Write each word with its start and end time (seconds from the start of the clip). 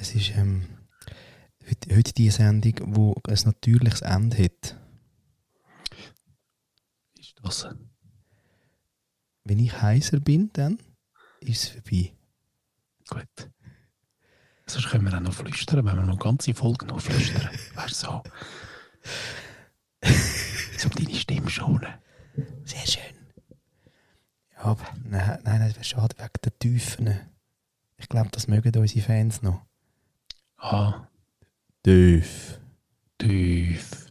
Es 0.00 0.14
ist 0.14 0.30
ähm, 0.30 0.64
heute, 1.68 1.94
heute 1.94 2.14
die 2.14 2.30
Sendung, 2.30 2.96
wo 2.96 3.14
ein 3.28 3.38
natürliches 3.44 4.00
Ende 4.00 4.44
hat. 4.44 4.80
Ist 7.18 7.34
das? 7.42 7.68
Wenn 9.44 9.58
ich 9.58 9.82
heiser 9.82 10.18
bin, 10.18 10.48
dann 10.54 10.78
ist 11.40 11.64
es 11.64 11.68
vorbei. 11.68 12.14
Gut. 13.10 13.50
Sonst 14.64 14.88
können 14.88 15.04
wir 15.04 15.14
auch 15.14 15.20
noch 15.20 15.34
flüstern, 15.34 15.84
wenn 15.84 15.96
wir 15.96 16.06
noch 16.06 16.18
ganze 16.18 16.54
Folgen 16.54 16.86
noch 16.86 17.02
flüstern. 17.02 17.50
Weißt 17.74 18.02
du, 18.02 18.06
so. 18.06 18.22
so 20.78 20.88
deine 20.88 21.14
Stimme 21.14 21.50
schonen. 21.50 21.92
Sehr 22.64 22.86
schön. 22.86 23.16
Ja, 24.54 24.62
aber 24.62 24.86
nein, 25.04 25.40
nein, 25.44 25.60
das 25.60 25.74
wäre 25.74 25.84
schade 25.84 26.16
wegen 26.16 26.40
der 26.42 26.58
Tiefen. 26.58 27.20
Ich 27.98 28.08
glaube, 28.08 28.30
das 28.30 28.48
mögen 28.48 28.74
unsere 28.80 29.04
Fans 29.04 29.42
noch. 29.42 29.69
Ah, 30.62 31.08
Tief. 31.82 32.60
tief. 33.18 34.06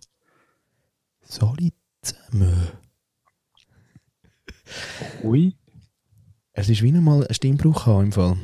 Solid 1.21 1.73
zusammen. 2.01 2.69
Ui. 5.23 5.55
Es 6.53 6.67
ist 6.69 6.81
wie 6.81 6.91
mal 6.91 7.25
ein 7.27 7.33
Stimmbruch 7.33 7.85
im 7.87 8.11
Fall. 8.11 8.37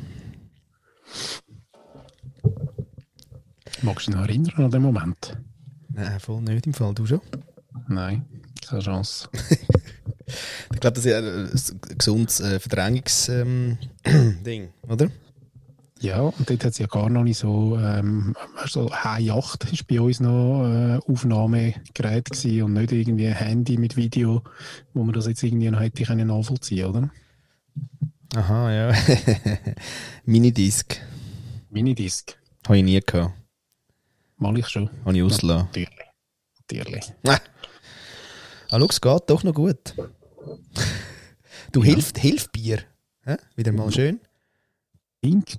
Magst 3.82 4.06
du 4.06 4.12
dich 4.12 4.20
noch 4.20 4.28
erinnern 4.28 4.64
an 4.64 4.70
den 4.70 4.82
Moment? 4.82 5.36
Nein, 5.88 6.20
voll 6.20 6.42
nicht 6.42 6.66
im 6.66 6.74
Fall. 6.74 6.94
Du 6.94 7.06
schon? 7.06 7.20
Nein, 7.88 8.24
keine 8.66 8.82
Chance. 8.82 9.28
Ich 10.72 10.80
glaube, 10.80 11.00
das 11.00 11.04
ist 11.06 11.72
ein 11.72 11.80
gesundes 11.98 12.38
Verdrängungs-Ding, 12.38 13.78
Ding, 14.44 14.68
oder? 14.88 15.08
Ja, 16.06 16.20
und 16.20 16.48
dort 16.48 16.64
hat 16.64 16.70
es 16.72 16.78
ja 16.78 16.86
gar 16.86 17.10
noch 17.10 17.24
nicht 17.24 17.38
so, 17.38 17.76
ähm, 17.78 18.34
so 18.66 18.88
High 18.94 19.30
8 19.32 19.72
ist 19.72 19.88
bei 19.88 20.00
uns 20.00 20.20
noch 20.20 20.64
äh, 20.64 20.98
Aufnahmegerät 21.10 22.30
gewesen 22.30 22.62
und 22.62 22.74
nicht 22.74 22.92
irgendwie 22.92 23.26
ein 23.26 23.34
Handy 23.34 23.76
mit 23.76 23.96
Video, 23.96 24.42
wo 24.94 25.02
man 25.02 25.12
das 25.14 25.26
jetzt 25.26 25.42
irgendwie 25.42 25.68
noch 25.68 25.80
hätte 25.80 26.04
können 26.04 26.28
nachvollziehen, 26.28 26.86
oder? 26.86 27.10
Aha, 28.36 28.72
ja. 28.72 28.92
Minidisc. 30.24 31.00
Minidisc. 31.70 32.38
Habe 32.66 32.78
ich 32.78 32.84
nie 32.84 33.00
gehabt. 33.00 33.34
Mal 34.38 34.56
ich 34.58 34.68
schon. 34.68 34.88
Habe 35.04 35.16
ich 35.16 35.22
ausgelassen. 35.24 35.66
Natürlich. 35.66 35.88
Natürlich. 36.68 37.12
Ah, 37.26 37.40
schau, 38.70 38.86
es 38.88 39.00
geht 39.00 39.22
doch 39.26 39.42
noch 39.42 39.54
gut. 39.54 39.94
Du, 41.72 41.80
Ja. 41.82 41.86
hilft, 41.86 42.18
hilft 42.18 42.52
Bier. 42.52 42.78
Hä? 43.24 43.36
Wieder 43.56 43.72
mal 43.72 43.90
schön. 43.90 44.20
Pink. 45.20 45.56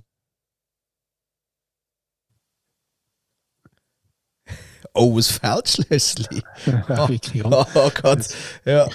Oh, 4.98 5.16
ein 5.16 5.22
Feldschlössli. 5.22 6.42
Ja, 6.66 7.08
wirklich. 7.08 7.44
Oh, 7.44 7.64
oh 7.74 7.90
Gott. 8.02 8.26
Ja. 8.64 8.88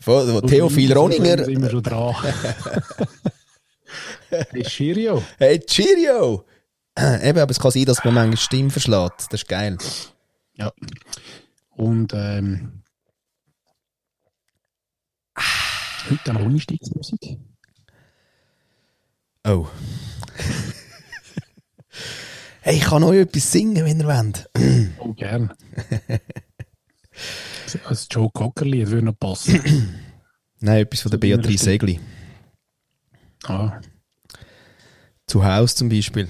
Von, 0.00 0.46
Theophil 0.46 0.92
Roninger. 0.92 1.44
sind 1.44 1.60
wir 1.60 1.70
schon 1.70 1.82
dran. 1.82 2.14
hey, 4.28 4.64
Schirio. 4.68 5.22
Hey, 5.38 5.58
Cheerio! 5.58 6.46
Eben, 6.96 7.38
aber 7.38 7.50
es 7.50 7.58
kann 7.58 7.72
sein, 7.72 7.84
dass 7.84 8.04
man 8.04 8.14
manchmal 8.14 8.36
Stimme 8.36 8.70
verschlägt. 8.70 9.26
Das 9.30 9.42
ist 9.42 9.48
geil. 9.48 9.76
Ja. 10.54 10.72
Und 11.70 12.12
ähm, 12.14 12.82
heute 16.08 16.32
haben 16.32 16.38
wir 16.38 16.46
Einstiegsmusik. 16.46 17.38
Oh. 19.46 19.66
Hey, 22.70 22.78
ich 22.78 22.84
kann 22.84 23.02
euch 23.02 23.18
etwas 23.20 23.50
singen, 23.50 23.84
wenn 23.84 23.98
ihr 24.00 24.06
wollt. 24.06 24.48
Oh, 25.00 25.12
gern. 25.12 25.52
Als 27.84 28.06
Joe 28.12 28.30
Cocker-Lied 28.32 28.88
würde 28.88 29.06
noch 29.06 29.18
passen. 29.18 29.60
Nein, 30.60 30.82
etwas 30.82 31.00
von 31.00 31.10
der 31.10 31.18
Beatrice. 31.18 31.64
Segli. 31.64 31.98
Ah, 33.44 33.80
Zu 35.26 35.44
Hause 35.44 35.74
zum 35.74 35.88
Beispiel. 35.88 36.28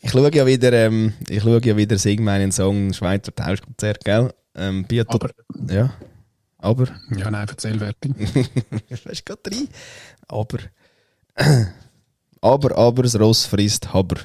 ich 0.00 0.10
schaue 0.10 0.34
ja 0.34 0.46
wieder, 0.46 0.72
ähm, 0.72 1.12
ich 1.28 1.42
schaue 1.42 1.60
ja 1.62 1.76
wieder 1.76 1.98
Sing 1.98 2.24
meinen 2.24 2.50
Song 2.52 2.94
Schweizer 2.94 3.34
Tauschkonzert, 3.34 4.04
gell? 4.04 4.32
Ähm, 4.54 4.86
Beato- 4.86 5.16
aber, 5.16 5.30
ja. 5.70 5.92
Aber. 6.58 6.86
ja, 7.14 7.30
nein, 7.30 7.46
erzähl 7.48 7.78
fertig. 7.78 8.12
Du, 8.88 8.96
gerade 9.24 9.50
rein. 9.50 9.68
Aber. 10.28 10.58
aber, 12.44 12.76
aber, 12.76 13.02
das 13.02 13.18
Ross 13.18 13.46
frisst 13.46 13.92
Haber. 13.94 14.20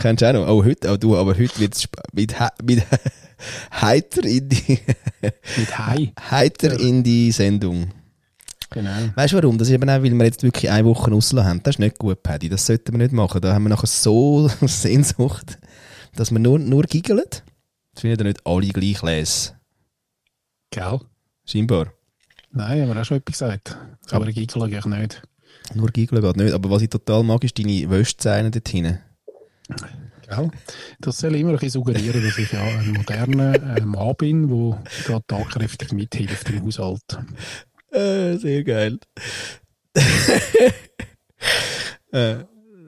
Kennst 0.00 0.22
du 0.22 0.28
auch 0.28 0.32
noch? 0.32 0.48
Oh, 0.48 0.64
heute, 0.64 0.90
oh, 0.90 0.96
du, 0.96 1.16
aber 1.16 1.32
heute 1.36 1.58
wird 1.60 1.74
es 1.74 1.88
mit, 2.12 2.34
mit 2.62 2.84
heiter 3.80 4.24
in 4.24 4.48
die, 4.48 4.80
Mit 5.56 5.78
Hai. 5.78 6.12
heiter 6.30 6.78
in 6.78 7.02
die 7.02 7.30
Sendung. 7.30 7.92
Genau. 8.70 9.10
Weißt 9.14 9.32
du 9.32 9.36
warum? 9.36 9.58
Das 9.58 9.68
ist 9.68 9.74
eben 9.74 9.88
auch, 9.88 10.02
weil 10.02 10.12
wir 10.12 10.24
jetzt 10.24 10.42
wirklich 10.42 10.70
eine 10.70 10.86
Woche 10.86 11.10
rausgelassen 11.10 11.48
haben. 11.48 11.62
Das 11.62 11.76
ist 11.76 11.78
nicht 11.80 11.98
gut, 11.98 12.22
Paddy. 12.22 12.48
Das 12.48 12.66
sollten 12.66 12.92
wir 12.92 12.98
nicht 12.98 13.12
machen. 13.12 13.40
Da 13.40 13.52
haben 13.52 13.64
wir 13.64 13.70
nachher 13.70 13.86
so 13.86 14.48
Sehnsucht, 14.62 15.58
dass 16.14 16.30
wir 16.30 16.38
nur, 16.38 16.58
nur 16.58 16.82
giggeln. 16.84 17.22
Das 17.30 18.00
finden 18.00 18.18
ja 18.18 18.24
nicht 18.24 18.46
alle 18.46 18.68
gleich 18.68 19.02
lesen. 19.02 19.56
Gell? 20.70 21.00
Scheinbar. 21.44 21.92
Nein, 22.52 22.82
haben 22.82 22.94
wir 22.94 23.00
auch 23.00 23.04
schon 23.04 23.18
etwas 23.18 23.38
gesagt. 23.38 23.76
Aber 24.10 24.26
ich 24.28 24.34
giggle 24.34 24.64
eigentlich 24.64 24.86
nicht. 24.86 25.22
Nur 25.74 25.88
giggeln 25.88 26.22
geht 26.22 26.36
nicht. 26.36 26.52
Aber 26.52 26.70
was 26.70 26.82
ich 26.82 26.88
total 26.88 27.22
mag, 27.22 27.44
ist 27.44 27.58
deine 27.58 27.88
Wäschzeilen 27.90 28.50
dort 28.50 28.68
hinten. 28.68 28.98
Gell? 30.28 30.50
Das 31.00 31.18
soll 31.18 31.34
immer 31.34 31.50
ein 31.50 31.54
bisschen 31.54 31.70
suggerieren, 31.70 32.22
dass 32.22 32.38
ich 32.38 32.52
ja 32.52 32.62
ein 32.62 32.92
moderner 32.92 33.54
äh, 33.76 33.80
Mann 33.80 34.14
bin, 34.16 34.48
der 34.48 34.82
gerade 35.04 35.24
tatkräftig 35.26 35.92
mithilft 35.92 36.50
im 36.50 36.64
Haushalt. 36.64 37.18
Äh, 37.90 38.36
sehr 38.36 38.62
geil. 38.62 38.98
äh, 42.12 42.36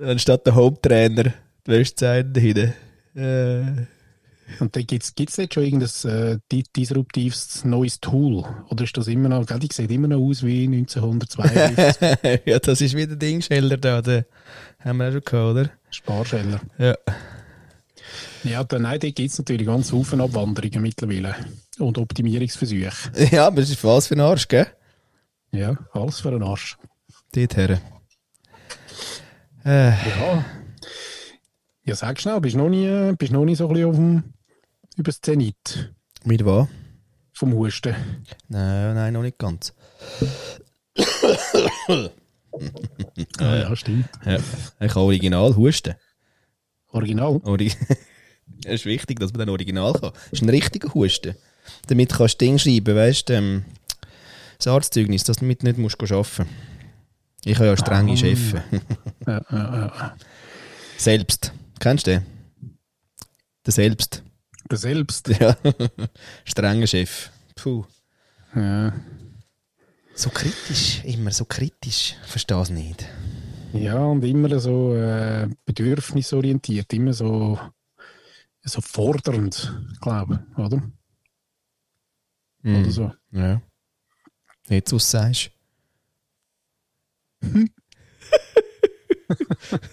anstatt 0.00 0.46
der 0.46 0.54
Haupttrainer, 0.54 1.24
die 1.66 1.70
Wäschzeilen 1.70 2.32
da 2.32 2.40
hinten. 2.40 2.74
Äh, 3.16 3.86
Und 4.60 4.74
dann 4.76 4.86
gibt 4.86 5.02
es 5.04 5.12
jetzt 5.16 5.54
schon 5.54 5.62
irgendein 5.64 6.10
äh, 6.10 6.38
di- 6.50 6.64
disruptives 6.76 7.64
neues 7.64 8.00
Tool? 8.00 8.44
Oder 8.70 8.84
ist 8.84 8.96
das 8.96 9.06
immer 9.08 9.28
noch, 9.28 9.46
gell, 9.46 9.58
die 9.58 9.68
sieht 9.72 9.90
immer 9.90 10.08
noch 10.08 10.18
aus 10.20 10.42
wie 10.42 10.64
1952 10.66 12.40
ja, 12.46 12.58
das 12.58 12.80
ist 12.80 12.96
wieder 12.96 13.16
Dingscheller 13.16 13.76
da. 13.76 14.02
Den 14.02 14.24
haben 14.80 14.96
wir 14.98 15.08
auch 15.08 15.12
schon 15.12 15.20
gehabt, 15.22 15.50
oder? 15.56 15.70
Sparscheller? 15.90 16.60
Ja. 16.78 16.94
Ja, 18.44 18.64
dann, 18.64 18.82
nein, 18.82 18.98
da 18.98 19.08
gibt 19.10 19.30
es 19.30 19.38
natürlich 19.38 19.66
ganz 19.66 19.92
Haufen 19.92 20.20
Abwanderungen 20.20 20.82
mittlerweile. 20.82 21.36
Und 21.78 21.98
Optimierungsversuche. 21.98 22.90
Ja, 23.30 23.46
aber 23.46 23.62
es 23.62 23.70
ist 23.70 23.82
was 23.84 24.08
für 24.08 24.14
ein 24.14 24.20
Arsch, 24.20 24.48
gell? 24.48 24.66
Ja, 25.52 25.76
alles 25.92 26.20
für 26.20 26.28
einen 26.30 26.42
Arsch. 26.42 26.76
Dort 27.34 27.56
her. 27.56 27.80
Äh, 29.64 29.90
Ja. 29.90 30.44
Ja, 31.84 31.96
sag 31.96 32.20
schnell, 32.20 32.40
bist 32.40 32.54
du 32.54 32.58
noch 32.58 32.68
nie, 32.68 33.12
bist 33.18 33.32
noch 33.32 33.44
nie 33.44 33.56
so 33.56 33.66
ein 33.66 33.72
bisschen 33.74 33.88
auf 33.90 33.96
dem, 33.96 34.22
über 34.96 35.10
das 35.10 35.20
Zenit 35.20 35.92
mit 36.24 36.44
was? 36.44 36.68
vom 37.32 37.54
Husten? 37.54 37.94
Nein, 38.48 38.94
nein, 38.94 39.12
noch 39.12 39.22
nicht 39.22 39.38
ganz. 39.38 39.72
Ah, 43.38 43.56
ja, 43.56 43.76
stimmt. 43.76 44.08
Ja. 44.24 44.36
Ich 44.80 44.92
kann 44.92 45.02
original 45.02 45.56
husten. 45.56 45.94
Original. 46.88 47.40
Ori 47.44 47.72
es 48.64 48.74
ist 48.74 48.84
wichtig, 48.84 49.18
dass 49.18 49.32
man 49.32 49.40
dann 49.40 49.48
original 49.48 49.94
kann. 49.94 50.12
Das 50.12 50.32
ist 50.32 50.42
ein 50.42 50.50
richtiger 50.50 50.92
Husten. 50.92 51.34
Damit 51.86 52.12
kannst 52.12 52.40
du 52.40 52.44
Ding 52.44 52.58
schreiben, 52.58 52.94
weißt 52.94 53.30
du, 53.30 53.32
ähm, 53.32 53.64
das 54.58 54.66
Arztzeugnis, 54.66 55.24
dass 55.24 55.38
du 55.38 55.40
damit 55.46 55.62
nicht 55.62 55.78
musst 55.78 56.00
arbeiten 56.00 56.46
Ich 57.44 57.56
habe 57.56 57.66
ja 57.66 57.76
strenge 57.76 58.12
Ah. 58.12 58.16
Chefs. 58.16 58.52
Ja, 59.26 59.40
ja, 59.50 59.76
ja. 59.78 60.16
Selbst. 60.98 61.52
Kennst 61.80 62.06
du 62.06 62.12
den? 62.12 62.26
Der 63.64 63.72
Selbst. 63.72 64.22
Der 64.70 64.78
selbst. 64.78 65.28
Ja. 65.28 65.56
Strenger 66.44 66.86
Chef. 66.86 67.30
Puh. 67.54 67.84
Ja. 68.54 68.92
So 70.14 70.30
kritisch, 70.30 71.02
immer 71.04 71.30
so 71.30 71.44
kritisch. 71.44 72.14
Verstehe 72.24 72.60
es 72.60 72.70
nicht. 72.70 73.06
ja, 73.72 73.98
und 73.98 74.22
immer 74.24 74.60
so 74.60 74.94
äh, 74.94 75.48
bedürfnisorientiert, 75.64 76.92
immer 76.92 77.14
so, 77.14 77.58
so 78.62 78.80
fordernd, 78.82 79.72
glaube 80.00 80.46
ich, 80.50 80.58
oder? 80.58 80.82
Mhm. 82.62 82.76
Oder 82.76 82.90
so. 82.90 83.12
Ja. 83.30 83.62
Jetzt, 84.68 84.92
was 84.92 85.10
du 85.10 85.18
sagst. 85.18 85.50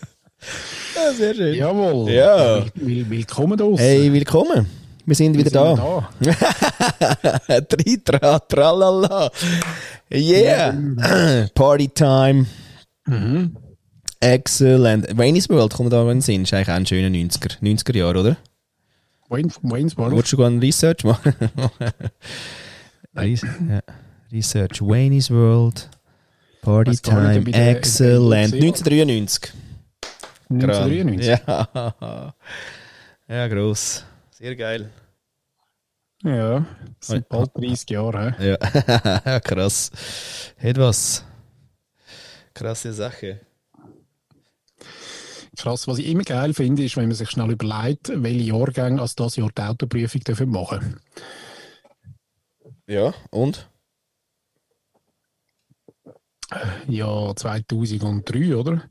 ja, 1.05 1.13
sehr 1.13 1.33
schön. 1.35 1.55
Jawohl. 1.55 2.11
Ja. 2.11 2.63
Will, 2.75 2.87
will, 2.87 3.09
willkommen 3.09 3.57
da 3.57 3.63
draussen. 3.65 3.77
Hey, 3.77 4.11
willkommen. 4.11 4.65
Wir 5.05 5.15
sind 5.15 5.35
Wir 5.35 5.45
wieder 5.45 5.75
sind 6.21 6.33
da. 7.47 7.61
Tri, 7.61 7.97
tra, 8.05 8.39
tralala. 8.39 9.31
Yeah. 10.11 11.47
Party 11.55 11.87
time. 11.87 12.45
Mhm. 13.05 13.55
Excellent. 14.19 15.17
Wayne's 15.17 15.49
World 15.49 15.73
kommt 15.73 15.93
da 15.93 16.01
in 16.03 16.07
den 16.07 16.21
Sinn. 16.21 16.43
Ist 16.43 16.53
eigentlich 16.53 16.69
auch 16.69 16.73
ein 16.73 16.85
schöner 16.85 17.07
90er, 17.07 17.59
90er 17.61 17.97
Jahre, 17.97 18.19
oder? 18.19 18.37
Wayne, 19.29 19.49
Wayne's 19.61 19.97
World. 19.97 20.13
Wolltest 20.13 20.33
du 20.33 20.37
gerne 20.37 20.53
einen 20.53 20.61
Research 20.61 21.03
machen? 21.03 21.33
Ja. 23.15 23.81
Research. 24.31 24.81
Wayne's 24.81 25.29
World. 25.29 25.89
Party 26.61 26.95
Time. 26.97 27.43
Excellent. 27.51 28.53
den 28.53 28.61
gesehen 28.61 29.09
1993. 29.09 29.51
1993. 30.49 31.27
Ja. 31.47 32.33
Ja, 33.27 33.47
gross. 33.47 34.05
Sehr 34.31 34.55
geil. 34.55 34.89
Ja, 36.23 36.65
das 36.99 37.07
sind 37.07 37.29
bald 37.29 37.51
30 37.55 37.89
Jahre. 37.91 38.35
Ja, 38.39 39.39
krass. 39.39 39.91
Hat 40.57 40.77
was. 40.77 41.23
Krasse 42.53 42.91
Sache. 42.91 43.41
Krass, 45.57 45.87
was 45.87 45.97
ich 45.99 46.07
immer 46.07 46.23
geil 46.23 46.53
finde, 46.53 46.83
ist, 46.83 46.97
wenn 46.97 47.07
man 47.07 47.15
sich 47.15 47.29
schnell 47.29 47.51
überlegt, 47.51 48.11
welche 48.13 48.51
Jahrgänge 48.51 49.01
als 49.01 49.15
das 49.15 49.35
Jahr 49.35 49.49
die 49.55 49.61
Autoprüfung 49.61 50.21
dürfen 50.21 50.49
machen 50.49 50.99
Ja, 52.87 53.13
und? 53.29 53.69
Ja, 56.87 57.35
2003, 57.35 58.55
oder? 58.55 58.89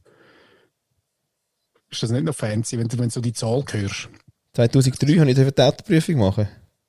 Ist 1.91 2.03
das 2.03 2.11
nicht 2.11 2.25
noch 2.25 2.35
fancy, 2.35 2.79
wenn 2.79 2.89
du, 2.89 2.99
wenn 2.99 3.09
du 3.09 3.11
so 3.11 3.21
die 3.21 3.33
Zahl 3.33 3.65
hörst? 3.71 4.09
2003 4.55 5.19
habe 5.19 5.31
ich 5.31 5.37
die 5.37 5.63
Autoprüfung 5.63 6.17
machen. 6.19 6.49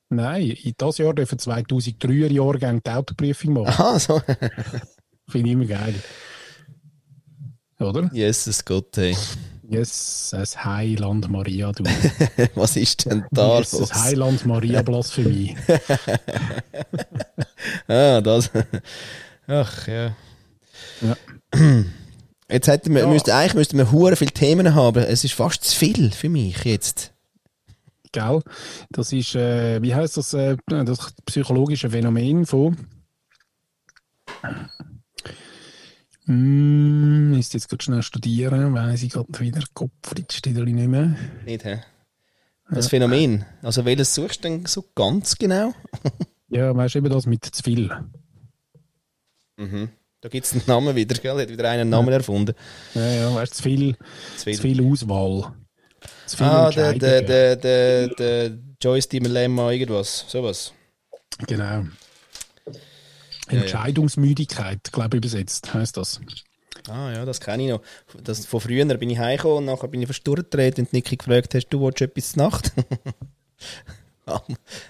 Nein, 0.10 0.58
in 0.64 0.74
das 0.78 0.98
Jahr 0.98 1.14
dürfen 1.14 1.38
2003er 1.38 2.32
Jahrgänge 2.32 2.82
die 2.82 2.90
Autoprüfung 2.90 3.54
machen. 3.54 3.68
Aha, 3.68 4.00
so. 4.00 4.22
Finde 5.30 5.48
ich 5.48 5.54
immer 5.54 5.66
geil. 5.66 5.96
Oder? 7.80 8.10
Jesus 8.12 8.66
Gott, 8.66 8.98
hey. 8.98 9.16
Yes, 9.70 10.30
das 10.32 10.66
Heiland 10.66 11.30
Maria, 11.30 11.72
du. 11.72 11.84
Was 12.56 12.76
ist 12.76 13.06
denn 13.06 13.24
da 13.30 13.60
yes, 13.60 13.74
los? 13.74 13.90
das 13.90 14.04
Heiland 14.04 14.46
Maria 14.46 14.82
Blasphemie. 14.82 15.56
Ah, 17.88 18.22
das. 18.22 18.50
Ach, 19.48 19.88
ja. 19.88 20.16
Ja. 21.02 21.16
Jetzt 22.50 22.68
hätten 22.68 22.94
wir, 22.96 23.02
Ja. 23.02 23.08
müsste, 23.08 23.36
eigentlich 23.36 23.54
müssten 23.54 23.78
wir 23.78 23.92
hure 23.92 24.16
viele 24.16 24.32
Themen 24.32 24.74
haben. 24.74 25.04
Es 25.04 25.24
ist 25.24 25.34
fast 25.34 25.64
zu 25.64 25.78
viel 25.78 26.12
für 26.12 26.30
mich 26.30 26.64
jetzt. 26.64 27.14
Gell? 28.12 28.42
Das 28.90 29.14
ist, 29.14 29.36
äh, 29.36 29.82
wie 29.84 29.94
heißt 29.94 30.18
das, 30.18 30.34
äh, 30.34 30.58
das 30.68 31.14
psychologische 31.26 31.92
Phänomen 31.92 32.46
von. 32.48 32.76
Hm, 36.26 37.34
ist 37.40 37.54
jetzt 37.54 37.70
gerade 37.70 37.84
schnell 37.84 38.04
studieren, 38.04 38.74
weiß 38.74 39.04
ich 39.04 39.12
gerade 39.12 39.40
wieder, 39.40 39.62
Kopf 39.74 39.92
steht 40.32 40.56
nicht 40.56 40.88
mehr. 40.88 41.16
Nicht, 41.46 41.66
hä? 41.66 41.82
Das 42.72 42.88
Phänomen. 42.88 43.46
Also, 43.64 43.84
welches 43.86 44.14
suchst 44.14 44.44
du 44.44 44.50
denn 44.50 44.66
so 44.68 44.86
ganz 44.94 45.38
genau? 45.38 45.74
Ja, 46.50 46.76
weißt 46.76 46.96
du, 46.96 47.00
eben 47.00 47.10
das 47.10 47.26
mit 47.26 47.44
zu 47.46 47.64
viel. 47.64 47.90
Mhm. 49.58 49.90
Da 50.22 50.28
gibt 50.28 50.46
es 50.46 50.54
einen 50.54 50.64
Namen 50.68 50.96
wieder, 50.96 51.16
gell? 51.16 51.42
Hat 51.42 51.50
wieder 51.50 51.70
einen 51.70 51.90
Namen 51.90 52.10
erfunden. 52.10 52.54
Ja, 52.94 53.08
ja, 53.08 53.36
weißt 53.36 53.56
zu 53.56 53.64
viel, 53.64 53.96
Zu 54.36 54.44
viel. 54.44 54.56
zu 54.56 54.62
viel 54.62 54.92
Auswahl. 54.92 55.54
Zu 56.26 56.38
viel 56.38 56.46
Ah, 56.46 56.70
der, 56.72 56.94
der, 56.94 57.22
der, 57.22 57.56
der, 57.56 58.08
der 58.10 58.52
Joyce 58.82 59.08
Dilemma, 59.08 59.72
irgendwas. 59.72 60.26
Sowas. 60.28 60.74
Genau. 61.48 61.64
Ja, 61.64 61.84
ja. 63.50 63.62
Entscheidungsmüdigkeit, 63.62 64.92
glaube 64.92 65.18
ich, 65.18 65.24
übersetzt, 65.24 65.74
heißt 65.74 65.96
das. 65.96 66.20
Ah 66.90 67.12
ja, 67.12 67.26
das 67.26 67.40
kenne 67.40 67.64
ich 67.64 67.70
noch. 67.70 67.82
Das, 68.24 68.46
von 68.46 68.60
früher 68.60 68.86
bin 68.98 69.10
ich 69.10 69.20
heimgekommen 69.20 69.58
und 69.60 69.66
nachher 69.66 69.88
bin 69.88 70.02
ich 70.02 70.08
fast 70.08 70.28
durchgedreht 70.28 70.80
und 70.80 70.92
Niki 70.92 71.16
gefragt, 71.16 71.56
hast 71.56 71.70
du 71.70 71.82
willst 71.82 72.02
etwas 72.02 72.34
zur 72.34 72.44
Nacht? 72.44 72.74
also, 74.26 74.44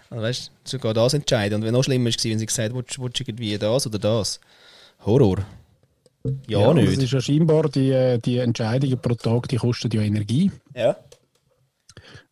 weißt 0.09 0.47
du, 0.47 0.69
sogar 0.69 0.93
das 0.93 1.13
entscheiden. 1.13 1.55
Und 1.55 1.63
wenn 1.63 1.73
noch 1.73 1.83
schlimmer 1.83 2.09
war, 2.09 2.23
wenn 2.23 2.39
sie 2.39 2.45
gesagt 2.45 2.69
hat, 2.69 2.75
willst, 2.75 2.99
willst 2.99 3.19
du 3.19 3.23
irgendwie 3.23 3.57
das 3.57 3.85
oder 3.85 3.99
das? 3.99 4.39
Horror. 5.05 5.39
Ja, 6.47 6.73
Das 6.73 6.75
nicht. 6.75 7.03
ist 7.03 7.11
ja 7.13 7.21
scheinbar, 7.21 7.69
die, 7.69 7.91
äh, 7.91 8.19
die 8.19 8.37
Entscheidungen 8.37 8.99
pro 9.01 9.13
Tag, 9.15 9.47
die 9.47 9.55
kosten 9.57 9.89
ja 9.91 10.01
Energie. 10.01 10.51
Ja. 10.75 10.97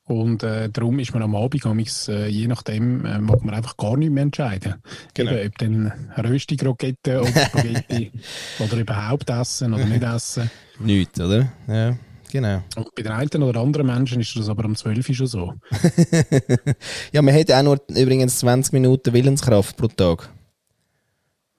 Und 0.05 0.41
äh, 0.43 0.69
darum 0.69 0.99
ist 0.99 1.13
man 1.13 1.21
am 1.23 1.35
Abend, 1.35 1.65
äh, 2.07 2.27
je 2.27 2.47
nachdem, 2.47 3.03
äh, 3.05 3.19
mag 3.19 3.43
man 3.43 3.53
einfach 3.53 3.75
gar 3.75 3.97
nicht 3.97 4.11
mehr 4.11 4.23
entscheiden. 4.23 4.75
Genau. 5.13 5.31
Eben, 5.31 5.47
ob 5.47 5.57
dann 5.57 5.91
Röstigrokette 6.17 7.21
oder 7.21 7.31
Spaghetti 7.45 8.11
oder 8.59 8.77
überhaupt 8.77 9.29
essen 9.29 9.73
oder 9.73 9.85
nicht 9.85 10.03
essen. 10.03 10.49
Nichts, 10.79 11.19
oder? 11.19 11.51
Ja, 11.67 11.97
genau. 12.31 12.63
Und 12.77 12.95
bei 12.95 13.03
den 13.03 13.11
einen 13.11 13.43
oder 13.43 13.59
anderen 13.59 13.87
Menschen 13.87 14.21
ist 14.21 14.33
das 14.37 14.47
aber 14.47 14.63
um 14.63 14.75
12 14.77 15.09
Uhr 15.09 15.15
schon 15.15 15.27
so. 15.27 15.53
Ja, 17.11 17.21
man 17.21 17.35
hat 17.35 17.51
auch 17.51 17.63
nur 17.63 17.81
übrigens 17.89 18.39
20 18.39 18.73
Minuten 18.73 19.11
Willenskraft 19.11 19.75
pro 19.75 19.87
Tag. 19.87 20.29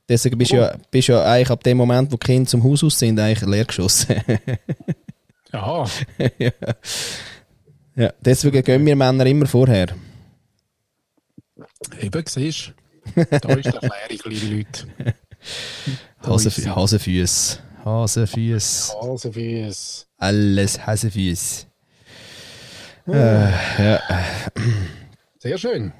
Deswegen 0.09 0.39
bist 0.39 0.53
du 0.53 0.57
ja, 0.57 0.75
bist 0.91 1.09
ja 1.09 1.23
eigentlich 1.23 1.51
ab 1.51 1.63
dem 1.63 1.77
Moment, 1.77 2.11
wo 2.11 2.17
die 2.17 2.27
Kinder 2.27 2.49
zum 2.49 2.65
Haus 2.65 2.83
aus 2.83 2.99
sind, 2.99 3.21
eigentlich 3.21 3.49
leer 3.49 3.65
geschossen. 3.65 4.17
Aha, 5.53 5.89
ja. 6.39 6.51
ja, 7.95 8.13
deswegen 8.21 8.63
gehen 8.63 8.85
wir 8.85 8.97
Männer 8.97 9.27
immer 9.27 9.47
vorher. 9.47 9.89
eben, 12.01 12.25
siehst 12.27 12.73
du. 13.15 13.25
Da 13.25 13.55
ist 13.55 13.65
die 13.65 13.69
Erklärung, 13.69 14.19
liebe 14.27 14.57
Leute. 14.57 14.87
Hasenfüß. 16.27 16.75
Hasenfüß. 16.75 17.61
Hasenfüß. 17.85 18.97
Alles 20.19 20.87
Hasenfüß. 20.87 21.67
Äh, 23.07 23.51
ja. 23.83 24.01
Sehr 25.39 25.57
schön. 25.57 25.93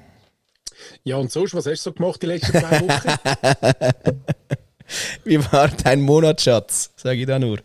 Ja, 1.03 1.17
und 1.17 1.31
sonst, 1.31 1.53
was 1.53 1.65
hast 1.65 1.85
du 1.85 1.89
so 1.89 1.93
gemacht 1.93 2.21
die 2.21 2.27
letzten 2.27 2.51
zwei 2.51 2.81
Wochen? 2.81 4.15
Wie 5.23 5.37
war 5.51 5.67
dein 5.67 6.01
Monatsschatz? 6.01 6.91
Sag 6.95 7.17
ich 7.17 7.25
da 7.27 7.37
nur. 7.39 7.59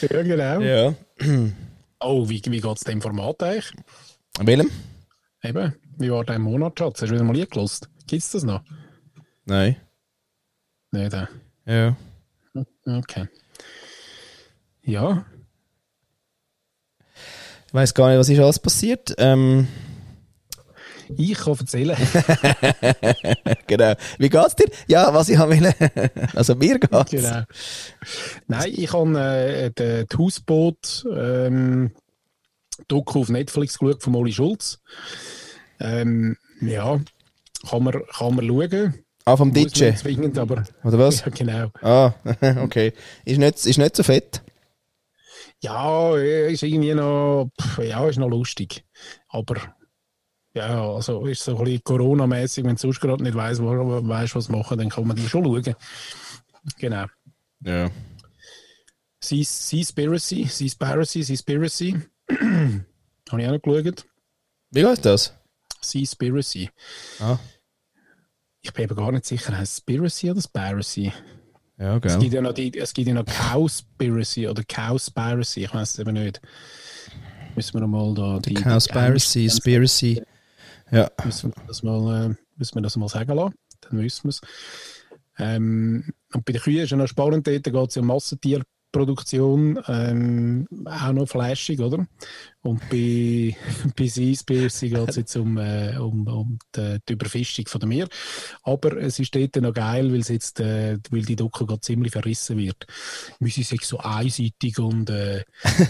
ja, 0.00 0.22
genau. 0.22 0.60
Ja. 0.60 0.94
Oh, 2.02 2.26
wie, 2.30 2.40
wie 2.46 2.60
geht 2.62 2.76
es 2.78 2.80
dem 2.80 3.02
Format 3.02 3.42
eigentlich? 3.42 3.70
Willem? 4.38 4.70
Eben, 5.42 5.74
wie 5.98 6.10
war 6.10 6.24
dein 6.24 6.40
Monatschatz? 6.40 7.02
Hast 7.02 7.10
du 7.10 7.14
wieder 7.14 7.24
mal 7.24 7.36
eingelost? 7.38 7.90
Gibt 8.06 8.22
es 8.22 8.30
das 8.30 8.42
noch? 8.42 8.62
Nein. 9.44 9.76
Nicht, 10.92 11.12
äh. 11.12 11.26
Ja. 11.66 11.96
Okay. 12.86 13.28
Ja, 14.82 15.26
Ich 17.68 17.74
weiß 17.74 17.92
gar 17.92 18.08
nicht, 18.08 18.18
was 18.18 18.30
ist 18.30 18.40
alles 18.40 18.58
passiert. 18.58 19.14
Ähm, 19.18 19.68
ich 21.16 21.34
kann 21.38 21.58
erzählen. 21.58 21.96
genau. 23.66 23.94
Wie 24.18 24.28
geht's 24.28 24.56
dir? 24.56 24.70
Ja, 24.88 25.12
was 25.12 25.28
ich 25.28 25.38
will. 25.38 25.72
Also 26.34 26.54
mir 26.54 26.78
geht's. 26.78 27.10
genau. 27.10 27.42
Nein, 28.46 28.72
ich 28.74 28.92
habe 28.92 29.18
äh, 29.18 29.70
die 30.06 30.16
Hausboot 30.16 31.06
ähm, 31.14 31.92
Doku 32.88 33.20
auf 33.20 33.28
Netflix 33.28 33.78
geschaut 33.78 34.02
von 34.02 34.12
Molly 34.12 34.32
Schulz. 34.32 34.80
Ähm, 35.80 36.36
ja, 36.60 37.00
kann 37.68 37.82
man, 37.82 38.02
kann 38.16 38.34
man 38.34 38.46
schauen. 38.46 39.04
Ah, 39.24 39.36
vom 39.36 39.52
DJ. 39.52 39.92
zwingend, 39.94 40.38
aber 40.38 40.64
Oder 40.84 40.98
was? 40.98 41.20
ja, 41.20 41.28
genau. 41.30 41.70
Ah, 41.82 42.14
okay. 42.62 42.92
Ist 43.24 43.38
nicht, 43.38 43.66
ist 43.66 43.78
nicht 43.78 43.96
so 43.96 44.02
fett. 44.02 44.42
Ja, 45.62 46.16
ist 46.16 46.62
irgendwie 46.62 46.94
noch, 46.94 47.50
ja, 47.82 48.08
ist 48.08 48.18
noch 48.18 48.28
lustig. 48.28 48.84
Aber 49.28 49.56
ja, 50.54 50.92
also 50.94 51.26
ist 51.26 51.42
so 51.44 51.56
ein 51.58 51.64
bisschen 51.64 51.84
Corona-mäßig, 51.84 52.64
wenn 52.64 52.74
du 52.76 52.80
sonst 52.80 53.00
gerade 53.00 53.22
nicht 53.22 53.34
weißt, 53.34 53.60
weißt, 53.62 54.34
was 54.34 54.48
machen, 54.48 54.78
dann 54.78 54.88
kann 54.88 55.06
man 55.06 55.16
die 55.16 55.28
schon 55.28 55.44
schauen. 55.44 55.74
Genau. 56.78 57.04
Ja. 57.64 57.90
Seas- 59.22 59.68
Seaspiracy, 59.68 60.44
Seaspiracy, 60.46 61.22
Seaspiracy. 61.22 61.96
Habe 62.30 63.42
ich 63.42 63.46
auch 63.48 63.52
noch 63.52 63.62
geschaut. 63.62 64.06
Wie 64.70 64.82
geht 64.82 65.04
das? 65.04 65.34
Seaspiracy. 65.80 66.70
Ah. 67.20 67.38
Ich 68.62 68.72
bin 68.72 68.84
eben 68.84 68.96
gar 68.96 69.12
nicht 69.12 69.24
sicher, 69.24 69.56
heißt 69.56 69.72
es 69.72 69.78
Spiracy 69.78 70.30
oder 70.30 70.42
Spiracy? 70.42 71.12
Ja, 71.78 71.96
Es 71.96 72.02
gell. 72.02 72.18
gibt 72.18 72.34
ja 72.34 72.40
noch, 72.42 72.52
die, 72.52 72.76
es 72.78 72.92
gibt 72.92 73.08
ja 73.08 73.14
noch 73.14 73.24
Cowspiracy 73.24 74.48
oder 74.48 74.62
Cowspiracy, 74.64 75.64
ich 75.64 75.72
weiß 75.72 75.90
es 75.92 75.98
eben 75.98 76.12
nicht. 76.12 76.40
Müssen 77.56 77.74
wir 77.74 77.80
noch 77.80 77.88
mal 77.88 78.14
da 78.14 78.38
die, 78.38 78.52
die 78.54 78.62
Cowspiracy, 78.62 79.48
Spiracy. 79.48 80.22
Ja. 80.90 81.10
müssen 81.24 81.52
wir 81.54 81.64
das 81.66 81.82
mal, 81.82 82.30
äh, 82.30 82.34
müssen 82.56 82.74
wir 82.74 82.82
das 82.82 82.96
mal 82.96 83.08
sagen 83.08 83.34
lassen, 83.34 83.54
dann 83.80 84.00
wissen 84.00 84.24
wir 84.24 84.30
es. 84.30 84.40
Ähm, 85.38 86.12
und 86.32 86.44
bei 86.44 86.52
den 86.52 86.60
Kühen 86.60 86.84
ist 86.84 86.90
ja 86.90 86.96
noch 86.96 87.06
spannend, 87.06 87.46
dort 87.46 87.64
geht 87.64 87.74
es 87.74 87.94
ja 87.94 88.02
um 88.02 88.10
Produktion 88.92 89.78
ähm, 89.86 90.66
auch 90.84 91.12
noch 91.12 91.26
flashig, 91.26 91.80
oder? 91.80 92.06
Und 92.62 92.80
bei, 92.90 93.56
bei 93.96 94.04
geht 94.04 95.08
es 95.08 95.16
jetzt 95.16 95.36
um, 95.36 95.58
äh, 95.58 95.96
um, 95.96 96.26
um 96.26 96.58
die, 96.74 96.98
die, 97.08 97.12
Überfischung 97.12 97.66
von 97.68 97.80
dem 97.80 97.90
Meer. 97.90 98.08
Aber 98.62 98.96
es 98.96 99.18
ist 99.18 99.34
dort 99.34 99.56
noch 99.56 99.72
geil, 99.72 100.12
weil, 100.12 100.20
jetzt, 100.20 100.60
äh, 100.60 100.98
weil 101.10 101.22
die 101.22 101.36
Doku 101.36 101.66
gerade 101.66 101.80
ziemlich 101.80 102.12
verrissen 102.12 102.58
wird. 102.58 102.86
Müssen 103.38 103.62
sie 103.62 103.78
so 103.82 103.98
einseitig 103.98 104.78
und 104.78 105.08
äh, 105.10 105.44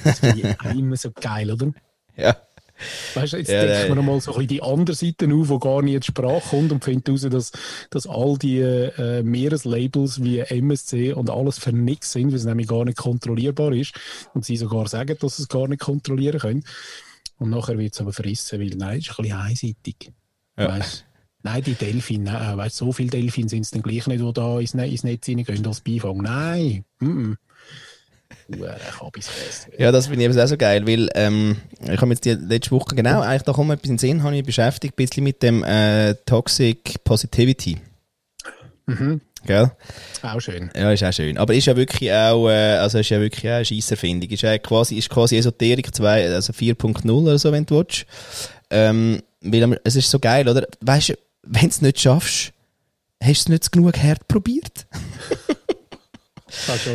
das 0.05 0.19
finde 0.19 0.57
ich 0.61 0.65
immer 0.77 0.97
so 0.97 1.11
geil, 1.11 1.51
oder? 1.51 1.73
Ja. 2.17 2.37
Weißt 3.15 3.33
du, 3.33 3.37
jetzt 3.37 3.51
ja, 3.51 3.65
denkt 3.65 3.89
man 3.89 3.99
nochmal 3.99 4.21
so 4.21 4.33
ein 4.33 4.35
bisschen 4.35 4.49
die 4.49 4.63
andere 4.63 4.97
Seite 4.97 5.27
auf, 5.27 5.49
wo 5.49 5.59
gar 5.59 5.83
nicht 5.83 6.03
die 6.03 6.07
Sprache 6.07 6.49
kommt 6.51 6.73
und 6.73 6.85
findet 6.85 7.09
heraus, 7.09 7.23
dass, 7.23 7.53
dass 7.91 8.07
all 8.07 8.39
die 8.39 8.59
äh, 8.61 9.23
Meereslabels 9.23 10.23
wie 10.23 10.39
MSC 10.41 11.13
und 11.13 11.31
alles 11.31 11.59
für 11.59 11.73
nichts 11.73 12.13
sind, 12.13 12.29
weil 12.29 12.37
es 12.37 12.45
nämlich 12.45 12.69
gar 12.69 12.85
nicht 12.85 12.99
kontrollierbar 12.99 13.73
ist 13.73 13.95
und 14.35 14.45
sie 14.45 14.57
sogar 14.57 14.89
sagen, 14.89 15.17
dass 15.21 15.37
sie 15.37 15.43
es 15.43 15.49
gar 15.49 15.69
nicht 15.69 15.81
kontrollieren 15.81 16.41
können. 16.41 16.65
Und 17.39 17.51
nachher 17.51 17.79
wird 17.79 17.95
es 17.95 18.01
aber 18.01 18.13
verrissen, 18.13 18.61
weil 18.61 18.69
nein, 18.77 18.99
es 18.99 19.09
ist 19.09 19.19
ein 19.19 19.23
bisschen 19.23 19.39
einseitig. 19.39 20.13
Ja. 20.59 20.69
Weißt, 20.69 21.07
nein, 21.43 21.63
die 21.63 21.75
Delfine, 21.75 22.33
nein, 22.33 22.57
weißt, 22.57 22.77
so 22.77 22.93
viele 22.93 23.11
Delfine 23.11 23.49
sind 23.49 23.63
es 23.63 23.71
dann 23.71 23.83
gleich 23.83 24.07
nicht, 24.07 24.23
die 24.23 24.33
da 24.33 24.61
ins, 24.61 24.75
ins 24.75 25.05
Netz 25.05 25.29
reingehen 25.29 25.67
als 25.67 25.81
Beifang. 25.81 26.19
Nein, 26.19 26.85
mm 27.01 27.07
-mm. 27.07 27.37
Ja, 29.79 29.93
das 29.93 30.07
finde 30.07 30.25
ich 30.25 30.31
eben 30.31 30.41
auch 30.41 30.47
so 30.47 30.57
geil, 30.57 30.87
weil 30.87 31.09
ähm, 31.15 31.57
ich 31.83 32.01
habe 32.01 32.11
jetzt 32.11 32.25
die 32.25 32.33
letzte 32.33 32.73
Woche 32.73 32.95
genau, 32.95 33.21
eigentlich 33.21 33.43
da 33.43 33.53
kommt 33.53 33.71
etwas 33.71 33.85
in 33.85 33.93
den 33.93 33.99
Sinn, 33.99 34.23
habe 34.23 34.37
ich 34.37 34.45
beschäftigt, 34.45 34.95
ein 34.95 34.97
bisschen 34.97 35.25
mit 35.25 35.43
dem 35.43 35.65
äh, 35.65 36.15
Toxic 36.27 37.03
Positivity. 37.05 37.79
Mhm. 38.87 39.21
Gell? 39.47 39.71
Auch 40.23 40.41
schön. 40.41 40.71
Ja, 40.77 40.93
ist 40.93 41.03
auch 41.03 41.13
schön. 41.13 41.39
Aber 41.39 41.55
ist 41.55 41.67
ja 41.67 41.77
wirklich 41.77 42.13
auch, 42.13 42.49
äh, 42.49 42.77
also 42.77 42.99
ist 42.99 43.09
ja 43.09 43.21
wirklich 43.21 43.51
auch 43.51 43.57
eine 43.57 43.65
Scheisserfindung. 43.65 44.29
Ist 44.29 44.43
ja 44.43 44.59
quasi, 44.59 44.97
ist 44.97 45.09
quasi 45.09 45.39
Esoterik 45.39 45.95
2, 45.95 46.35
also 46.35 46.53
4.0 46.53 47.11
oder 47.11 47.39
so, 47.39 47.51
wenn 47.51 47.65
du 47.65 47.77
willst. 47.77 48.05
Ähm, 48.69 49.23
weil 49.41 49.81
es 49.85 49.97
ist 49.97 50.11
so 50.11 50.19
geil, 50.19 50.49
oder? 50.49 50.67
Weißt 50.81 51.11
du, 51.11 51.15
wenn 51.43 51.63
du 51.63 51.69
es 51.69 51.83
nicht 51.83 52.01
schaffst, 52.01 52.53
hast 53.23 53.29
du 53.29 53.31
es 53.31 53.49
nicht 53.49 53.73
genug 53.73 53.97
hart 53.97 54.29
probiert. 54.29 54.87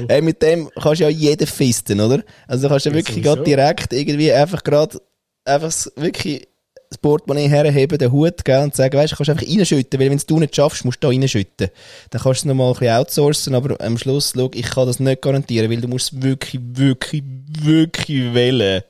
Hey, 0.08 0.22
mit 0.22 0.42
dem 0.42 0.70
kannst 0.82 1.02
du 1.02 1.06
ja 1.06 1.10
jeden 1.10 1.48
fisten, 1.48 2.00
oder? 2.00 2.24
Also 2.48 2.68
kannst 2.68 2.86
du 2.86 2.90
ja 2.90 2.96
wirklich 2.96 3.24
gerade 3.24 3.44
direkt 3.44 3.94
irgendwie 3.94 4.32
einfach 4.32 4.64
gerade 4.64 5.00
einfach 5.46 5.74
wirklich 5.96 6.48
das 6.90 6.98
Portemonnaie 7.00 7.48
herheben, 7.48 7.98
den 7.98 8.12
Hut, 8.12 8.46
gell, 8.46 8.64
und 8.64 8.76
sagen, 8.76 8.98
weißt 8.98 9.14
du, 9.14 9.18
kannst 9.18 9.30
einfach 9.30 9.48
reinschütten, 9.48 10.00
weil 10.00 10.10
wenn 10.10 10.22
du 10.26 10.40
nicht 10.40 10.56
schaffst, 10.56 10.86
musst 10.86 11.04
du 11.04 11.08
da 11.08 11.10
reinschütten. 11.10 11.70
Dann 12.10 12.22
kannst 12.22 12.26
du 12.26 12.32
es 12.32 12.46
nochmal 12.46 12.68
ein 12.68 12.74
bisschen 12.74 12.96
outsourcen, 12.96 13.56
aber 13.56 13.80
am 13.82 13.98
Schluss, 13.98 14.34
schau, 14.36 14.52
ich 14.54 14.70
kann 14.70 14.88
das 14.88 15.00
nicht 15.00 15.22
garantieren, 15.22 15.70
weil 15.70 15.82
du 15.82 15.88
musst 15.88 16.14
es 16.14 16.22
wirklich, 16.22 16.62
wirklich, 16.64 17.24
wirklich 17.62 18.34
wählen. 18.34 18.84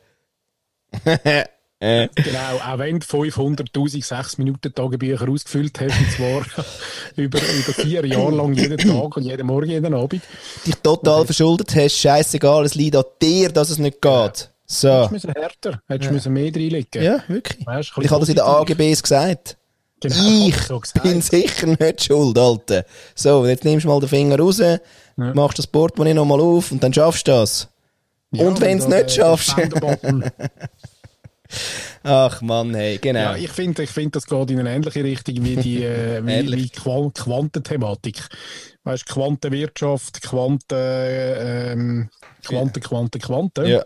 Äh. 1.85 2.09
Genau, 2.15 2.57
auch 2.65 2.79
wenn 2.79 2.99
du 2.99 3.05
500.000 3.05 4.03
6 4.03 4.37
Minuten 4.39 4.73
Tagebücher 4.73 5.29
ausgefüllt 5.29 5.79
hast, 5.79 5.99
und 5.99 6.11
zwar 6.11 6.65
über, 7.15 7.37
über 7.37 7.73
vier 7.73 8.05
Jahre 8.05 8.31
lang 8.31 8.53
jeden 8.53 8.77
Tag 8.77 9.17
und 9.17 9.23
jeden 9.23 9.45
Morgen, 9.45 9.69
jeden 9.69 9.93
Abend. 9.93 10.23
Dich 10.65 10.75
total 10.77 11.21
und 11.21 11.25
verschuldet 11.27 11.75
hast, 11.75 11.97
scheißegal, 11.97 12.65
es 12.65 12.73
liegt 12.73 12.95
an 12.95 13.03
dir, 13.21 13.49
dass 13.49 13.69
es 13.69 13.77
nicht 13.77 14.01
geht. 14.01 14.49
So. 14.65 14.89
Hättest 14.89 15.25
du 15.25 15.29
härter, 15.29 15.81
hättest 15.87 16.11
du 16.11 16.15
ja. 16.15 16.29
mehr 16.31 16.45
reinlegen 16.45 17.03
Ja, 17.03 17.23
wirklich. 17.27 17.67
Weißt, 17.67 17.91
ich 18.01 18.09
habe 18.09 18.21
das 18.21 18.29
in 18.29 18.35
den 18.35 18.45
AGBs 18.45 19.03
gesagt. 19.03 19.57
Genau, 20.01 20.47
ich 20.47 20.57
so 20.57 20.79
gesagt. 20.79 21.03
bin 21.03 21.21
sicher 21.21 21.67
nicht 21.67 22.03
schuld, 22.03 22.37
Alter. 22.37 22.83
So, 23.13 23.45
jetzt 23.45 23.63
nimmst 23.63 23.85
du 23.85 23.89
mal 23.89 23.99
den 23.99 24.09
Finger 24.09 24.39
raus, 24.39 24.57
ja. 24.57 24.79
machst 25.15 25.59
das 25.59 25.67
Portemonnaie 25.67 26.15
nochmal 26.15 26.41
auf 26.41 26.71
und 26.71 26.83
dann 26.83 26.91
schaffst 26.91 27.27
du 27.27 27.31
das. 27.31 27.67
Ja, 28.31 28.47
und 28.47 28.59
wenn 28.59 28.79
du 28.79 28.83
es 28.85 28.89
nicht 28.89 29.11
schaffst... 29.11 29.55
Ach 32.03 32.41
Mann, 32.41 32.73
hey, 32.73 32.97
genau. 32.97 33.19
Ja, 33.19 33.35
ich 33.35 33.51
finde, 33.51 33.83
ich 33.83 33.89
find, 33.89 34.15
das 34.15 34.25
geht 34.25 34.51
in 34.51 34.59
eine 34.59 34.73
ähnliche 34.73 35.03
Richtung 35.03 35.43
wie 35.43 35.55
die 35.55 35.83
äh, 35.83 36.21
wie, 36.25 36.51
wie 36.51 36.69
Quantenthematik. 36.69 38.27
Weißt 38.83 39.05
Quantenwirtschaft, 39.07 40.21
Quanten, 40.21 40.77
ähm, 40.77 42.09
Quanten, 42.43 42.81
Quanten, 42.81 43.19
Quanten. 43.19 43.65
Ja. 43.65 43.83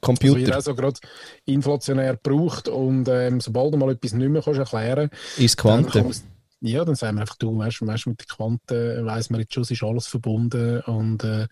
Computer. 0.00 0.54
Also, 0.54 0.72
auch 0.72 0.76
so 0.76 0.80
gerade 0.82 1.00
inflationär 1.44 2.18
braucht 2.20 2.68
und 2.68 3.08
ähm, 3.08 3.40
sobald 3.40 3.74
du 3.74 3.78
mal 3.78 3.90
etwas 3.90 4.12
nicht 4.14 4.30
mehr 4.30 4.42
kannst 4.42 4.58
erklären 4.58 5.10
kannst, 5.10 5.38
ist 5.38 5.56
Quanten. 5.56 6.14
Ja, 6.62 6.84
dann 6.84 6.94
sagen 6.94 7.16
wir 7.16 7.22
einfach, 7.22 7.36
du, 7.36 7.56
weißt, 7.56 7.86
weißt 7.86 8.06
mit 8.06 8.20
den 8.20 8.26
Quanten 8.26 9.06
weiss 9.06 9.30
man 9.30 9.40
jetzt 9.40 9.54
schon, 9.54 9.62
es 9.62 9.70
ist 9.70 9.82
alles 9.82 10.06
verbunden 10.06 10.80
und 10.82 11.24
äh, 11.24 11.46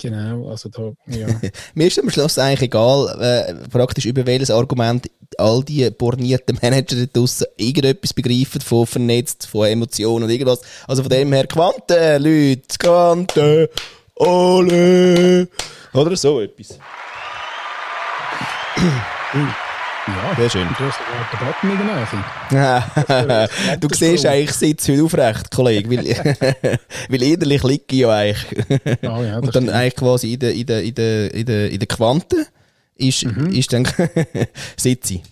genau, 0.00 0.48
also 0.48 0.68
da, 0.68 0.92
ja. 1.06 1.28
Mir 1.74 1.86
ist 1.86 2.00
am 2.00 2.10
Schluss 2.10 2.36
eigentlich 2.38 2.62
egal, 2.62 3.16
äh, 3.20 3.54
praktisch 3.68 4.06
über 4.06 4.26
welches 4.26 4.50
Argument 4.50 5.08
all 5.38 5.62
die 5.62 5.88
bornierten 5.90 6.58
Manager 6.60 6.96
da 6.96 7.06
draussen 7.06 7.46
irgendetwas 7.56 8.12
begreifen 8.12 8.60
von 8.60 8.86
vernetzt, 8.86 9.46
von 9.46 9.66
Emotionen 9.66 10.24
und 10.24 10.30
irgendwas. 10.30 10.62
Also 10.88 11.02
von 11.02 11.10
dem 11.10 11.32
her, 11.32 11.46
Quanten, 11.46 12.22
Leute, 12.22 12.76
Quanten, 12.78 13.68
alle, 14.18 15.48
oder 15.92 16.16
so 16.16 16.40
etwas. 16.40 16.78
Ja, 20.06 20.36
sehr 20.36 20.50
schön. 20.50 20.68
Du 20.76 20.84
hast 20.84 20.98
den 21.32 21.46
Button 21.46 21.70
in 21.70 22.50
der 22.50 23.38
Nähe. 23.40 23.78
du 23.80 23.88
siehst 23.90 24.26
eigentlich, 24.26 24.50
ich 24.50 24.52
sitze 24.52 24.92
heute 24.92 25.04
aufrecht, 25.04 25.50
Kollege, 25.50 25.90
weil, 25.90 26.04
weil 27.08 27.22
innerlich 27.22 27.62
liege 27.62 27.84
ich 27.90 27.98
ja 28.00 28.10
eigentlich. 28.10 28.66
Oh, 29.02 29.22
ja, 29.22 29.36
Und 29.36 29.46
dann 29.46 29.50
stimmt. 29.50 29.70
eigentlich 29.70 29.96
quasi 29.96 30.34
in 30.34 30.40
der, 30.40 30.52
in 30.52 30.66
der, 30.66 30.82
in 30.82 30.94
der, 30.94 31.34
in 31.34 31.46
der, 31.46 31.70
in 31.70 31.78
der 31.78 31.88
Quante 31.88 32.46
ist, 32.96 33.24
mhm. 33.24 33.46
ist 33.46 33.72
dann 33.72 33.88
sitze 34.76 35.14
ich. 35.14 35.22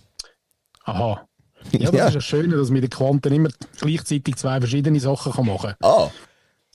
Aha. 0.85 1.27
Ja, 1.71 1.91
das 1.91 1.93
ja. 1.93 2.07
ist 2.07 2.15
das 2.15 2.25
Schöne, 2.25 2.55
dass 2.57 2.69
man 2.69 2.73
mit 2.73 2.83
den 2.83 2.89
Quanten 2.89 3.31
immer 3.31 3.49
gleichzeitig 3.79 4.35
zwei 4.37 4.59
verschiedene 4.59 4.99
Sachen 4.99 5.33
kann 5.33 5.45
machen 5.45 5.75
kann. 5.79 5.89
Ah. 5.89 6.09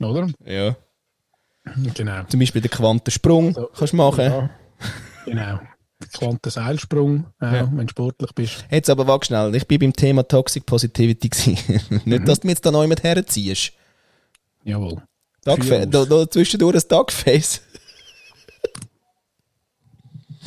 Oder? 0.01 0.29
Ja. 0.45 0.77
Genau. 1.95 2.23
Zum 2.29 2.41
Beispiel 2.41 2.63
den 2.63 2.71
Quantensprung 2.71 3.49
also, 3.49 3.71
kannst 3.77 3.93
du 3.93 3.97
machen. 3.97 4.25
Ja. 4.25 4.51
Genau. 5.25 5.61
Quantenseilsprung, 6.13 7.27
ja, 7.41 7.57
ja. 7.57 7.73
wenn 7.73 7.87
du 7.87 7.91
sportlich 7.91 8.33
bist. 8.33 8.65
Jetzt 8.71 8.89
aber 8.89 9.07
wag 9.07 9.25
schnell, 9.25 9.55
ich 9.55 9.67
bin 9.67 9.81
beim 9.81 9.93
Thema 9.93 10.27
Toxic 10.27 10.65
Positivity 10.65 11.29
Nicht, 11.91 12.07
mhm. 12.07 12.25
dass 12.25 12.41
du 12.41 12.47
mir 12.47 12.53
jetzt 12.53 12.65
da 12.65 12.71
neu 12.71 12.87
mit 12.87 13.03
herziehst. 13.03 13.73
Jawohl. 14.65 15.03
Da, 15.43 15.57
da 15.57 16.31
zwischendurch 16.31 16.77
ein 16.77 16.89
Dugface. 16.89 17.63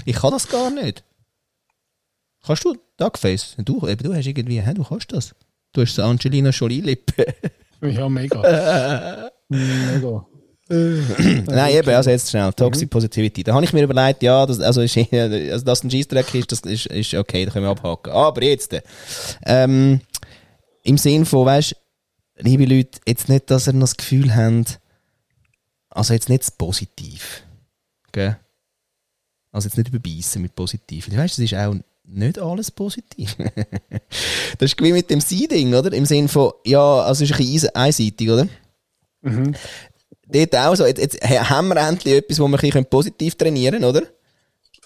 ich 0.05 0.15
kann 0.15 0.31
das 0.31 0.47
gar 0.47 0.69
nicht. 0.69 1.03
Kannst 2.45 2.65
du 2.65 2.77
Dugface? 2.97 3.55
Du, 3.59 3.87
eben, 3.87 4.03
du 4.03 4.13
hast 4.13 4.25
irgendwie, 4.25 4.61
hä, 4.61 4.73
du 4.73 4.83
kannst 4.83 5.11
das. 5.11 5.35
Du 5.73 5.81
hast 5.81 5.99
Angelina 5.99 6.49
Jolie-Lippe. 6.49 7.25
ja, 7.81 8.09
mega. 8.09 9.31
mega. 9.49 10.25
Nein, 10.71 11.75
eben, 11.75 11.89
also 11.89 12.09
jetzt 12.09 12.29
schnell, 12.29 12.53
Toxic 12.53 12.87
mhm. 12.87 12.89
Positivity. 12.89 13.43
Da 13.43 13.53
habe 13.53 13.65
ich 13.65 13.73
mir 13.73 13.83
überlegt, 13.83 14.23
ja, 14.23 14.45
das, 14.45 14.59
also, 14.59 14.81
ist, 14.81 14.97
also 15.13 15.65
dass 15.65 15.83
ein 15.83 15.91
Scheissdreck 15.91 16.33
ist, 16.33 16.51
das 16.51 16.59
ist, 16.61 16.85
ist 16.87 17.13
okay, 17.13 17.45
da 17.45 17.51
können 17.51 17.65
wir 17.65 17.71
abhaken. 17.71 18.11
Aber 18.11 18.43
jetzt, 18.43 18.75
ähm, 19.45 20.01
im 20.83 20.97
Sinn 20.97 21.25
von, 21.25 21.45
weißt 21.45 21.75
liebe 22.37 22.65
Leute, 22.65 22.99
jetzt 23.07 23.29
nicht, 23.29 23.49
dass 23.49 23.67
ihr 23.67 23.73
noch 23.73 23.81
das 23.81 23.97
Gefühl 23.97 24.35
habt, 24.35 24.79
also 25.89 26.13
jetzt 26.13 26.29
nicht 26.29 26.57
positiv. 26.57 27.43
Gell? 28.11 28.37
Also 29.51 29.67
jetzt 29.67 29.77
nicht 29.77 29.89
überbeissen 29.89 30.41
mit 30.41 30.55
positiv. 30.55 31.09
Du 31.09 31.17
weißt, 31.17 31.37
das 31.37 31.45
ist 31.45 31.55
auch 31.55 31.75
nicht 32.05 32.39
alles 32.39 32.71
positiv. 32.71 33.35
das 34.57 34.71
ist 34.71 34.81
wie 34.81 34.93
mit 34.93 35.09
dem 35.09 35.21
Seeding, 35.21 35.73
oder? 35.73 35.91
Im 35.93 36.05
Sinn 36.05 36.27
von, 36.27 36.51
ja, 36.65 37.01
also 37.01 37.23
es 37.23 37.29
ist 37.29 37.39
ein 37.39 37.45
bisschen 37.45 37.75
einseitig, 37.75 38.29
oder? 38.29 38.47
Mhm 39.21 39.53
dort 40.31 40.55
auch 40.55 40.75
so, 40.75 40.85
jetzt, 40.85 40.99
jetzt 40.99 41.21
haben 41.21 41.69
wir 41.69 41.77
endlich 41.77 42.15
etwas, 42.15 42.39
wo 42.39 42.47
wir 42.47 42.57
ein 42.57 42.61
bisschen 42.61 42.85
positiv 42.85 43.35
trainieren 43.35 43.83
oder? 43.83 44.03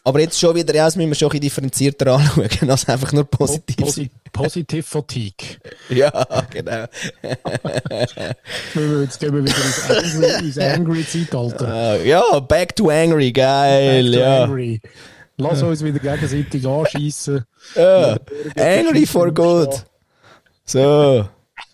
Aber 0.07 0.19
jetzt 0.19 0.39
schon 0.39 0.55
wieder, 0.55 0.75
ja, 0.75 0.85
das 0.85 0.95
müssen 0.95 1.09
wir 1.09 1.15
schon 1.15 1.29
ein 1.29 1.31
bisschen 1.31 1.41
differenzierter 1.41 2.13
anschauen, 2.13 2.69
als 2.69 2.87
einfach 2.87 3.11
nur 3.11 3.23
positiv. 3.25 3.77
Posi 3.77 4.11
positive 4.31 4.83
Fatigue. 4.83 5.57
ja, 5.89 6.11
genau. 6.51 6.85
jetzt 9.01 9.19
gehen 9.19 9.33
wir 9.33 9.43
wieder 9.43 9.55
ins 9.55 9.89
Angry, 9.89 10.45
ins 10.45 10.57
angry 10.59 11.05
Zeitalter. 11.07 11.97
Uh, 11.97 12.03
ja, 12.05 12.39
back 12.39 12.75
to 12.75 12.89
angry, 12.89 13.31
geil, 13.31 14.11
back 14.11 14.19
ja. 14.19 14.43
Angry. 14.43 14.79
Lass 15.37 15.63
uns 15.63 15.83
wieder 15.83 15.99
gegenseitig 15.99 16.67
anschießen. 16.67 17.43
Ja, 17.75 18.17
angry 18.57 19.07
for 19.07 19.33
good. 19.33 19.85
So. 20.65 21.25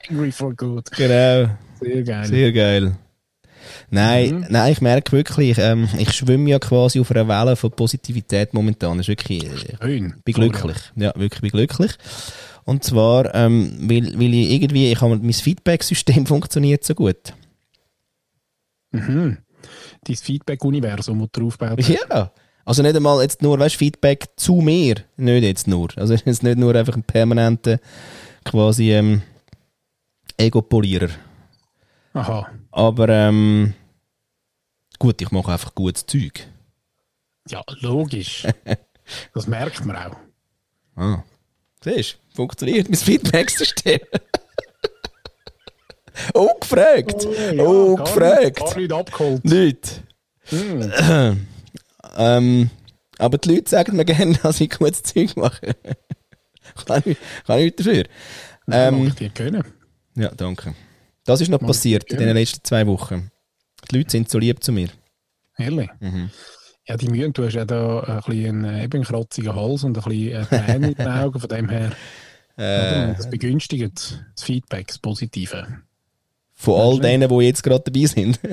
Angry 0.10 0.32
for 0.32 0.56
good. 0.56 0.90
Genau. 0.92 1.50
Sehr 1.82 2.04
geil. 2.04 2.26
Sehr 2.26 2.52
geil. 2.54 2.96
Nein, 3.90 4.40
mhm. 4.40 4.46
nein, 4.50 4.72
ich 4.72 4.82
merke 4.82 5.12
wirklich, 5.12 5.58
ähm, 5.58 5.90
ich 5.98 6.12
schwimme 6.14 6.50
ja 6.50 6.60
quasi 6.60 7.00
auf 7.00 7.12
einer 7.12 7.28
Welle 7.28 7.56
von 7.56 7.72
Positivität 7.72 8.54
momentan. 8.54 8.98
Das 8.98 9.06
ist 9.06 9.10
wirklich, 9.10 9.44
ich 9.44 9.78
Schön. 9.82 10.16
bin 10.24 10.34
glücklich. 10.34 10.78
Ja, 10.96 11.14
wirklich 11.16 11.42
bin 11.42 11.52
glücklich. 11.52 11.92
Und 12.64 12.84
zwar, 12.84 13.34
ähm, 13.34 13.78
weil, 13.82 14.18
weil 14.20 14.34
ich 14.34 14.52
irgendwie, 14.52 14.92
ich 14.92 15.02
habe, 15.02 15.18
mein 15.18 15.34
Feedback-System 15.34 16.26
funktioniert 16.28 16.84
so 16.84 16.96
gut. 16.96 17.34
Mhm. 18.92 19.38
dein 20.06 20.16
Feedback-Universum, 20.16 21.20
das 21.20 21.30
du 21.32 21.48
aufgebaut 21.48 21.80
hast. 21.80 21.90
Ja. 21.90 22.32
Also 22.66 22.84
nicht 22.84 22.96
einmal 22.96 23.22
jetzt 23.22 23.42
nur, 23.42 23.58
weißt, 23.58 23.76
Feedback 23.76 24.30
zu 24.36 24.56
mir. 24.56 24.96
Nicht 25.18 25.44
jetzt 25.44 25.68
nur. 25.68 25.90
Also 25.96 26.14
es 26.14 26.22
ist 26.24 26.44
nicht 26.44 26.58
nur 26.58 26.76
einfach 26.76 26.96
ein 26.96 27.04
permanenter 27.04 27.80
quasi 28.44 28.92
ähm, 28.92 29.22
Ego-Polierer. 30.38 31.10
Aha. 32.14 32.50
Aber 32.72 33.10
ähm, 33.10 33.74
gut, 35.00 35.22
ich 35.22 35.32
mache 35.32 35.52
einfach 35.52 35.76
gutes 35.76 36.06
Zeug. 36.06 36.48
Ja, 37.50 37.64
logisch. 37.80 38.48
das 39.34 39.48
merkt 39.48 39.86
man 39.86 39.96
auch. 39.96 40.16
Ah. 40.96 41.24
Siehst 41.84 42.14
du, 42.14 42.36
funktioniert 42.36 42.90
mein 42.90 42.98
Feedback-System. 42.98 44.00
oh, 46.34 46.50
gefragt. 46.60 47.26
ja, 47.54 47.64
oh, 47.64 47.96
gar 47.96 48.06
gefragt. 48.06 48.44
Nicht, 48.44 48.58
gar 48.58 48.78
nicht 48.78 48.94
abgeholt. 48.94 49.46
Nicht. 49.46 50.04
Hm. 50.46 51.48
Ähm, 52.18 52.70
aber 53.20 53.38
die 53.38 53.56
Leute 53.56 53.70
sagen 53.70 53.96
mir 53.96 54.04
gerne, 54.04 54.34
dass 54.44 54.60
ich 54.60 54.70
gutes 54.70 55.02
Zeug 55.04 55.38
mache. 55.38 55.76
kann, 56.86 57.02
ich, 57.06 57.18
kann 57.46 57.60
ich 57.60 57.74
dafür. 57.76 58.04
Ähm, 58.68 58.96
Ähm, 58.96 59.08
ich 59.08 59.14
dir 59.16 59.30
können. 59.30 59.64
ja, 60.16 60.30
danke. 60.36 60.76
Das 61.26 61.42
ist 61.42 61.50
noch 61.50 61.60
passiert 61.60 62.12
in 62.12 62.18
den 62.20 62.34
letzten 62.36 62.64
zwei 62.64 62.86
Wochen. 62.88 63.32
Die 63.90 63.98
Leute 63.98 64.12
sind 64.12 64.30
so 64.30 64.40
lieb 64.40 64.64
zu 64.64 64.72
mir. 64.72 64.90
Ehrlich? 65.58 65.90
Mhm. 66.00 66.30
Ja, 66.88 66.98
die 66.98 67.10
Mühen, 67.10 67.32
du 67.34 67.46
hast 67.46 67.54
ja 67.54 67.66
da 67.66 68.00
ein 68.02 68.16
bisschen 68.26 68.66
einen, 68.66 68.82
eben 68.84 68.94
einen 68.98 69.04
kratzigen 69.04 69.56
Hals 69.56 69.84
und 69.84 69.98
ein 69.98 70.04
bisschen 70.04 70.32
äh, 70.42 70.46
Tränen 70.46 70.90
in 70.92 70.96
den 70.96 71.08
Augen, 71.20 71.40
von 71.40 71.50
dem 71.50 71.70
her, 71.70 71.92
Äh, 72.58 73.14
das 73.16 73.30
begünstigt 73.30 74.20
das 74.36 74.44
Feedback, 74.44 74.88
das 74.88 74.98
Positive. 75.00 75.68
von 76.54 76.80
all 76.82 77.00
denen, 77.00 77.30
die 77.30 77.46
jetzt 77.46 77.64
gerade 77.64 77.84
dabei 77.90 78.06
sind. 78.06 78.40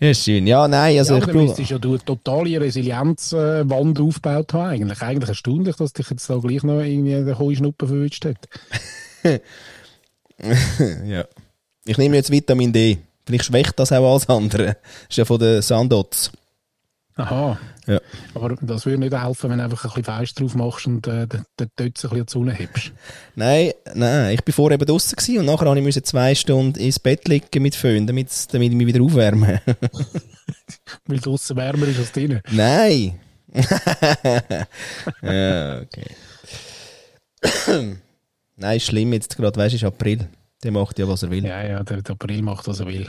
ja, 0.00 0.14
schön. 0.14 0.46
Ja, 0.46 0.68
nein, 0.68 0.98
also 0.98 1.16
ja, 1.16 1.26
ich 1.26 1.32
müsstest 1.34 1.70
ja 1.70 1.78
du 1.78 1.90
eine 1.90 2.04
totale 2.04 2.60
Resilienzwand 2.60 4.00
aufgebaut 4.00 4.52
haben 4.52 4.68
eigentlich. 4.70 5.02
Eigentlich 5.02 5.28
erstaunlich, 5.28 5.76
dass 5.76 5.92
dich 5.92 6.10
jetzt 6.10 6.28
da 6.28 6.36
gleich 6.38 6.62
noch 6.62 6.80
irgendwie 6.80 7.24
der 7.24 7.38
Heuschnuppen 7.38 7.88
verwünscht 7.88 8.24
hat. 8.24 8.48
Ja. 11.04 11.24
Ich 11.84 11.98
nehme 11.98 12.14
jetzt 12.14 12.30
Vitamin 12.30 12.72
D. 12.72 12.98
Vielleicht 13.26 13.46
schwächt 13.46 13.76
das 13.78 13.90
auch 13.90 14.08
alles 14.08 14.28
andere. 14.28 14.66
Das 14.66 14.76
ist 15.10 15.16
ja 15.16 15.24
von 15.24 15.40
den 15.40 15.62
Sandots. 15.62 16.30
Aha. 17.16 17.58
Ja. 17.88 18.00
Aber 18.34 18.54
das 18.60 18.86
würde 18.86 18.98
nicht 18.98 19.20
helfen, 19.20 19.50
wenn 19.50 19.58
du 19.58 19.64
einfach 19.64 19.84
ein 19.84 19.88
bisschen 19.88 20.04
Fleisch 20.04 20.34
drauf 20.34 20.54
machst 20.54 20.86
und 20.86 21.06
äh, 21.08 21.26
den 21.26 21.44
Tötz 21.74 22.04
ein 22.04 22.10
bisschen 22.10 22.26
die 22.26 22.30
Sonne 22.32 22.52
hebst. 22.52 22.92
Nein, 23.34 23.72
nein, 23.94 24.34
ich 24.34 24.44
bin 24.44 24.52
vorher 24.52 24.74
eben 24.74 24.86
draußen 24.86 25.38
und 25.38 25.46
nachher 25.46 25.74
musste 25.74 26.00
ich 26.00 26.06
zwei 26.06 26.34
Stunden 26.34 26.78
ins 26.78 27.00
Bett 27.00 27.26
liegen 27.26 27.62
mit 27.62 27.74
Föhn, 27.74 28.06
damit, 28.06 28.28
damit 28.52 28.70
ich 28.70 28.76
mich 28.76 28.86
wieder 28.86 29.02
aufwärme. 29.02 29.60
Weil 31.06 31.18
draußen 31.18 31.56
wärmer 31.56 31.88
ist 31.88 31.98
als 31.98 32.12
drinnen. 32.12 32.40
nein! 32.52 33.18
ja, 35.22 35.80
okay. 35.80 36.06
Nein, 38.58 38.76
ist 38.76 38.86
schlimm 38.86 39.12
jetzt 39.12 39.36
gerade, 39.36 39.58
weißt 39.58 39.72
du, 39.72 39.76
ist 39.76 39.84
April. 39.84 40.28
Der 40.62 40.72
macht 40.72 40.98
ja, 40.98 41.06
was 41.06 41.22
er 41.22 41.30
will. 41.30 41.46
Ja, 41.46 41.62
ja, 41.62 41.82
der, 41.82 42.02
der 42.02 42.14
April 42.14 42.42
macht, 42.42 42.66
was 42.66 42.80
er 42.80 42.86
will. 42.86 43.08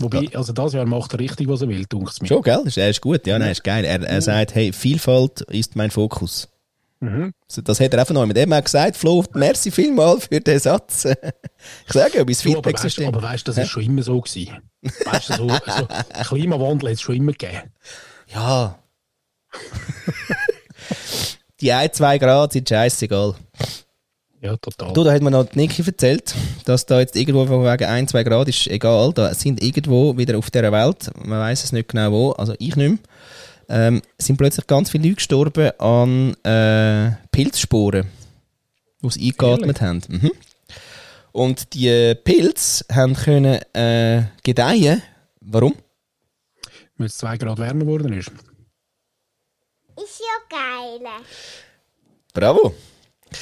Wobei, 0.00 0.28
also 0.34 0.52
das 0.52 0.72
Jahr 0.72 0.86
macht 0.86 1.12
er 1.12 1.20
richtig, 1.20 1.48
was 1.48 1.62
er 1.62 1.68
will, 1.68 1.84
dunkel 1.86 2.12
mir. 2.20 2.28
Schon, 2.28 2.42
gell? 2.42 2.64
Er 2.74 2.90
ist 2.90 3.00
gut, 3.00 3.26
ja, 3.26 3.38
nein, 3.38 3.52
ist 3.52 3.62
geil. 3.62 3.84
Er, 3.84 4.02
er 4.02 4.22
sagt, 4.22 4.54
hey, 4.54 4.72
Vielfalt 4.72 5.42
ist 5.42 5.76
mein 5.76 5.90
Fokus. 5.90 6.48
Mhm. 7.00 7.32
Das 7.64 7.80
hat 7.80 7.94
er 7.94 8.00
einfach 8.00 8.14
noch 8.14 8.26
mit 8.26 8.36
dem 8.36 8.50
gesagt. 8.50 8.96
Flo, 8.96 9.24
merci 9.34 9.70
vielmal 9.70 10.20
für 10.20 10.40
den 10.40 10.58
Satz. 10.58 11.04
ich 11.06 11.92
sage 11.92 12.18
ja, 12.18 12.24
mein 12.24 12.26
Du, 12.26 12.26
aber 12.26 12.26
weißt, 12.26 12.42
Feedback-System. 12.42 13.08
aber 13.08 13.22
weißt, 13.22 13.48
das 13.48 13.56
ist 13.56 13.68
schon 13.68 13.84
immer 13.84 14.02
so 14.02 14.20
gewesen. 14.20 14.58
Weißt 15.06 15.30
du, 15.30 15.34
so, 15.34 15.48
so 15.48 15.88
Klimawandel 16.28 16.90
hat 16.90 16.94
es 16.94 17.00
schon 17.00 17.16
immer 17.16 17.32
gegeben. 17.32 17.72
Ja. 18.34 18.78
Die 21.60 21.72
ein, 21.72 21.92
zwei 21.92 22.18
Grad 22.18 22.52
sind 22.52 22.68
scheißegal. 22.68 23.34
Ja, 24.42 24.56
total. 24.56 24.94
Du, 24.94 25.04
da 25.04 25.12
hat 25.12 25.22
mir 25.22 25.30
noch 25.30 25.44
die 25.44 25.58
Niki 25.58 25.82
erzählt, 25.86 26.34
dass 26.64 26.86
da 26.86 26.98
jetzt 26.98 27.14
irgendwo 27.14 27.44
von 27.44 27.62
wegen 27.62 27.84
ein, 27.84 28.08
zwei 28.08 28.24
Grad 28.24 28.48
ist 28.48 28.66
egal. 28.68 29.12
Da 29.12 29.34
sind 29.34 29.62
irgendwo 29.62 30.16
wieder 30.16 30.38
auf 30.38 30.50
dieser 30.50 30.72
Welt, 30.72 31.10
man 31.22 31.40
weiß 31.40 31.64
es 31.64 31.72
nicht 31.72 31.90
genau 31.90 32.10
wo, 32.10 32.30
also 32.32 32.54
ich 32.58 32.74
nicht 32.74 32.88
mehr, 32.88 32.98
ähm, 33.68 34.02
sind 34.16 34.38
plötzlich 34.38 34.66
ganz 34.66 34.90
viele 34.90 35.04
Leute 35.04 35.16
gestorben 35.16 35.70
an 35.78 36.34
äh, 36.42 37.12
Pilzsporen, 37.30 38.06
die 39.02 39.10
sie 39.10 39.26
eingeatmet 39.28 39.80
haben. 39.82 40.00
Mhm. 40.08 40.30
Und 41.32 41.74
die 41.74 42.14
Pilze 42.24 42.84
haben 42.90 43.14
können 43.14 43.60
äh, 43.74 44.22
gedeihen. 44.42 45.02
Warum? 45.42 45.74
Weil 46.96 47.06
es 47.08 47.18
zwei 47.18 47.36
Grad 47.36 47.58
wärmer 47.58 47.84
geworden 47.84 48.12
ist. 48.14 48.30
Ist 49.96 50.20
ja 50.20 50.48
geil. 50.48 51.00
Bravo! 52.32 52.74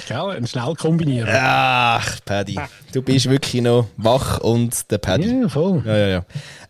Gell? 0.08 0.30
Ein 0.36 0.46
schnell 0.46 0.74
kombinieren. 0.74 1.28
Ach, 1.30 2.18
Paddy, 2.24 2.58
du 2.92 3.02
bist 3.02 3.28
wirklich 3.28 3.62
noch 3.62 3.86
wach 3.96 4.40
und 4.40 4.90
der 4.90 4.98
Paddy. 4.98 5.42
Ja, 5.42 5.48
voll. 5.48 5.82
Ja, 5.84 5.96
ja, 5.96 6.08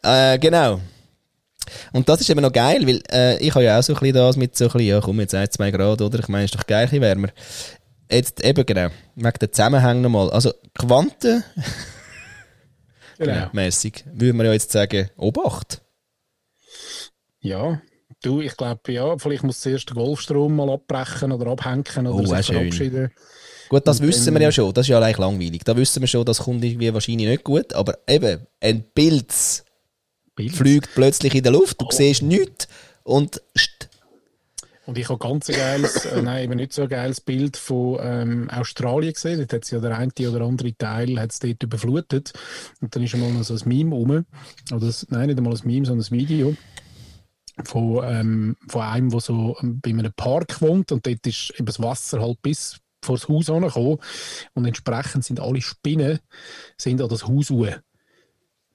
ja. 0.02 0.32
Äh, 0.32 0.38
genau. 0.38 0.80
Und 1.92 2.08
das 2.08 2.20
ist 2.20 2.30
eben 2.30 2.40
noch 2.40 2.52
geil, 2.52 2.86
weil 2.86 3.02
äh, 3.12 3.38
ich 3.38 3.54
habe 3.54 3.64
ja 3.64 3.78
auch 3.78 3.82
so 3.82 3.92
ein 3.94 4.00
bisschen 4.00 4.14
das 4.14 4.36
mit 4.36 4.56
so 4.56 4.64
ein 4.64 4.72
bisschen, 4.72 4.88
ja 4.88 5.00
komm, 5.00 5.20
jetzt 5.20 5.34
1, 5.34 5.50
2 5.52 5.70
Grad, 5.70 6.00
oder? 6.00 6.18
Ich 6.18 6.28
meine, 6.28 6.46
ist 6.46 6.54
doch 6.54 6.66
geil, 6.66 6.84
ein 6.84 6.86
bisschen 6.88 7.02
wärmer. 7.02 7.28
Jetzt 8.10 8.42
eben 8.42 8.64
genau, 8.66 8.88
wegen 9.16 9.38
der 9.38 9.52
Zusammenhänge 9.52 10.00
nochmal. 10.00 10.30
Also 10.30 10.52
Quanten, 10.78 11.44
Genau. 13.18 13.48
mäßig, 13.52 14.04
würde 14.12 14.32
man 14.32 14.46
ja 14.46 14.52
jetzt 14.52 14.72
sagen, 14.72 15.10
Obacht. 15.16 15.82
Ja. 17.40 17.80
Du, 18.22 18.40
ich 18.40 18.56
glaube, 18.56 18.92
ja, 18.92 19.16
vielleicht 19.18 19.44
muss 19.44 19.60
zuerst 19.60 19.88
der 19.90 19.96
Golfstrom 19.96 20.56
mal 20.56 20.68
abbrechen 20.70 21.30
oder 21.30 21.50
abhängen 21.52 22.06
oder 22.08 22.14
Oh, 22.14 22.26
sich 22.26 22.46
schön. 22.46 22.56
verabschieden. 22.56 23.10
Gut, 23.68 23.86
das 23.86 24.00
Und 24.00 24.08
wissen 24.08 24.34
wir 24.34 24.40
ja 24.42 24.50
schon, 24.50 24.72
das 24.74 24.86
ist 24.86 24.88
ja 24.90 24.98
eigentlich 24.98 25.18
langweilig. 25.18 25.62
Da 25.64 25.76
wissen 25.76 26.00
wir 26.00 26.08
schon, 26.08 26.24
das 26.24 26.38
kommt 26.38 26.64
irgendwie 26.64 26.92
wahrscheinlich 26.92 27.28
nicht 27.28 27.44
gut, 27.44 27.72
aber 27.74 27.98
eben, 28.08 28.46
ein 28.60 28.82
Pilz 28.94 29.64
Bild. 30.34 30.52
fliegt 30.56 30.88
plötzlich 30.94 31.34
in 31.34 31.42
der 31.42 31.52
Luft, 31.52 31.80
du 31.80 31.86
Oh. 31.86 31.90
siehst 31.92 32.22
nichts 32.22 32.66
und 33.04 33.40
st 33.56 33.88
Und 34.86 34.96
ich 34.98 35.08
habe 35.10 35.18
ganz 35.18 35.48
ein 35.50 35.56
geiles, 35.56 36.06
äh, 36.06 36.22
nein, 36.22 36.44
eben 36.44 36.56
nicht 36.56 36.72
so 36.72 36.82
ein 36.82 36.88
geiles 36.88 37.20
Bild 37.20 37.56
von 37.58 37.98
ähm, 38.00 38.50
Australien 38.50 39.12
gesehen. 39.12 39.38
Dort 39.38 39.52
hat 39.52 39.64
es 39.64 39.70
ja 39.70 39.80
der 39.80 39.96
eine 39.98 40.10
oder 40.28 40.40
andere 40.46 40.74
Teil 40.76 41.20
hat's 41.20 41.38
dort 41.38 41.62
überflutet. 41.62 42.32
Und 42.80 42.96
dann 42.96 43.02
ist 43.04 43.14
einmal 43.14 43.30
noch 43.32 43.44
so 43.44 43.52
ein 43.54 43.60
Meme 43.66 43.94
rum. 43.94 44.24
Oder 44.72 44.86
das, 44.86 45.06
nein, 45.10 45.26
nicht 45.26 45.36
einmal 45.38 45.52
ein 45.54 45.60
Meme, 45.64 45.84
sondern 45.86 46.06
ein 46.10 46.18
Video 46.18 46.56
von, 47.64 48.00
ähm, 48.04 48.56
von 48.68 48.82
einem, 48.82 49.10
der 49.10 49.20
so 49.20 49.56
ähm, 49.62 49.80
bei 49.80 49.90
einem 49.90 50.12
Park 50.14 50.60
wohnt. 50.60 50.92
Und 50.92 51.06
dort 51.06 51.26
ist 51.26 51.52
eben 51.56 51.66
das 51.66 51.80
Wasser 51.80 52.20
halt 52.20 52.40
bis 52.42 52.78
vor 53.02 53.16
das 53.16 53.28
Haus 53.28 53.50
angekommen. 53.50 53.98
Und 54.54 54.64
entsprechend 54.64 55.24
sind 55.24 55.40
alle 55.40 55.60
Spinnen 55.60 56.18
sind 56.76 57.00
an 57.00 57.08
das 57.08 57.26
Haus 57.26 57.50
hoch. 57.50 57.68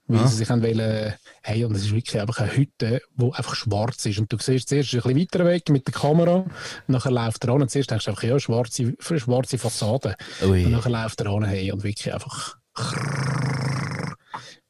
Weil 0.06 0.20
Ah. 0.20 0.28
sie 0.28 0.36
sich 0.36 0.50
haben 0.50 0.62
wollen, 0.62 1.14
hey, 1.44 1.64
und 1.64 1.76
es 1.76 1.84
ist 1.84 1.94
wirklich 1.96 2.20
einfach 2.20 2.40
eine 2.40 2.56
Hütte, 2.56 3.02
die 3.16 3.32
einfach 3.34 3.56
schwarz 3.56 4.06
ist. 4.06 4.20
Und 4.20 4.32
du 4.34 4.38
siehst 4.38 4.68
zuerst 4.68 4.94
ein 4.94 5.02
bisschen 5.02 5.18
weiter 5.18 5.46
weg 5.46 5.70
mit 5.70 5.88
der 5.88 5.94
Kamera, 5.94 6.46
nachher 6.88 7.12
läuft 7.12 7.44
er 7.46 7.54
an 7.54 7.62
und 7.62 7.72
zuerst 7.72 7.90
denkst 7.90 8.06
du 8.06 8.12
einfach, 8.12 8.24
ja, 8.24 8.38
schwarze, 8.38 8.94
schwarze 9.00 9.58
Fassade. 9.58 10.16
Ui. 10.46 10.66
Und 10.66 10.72
nachher 10.74 10.90
läuft 10.90 11.22
er 11.22 11.28
an, 11.28 11.46
hey, 11.46 11.72
und 11.72 11.84
wirklich 11.84 12.14
einfach 12.14 12.58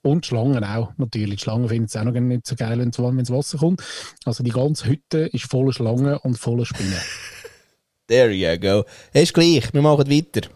und 0.04 0.26
Schlangen 0.26 0.63
auch, 0.63 0.92
natürlich. 0.98 1.38
Die 1.38 1.44
Schlangen 1.44 1.68
finden 1.68 1.86
es 1.86 1.96
auch 1.96 2.04
noch 2.04 2.13
nicht 2.13 2.46
so 2.46 2.56
geil, 2.56 2.78
wenn 2.78 2.92
das 2.92 3.30
Wasser 3.32 3.58
kommt. 3.58 3.82
Also 4.26 4.44
die 4.44 4.52
ganze 4.52 4.86
Hütte 4.86 5.20
ist 5.20 5.50
voller 5.50 5.74
Schlangen 5.74 6.18
und 6.18 6.38
voller 6.38 6.66
Spinnen. 6.66 6.94
There 8.08 8.32
you 8.32 8.60
go. 8.60 8.84
Ist 9.13 9.34
gleich, 9.34 9.74
wir 9.74 9.82
machen 9.82 10.10
weiter. 10.10 10.50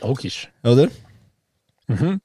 Logisch. 0.00 0.48
Oder? 0.62 0.88
Mhm. 1.88 2.20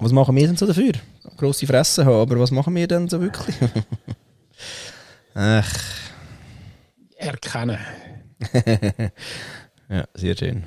Was 0.00 0.12
machen 0.12 0.34
wir 0.36 0.46
denn 0.46 0.56
so 0.56 0.66
dafür? 0.66 0.92
Grosse 1.36 1.66
Fresse 1.66 2.04
haben, 2.04 2.20
aber 2.20 2.40
was 2.40 2.50
machen 2.50 2.74
wir 2.74 2.86
denn 2.88 3.08
so 3.08 3.20
wirklich? 3.20 3.56
Ach, 5.34 5.72
Erkennen. 7.16 7.78
ja, 9.88 10.04
sehr 10.14 10.36
schön. 10.36 10.64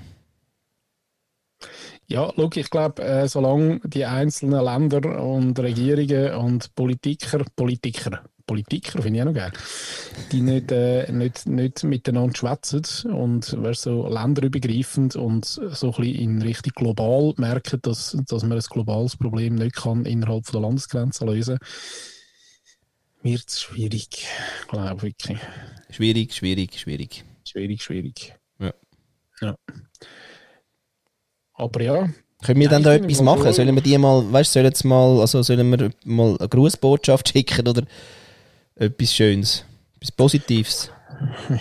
Ja, 2.08 2.32
schau, 2.36 2.50
ich 2.56 2.70
glaube, 2.70 3.04
äh, 3.04 3.28
solange 3.28 3.82
die 3.84 4.06
einzelnen 4.06 4.64
Länder 4.64 5.22
und 5.22 5.60
Regierungen 5.60 6.34
und 6.36 6.74
Politiker, 6.74 7.44
Politiker, 7.56 8.24
Politiker 8.46 9.02
finde 9.02 9.20
ich 9.20 9.22
auch 9.24 9.26
noch 9.26 9.34
geil, 9.34 9.52
die 10.32 10.40
nicht, 10.40 10.72
äh, 10.72 11.12
nicht, 11.12 11.48
nicht 11.48 11.84
miteinander 11.84 12.36
schwätzen 12.36 13.12
und 13.12 13.62
weißt, 13.62 13.82
so 13.82 14.08
länderübergreifend 14.08 15.18
und 15.18 15.44
so 15.46 15.62
ein 15.62 15.70
bisschen 15.70 16.04
in 16.04 16.42
Richtung 16.42 16.72
global 16.76 17.34
merken, 17.36 17.82
dass, 17.82 18.18
dass 18.26 18.44
man 18.44 18.54
ein 18.58 18.64
globales 18.70 19.18
Problem 19.18 19.56
nicht 19.56 19.76
kann 19.76 20.06
innerhalb 20.06 20.46
von 20.46 20.54
der 20.54 20.62
Landesgrenze 20.62 21.26
lösen 21.26 21.60
wird 23.24 23.50
es 23.50 23.62
schwierig, 23.62 24.26
glaube 24.68 25.10
ich. 25.10 25.16
Schwierig, 25.90 26.34
schwierig, 26.34 26.80
schwierig. 26.80 27.26
Schwierig, 27.46 27.84
schwierig. 27.84 28.36
Ja. 28.60 28.74
ja. 29.42 29.58
Aber 31.58 31.82
ja, 31.82 32.10
Können 32.44 32.60
wir 32.60 32.70
dann 32.70 32.84
da 32.84 32.94
etwas 32.94 33.22
machen? 33.22 33.52
Sollen 33.52 33.74
wir 33.76 33.82
die 33.82 33.98
mal, 33.98 34.32
weißt 34.32 34.56
du, 34.56 34.62
sollen, 34.62 34.74
mal, 34.90 35.22
also 35.22 35.42
sollen 35.42 35.70
wir 35.72 35.90
mal 36.06 36.38
eine 36.40 36.48
Grußbotschaft 36.48 37.30
schicken 37.30 37.68
oder 37.68 37.84
etwas 38.76 39.14
Schönes? 39.14 39.66
Etwas 39.98 40.12
Positives? 40.12 40.92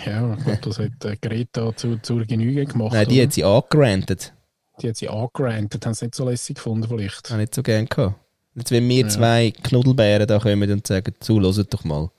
Ja, 0.05 0.35
glaube, 0.35 0.59
das 0.61 0.77
hat 0.77 1.03
äh, 1.03 1.17
Greta 1.19 1.75
zu, 1.75 1.97
zur 2.03 2.23
Genüge 2.25 2.63
gemacht. 2.65 2.93
Nein, 2.93 3.07
die 3.07 3.15
oder? 3.15 3.23
hat 3.23 3.33
sie 3.33 3.43
angerantet. 3.43 4.31
die 4.79 4.89
hat 4.89 4.97
sie 4.97 5.09
angerantet, 5.09 5.83
haben 5.83 5.95
sie 5.95 6.05
nicht 6.05 6.13
so 6.15 6.29
lässig 6.29 6.57
gefunden 6.57 6.87
vielleicht. 6.87 7.27
Ich 7.27 7.35
nicht 7.35 7.55
so 7.55 7.63
gern 7.63 7.87
gehabt. 7.87 8.19
Jetzt, 8.53 8.69
wenn 8.69 8.87
wir 8.87 9.01
Ja. 9.01 9.09
zwei 9.09 9.51
Knuddelbären 9.63 10.27
da 10.27 10.37
kommen 10.37 10.71
und 10.71 10.85
sagen, 10.85 11.13
zu, 11.19 11.41
hört 11.41 11.73
doch 11.73 11.83
mal. 11.85 12.11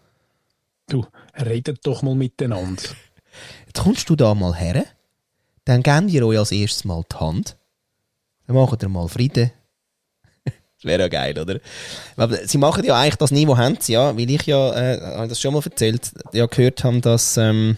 Du, 0.88 1.04
redet 1.36 1.78
doch 1.86 2.02
mal 2.02 2.16
miteinander. 2.16 2.82
Jetzt 3.66 3.78
kommst 3.84 4.10
du 4.10 4.16
da 4.16 4.34
mal 4.34 4.56
her, 4.56 4.84
dann 5.64 5.84
geben 5.84 6.08
wir 6.08 6.26
euch 6.26 6.38
als 6.38 6.50
erstes 6.50 6.84
mal 6.84 7.04
die 7.12 7.16
Hand. 7.16 7.56
Dann 8.48 8.56
machen 8.56 8.80
wir 8.80 8.88
mal 8.88 9.06
Frieden. 9.08 9.52
das 10.44 10.54
wäre 10.82 11.02
ja 11.02 11.08
geil, 11.08 11.38
oder? 11.38 11.60
Aber 12.16 12.36
sie 12.46 12.56
machen 12.56 12.82
ja 12.82 12.98
eigentlich 12.98 13.16
das 13.16 13.30
nie, 13.30 13.46
wo 13.46 13.56
haben 13.56 13.76
sie 13.78 13.92
ja, 13.92 14.16
weil 14.16 14.30
ich 14.30 14.46
ja, 14.46 14.72
äh, 14.74 15.00
habe 15.18 15.28
das 15.28 15.38
schon 15.40 15.52
mal 15.52 15.62
erzählt, 15.62 16.10
ja 16.32 16.46
gehört 16.46 16.82
haben, 16.82 17.02
dass 17.02 17.36
ähm, 17.36 17.76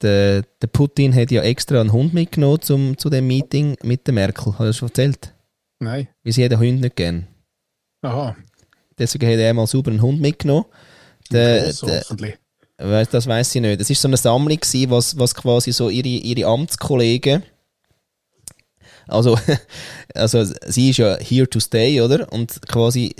der, 0.00 0.42
der 0.62 0.66
Putin 0.68 1.14
hat 1.14 1.30
ja 1.30 1.42
extra 1.42 1.80
einen 1.82 1.92
Hund 1.92 2.14
mitgenommen 2.14 2.62
zum, 2.62 2.96
zu 2.96 3.10
dem 3.10 3.26
Meeting 3.26 3.76
mit 3.82 4.06
der 4.06 4.14
Merkel. 4.14 4.54
Hat 4.54 4.60
er 4.60 4.66
das 4.66 4.78
schon 4.78 4.88
erzählt? 4.88 5.34
Nein. 5.80 6.08
Weil 6.24 6.32
sie 6.32 6.42
hat 6.42 6.52
den 6.52 6.58
Hund 6.58 6.80
nicht 6.80 6.96
gern. 6.96 7.26
Aha. 8.00 8.34
Deswegen 8.98 9.30
hat 9.30 9.38
er 9.38 9.52
mal 9.52 9.66
sauber 9.66 9.90
einen 9.90 10.00
Hund 10.00 10.18
mitgenommen. 10.18 10.64
Der, 11.30 11.72
der, 11.72 13.04
Das 13.04 13.26
weiß 13.26 13.54
ich 13.54 13.60
nicht. 13.60 13.82
Es 13.82 13.90
ist 13.90 14.00
so 14.00 14.08
eine 14.08 14.16
Sammlung 14.16 14.58
gewesen, 14.58 14.90
was, 14.90 15.18
was 15.18 15.34
quasi 15.34 15.72
so 15.72 15.90
ihre, 15.90 16.08
ihre 16.08 16.48
Amtskollegen, 16.48 17.42
also, 19.06 19.38
also 20.14 20.44
sie 20.66 20.90
ist 20.90 20.98
ja 20.98 21.16
here 21.18 21.48
to 21.48 21.60
stay, 21.60 22.00
oder? 22.00 22.32
Und 22.32 22.60
quasi 22.66 23.14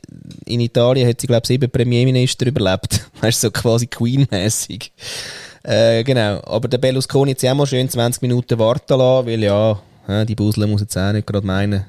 in 0.44 0.60
Italien 0.60 1.08
hat 1.08 1.20
sie, 1.20 1.26
glaube 1.26 1.42
ich, 1.44 1.48
sieben 1.48 1.70
Premierminister 1.70 2.46
überlebt. 2.46 3.08
Weißt 3.20 3.42
du, 3.42 3.48
so 3.48 3.50
quasi 3.50 3.86
Queen-mäßig. 3.86 4.92
Äh, 5.62 6.04
genau. 6.04 6.40
Aber 6.44 6.68
der 6.68 6.78
Berlusconi 6.78 7.32
hat 7.32 7.40
sie 7.40 7.50
auch 7.50 7.54
mal 7.54 7.66
schön 7.66 7.88
20 7.88 8.22
Minuten 8.22 8.58
warten 8.58 8.98
lassen, 8.98 9.26
weil 9.26 9.42
ja, 9.42 9.80
die 10.24 10.34
Busle 10.34 10.66
muss 10.66 10.80
jetzt 10.80 10.96
auch 10.96 11.12
nicht 11.12 11.26
gerade 11.26 11.46
meinen. 11.46 11.84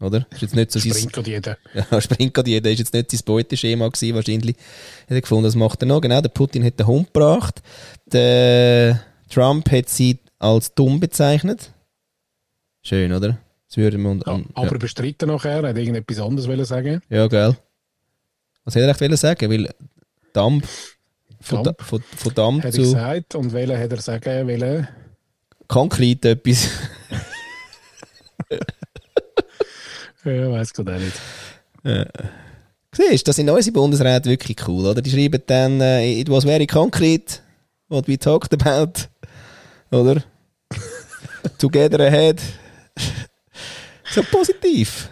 Oder? 0.00 0.26
Ist 0.30 0.42
jetzt 0.42 0.54
nicht 0.54 0.70
so 0.70 0.78
sein, 0.78 0.92
Springt 0.92 1.12
gerade 1.12 1.30
jeder. 1.30 1.56
ja, 1.90 2.00
springt 2.00 2.34
gerade 2.34 2.50
jeder. 2.50 2.70
Ist 2.70 2.80
jetzt 2.80 2.92
nicht 2.92 3.10
sein 3.10 3.20
Beuteschema 3.24 3.88
gewesen, 3.88 4.14
wahrscheinlich. 4.14 4.56
Hat 4.56 5.16
er 5.16 5.20
gefunden, 5.22 5.44
das 5.44 5.54
macht 5.54 5.82
er 5.82 5.86
noch. 5.86 6.00
Genau, 6.00 6.20
der 6.20 6.28
Putin 6.28 6.64
hat 6.64 6.78
den 6.78 6.86
Hund 6.86 7.12
gebracht. 7.12 7.62
Der 8.12 9.00
Trump 9.30 9.70
hat 9.70 9.88
sie 9.88 10.18
als 10.38 10.74
dumm 10.74 11.00
bezeichnet. 11.00 11.70
Schön, 12.86 13.12
oder? 13.12 13.36
Das 13.66 13.76
würde 13.78 13.98
man... 13.98 14.22
Ja, 14.24 14.40
aber 14.54 14.78
bestritten 14.78 15.28
nachher, 15.28 15.60
er 15.64 15.70
hat 15.70 15.76
irgendetwas 15.76 16.20
anderes 16.20 16.46
wollen 16.46 16.64
sagen. 16.64 17.02
ja, 17.08 17.16
ja, 17.16 17.26
gell. 17.26 17.56
Was 18.64 18.76
hätte 18.76 18.84
er 18.86 18.90
echt 18.90 19.00
wollen 19.00 19.16
sagen? 19.16 19.50
Weil 19.50 19.74
Dampf... 20.32 20.96
Von, 21.40 21.64
Dampf. 21.64 21.78
Da- 21.78 21.84
von, 21.84 22.00
von 22.16 22.34
Dampf 22.34 22.58
Hat 22.58 22.66
er 22.66 22.72
zu 22.72 22.80
gesagt. 22.82 23.34
Und 23.34 23.52
welchen 23.52 23.76
hat 23.76 23.90
er 23.90 24.00
sagen 24.00 24.46
wollen? 24.46 24.86
Konkret 25.66 26.24
etwas. 26.24 26.68
Ja, 30.24 30.50
weiß 30.50 30.72
gerade 30.72 30.96
auch 30.96 30.98
nicht. 30.98 32.12
Siehst 32.92 33.26
du, 33.26 33.28
das 33.28 33.36
sind 33.36 33.48
unsere 33.48 33.72
Bundesräte 33.72 34.28
wirklich 34.28 34.56
cool, 34.66 34.86
oder? 34.86 35.00
Die 35.00 35.10
schreiben 35.10 35.40
dann, 35.46 35.80
äh, 35.80 36.20
it 36.20 36.28
was 36.28 36.42
very 36.44 36.66
concrete, 36.66 37.36
what 37.88 38.08
we 38.08 38.18
talked 38.18 38.52
about, 38.54 39.02
oder? 39.92 40.24
Together 41.58 42.00
ahead. 42.00 42.40
so 44.10 44.22
positiv. 44.30 45.10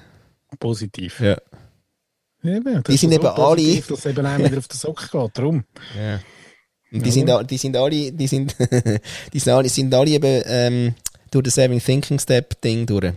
Positiv. 0.58 1.20
Ja. 1.20 1.36
Eben, 2.44 2.82
Die 2.84 2.96
sind 2.96 3.10
so 3.10 3.16
eben 3.20 3.34
positiv, 3.34 3.86
alle- 3.90 3.96
dass 3.96 4.06
eben 4.06 4.26
auch 4.26 4.38
wieder 4.38 4.58
auf 4.58 4.68
den 4.68 4.76
Sock 4.76 5.10
geht. 5.10 5.30
Darum. 5.38 5.64
ja. 5.98 6.20
Und 6.92 7.04
die 7.04 7.08
Ja. 7.08 7.38
sind, 7.38 7.50
die 7.50 7.56
sind 7.58 7.76
alle, 7.76 8.12
die 8.12 8.26
sind, 8.28 8.54
die 9.32 9.38
sind 9.40 9.52
alle, 9.52 9.68
sind 9.68 9.92
alle 9.94 10.10
eben, 10.10 10.42
ähm, 10.46 10.94
durch 11.30 11.44
das 11.44 11.54
Seven 11.56 11.80
Thinking 11.80 12.18
Step 12.20 12.60
Ding 12.60 12.86
durch. 12.86 13.12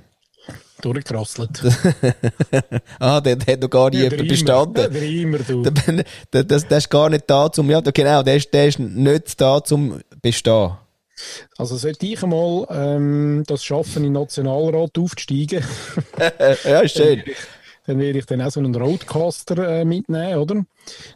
Durchgerasselt. 0.82 1.62
ah, 3.00 3.20
der, 3.22 3.36
der 3.36 3.54
hat 3.54 3.62
noch 3.62 3.70
gar 3.70 3.90
nie 3.90 3.98
Ja, 4.04 4.10
der 4.10 4.20
jemand 4.20 4.30
bestanden. 4.30 4.86
Immer, 4.86 4.90
der 4.94 5.04
immer, 5.04 5.38
du. 5.40 5.62
Der, 5.64 6.04
der, 6.34 6.44
das, 6.44 6.68
der 6.68 6.78
ist 6.78 6.90
gar 6.90 7.10
nicht 7.10 7.26
da 7.28 7.52
zum, 7.52 7.70
ja, 7.70 7.82
genau, 7.82 8.24
der 8.24 8.36
ist, 8.38 8.54
der 8.54 8.68
ist 8.68 8.80
nicht 8.80 9.40
da 9.42 9.64
zum 9.64 10.00
bestehen. 10.22 10.72
Also 11.58 11.78
sollte 11.78 12.06
ich 12.06 12.22
einmal 12.24 12.68
ähm, 12.70 13.44
das 13.48 13.64
schaffen, 13.64 13.98
in 13.98 14.14
den 14.14 14.14
Nationalrat 14.14 14.98
aufzusteigen, 14.98 15.64
ja, 16.64 16.88
schön. 16.88 17.24
dann 17.86 18.00
werde 18.00 18.20
ich 18.20 18.26
dann 18.26 18.42
auch 18.42 18.52
so 18.52 18.60
einen 18.60 18.76
Roadcaster 18.76 19.80
äh, 19.80 19.86
mitnehmen, 19.86 20.38
oder? 20.38 20.66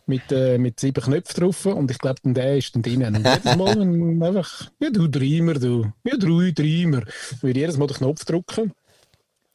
Mit, 0.05 0.31
äh, 0.31 0.57
mit 0.57 0.79
sieben 0.79 1.03
Knöpfen 1.03 1.43
drauf 1.43 1.65
und 1.65 1.91
ich 1.91 1.97
glaube, 1.99 2.19
dann 2.23 2.33
der 2.33 2.57
ist 2.57 2.73
dann 2.75 2.81
drinnen. 2.81 3.15
Und 3.15 3.25
jedes 3.25 3.55
Mal, 3.55 3.79
wenn 3.79 4.23
einfach, 4.23 4.69
ja 4.79 4.89
du 4.89 5.07
Dreimer, 5.07 5.53
du, 5.55 5.91
ja 6.03 6.17
drei 6.17 6.51
Dreimer, 6.51 7.03
würde 7.41 7.59
jedes 7.59 7.77
Mal 7.77 7.87
den 7.87 7.97
Knopf 7.97 8.25
drücken. 8.25 8.73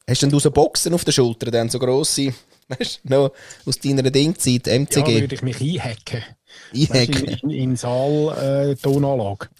Hast 0.09 0.21
denn 0.21 0.29
du 0.29 0.39
so 0.39 0.51
Boxen 0.51 0.93
auf 0.93 1.03
der 1.03 1.11
Schulter, 1.11 1.51
dann 1.51 1.69
so 1.69 1.79
grosse, 1.79 2.33
weißt 2.69 3.01
du, 3.03 3.09
noch 3.13 3.31
aus 3.65 3.77
deiner 3.79 4.03
Dingzeit, 4.03 4.67
Ja, 4.67 4.73
MCG, 4.79 5.21
würde 5.21 5.35
ich 5.35 5.41
mich 5.41 5.59
einhacken. 5.59 6.23
Weißt, 6.71 6.91
einhacken? 6.93 7.27
in, 7.27 7.49
in, 7.49 7.49
in 7.49 7.75
Saal 7.75 8.73
äh. 8.73 8.75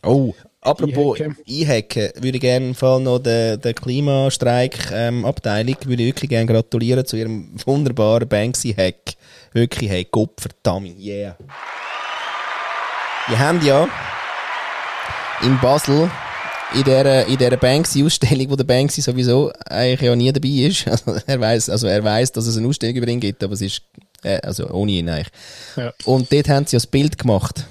Oh, 0.03 0.33
apropos 0.67 1.19
Einhacken. 1.19 2.09
würde 2.15 2.37
ich 2.37 2.41
gerne 2.41 2.67
im 2.67 2.75
Fall 2.75 3.01
noch 3.01 3.19
der, 3.19 3.57
der 3.57 3.73
Klimastreik-Abteilung, 3.73 5.75
würde 5.85 6.03
ich 6.03 6.09
wirklich 6.09 6.29
gerne 6.29 6.45
gratulieren 6.45 7.05
zu 7.05 7.17
ihrem 7.17 7.51
wunderbaren 7.65 8.27
Banksy-Hack. 8.27 9.15
Wirklich, 9.53 9.89
hey, 9.89 10.07
Gott 10.09 10.39
verdammt, 10.39 10.99
yeah. 10.99 11.35
Die 13.29 13.37
haben 13.37 13.65
ja 13.65 13.87
in 15.41 15.59
Basel 15.59 16.09
in 16.73 16.83
dieser, 16.83 17.25
in 17.25 17.37
dieser 17.37 17.57
Banksy-Ausstellung, 17.57 18.49
wo 18.49 18.55
der 18.55 18.63
Banksy 18.63 19.01
sowieso 19.01 19.51
eigentlich 19.65 20.01
ja 20.01 20.15
nie 20.15 20.31
dabei 20.31 20.49
ist. 20.49 20.85
Also 20.87 21.19
er 21.25 21.39
weiß, 21.39 21.69
also 21.69 21.87
er 21.87 22.03
weiß, 22.03 22.31
dass 22.33 22.47
es 22.47 22.57
eine 22.57 22.67
Ausstellung 22.67 22.95
über 22.95 23.07
ihn 23.07 23.19
gibt, 23.19 23.43
aber 23.43 23.53
es 23.53 23.61
ist, 23.61 23.81
äh, 24.23 24.39
also 24.41 24.69
ohne 24.69 24.91
ihn 24.91 25.09
eigentlich. 25.09 25.29
Ja. 25.75 25.93
Und 26.05 26.31
dort 26.31 26.49
haben 26.49 26.65
sie 26.65 26.75
ja 26.75 26.79
das 26.79 26.87
Bild 26.87 27.17
gemacht. 27.17 27.65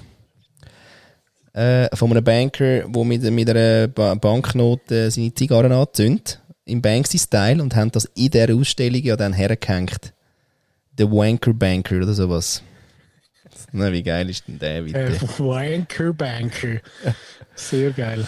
Äh, 1.57 1.95
von 1.95 2.11
einem 2.11 2.23
Banker, 2.23 2.87
der 2.87 3.03
mit, 3.03 3.23
mit 3.23 3.49
einer 3.49 3.87
ba 3.87 4.13
Banknote 4.13 5.09
seine 5.09 5.33
Zigarren 5.33 5.71
anzündet. 5.71 6.39
Im 6.65 6.83
Banksy-Style 6.83 7.63
und 7.63 7.75
haben 7.75 7.91
das 7.91 8.05
in 8.13 8.29
dieser 8.29 8.53
Ausstellung 8.53 9.01
ja 9.01 9.15
dann 9.15 9.33
hergehängt. 9.33 10.13
Der 10.99 11.11
Wanker 11.11 11.53
Banker 11.55 11.97
oder 11.97 12.13
sowas. 12.13 12.61
Na, 13.71 13.91
wie 13.91 14.03
geil 14.03 14.29
ist 14.29 14.47
denn 14.47 14.59
der 14.59 14.83
bitte? 14.83 14.99
Äh, 14.99 15.19
Wanker 15.39 16.13
Banker. 16.13 16.79
Sehr 17.55 17.89
geil. 17.89 18.27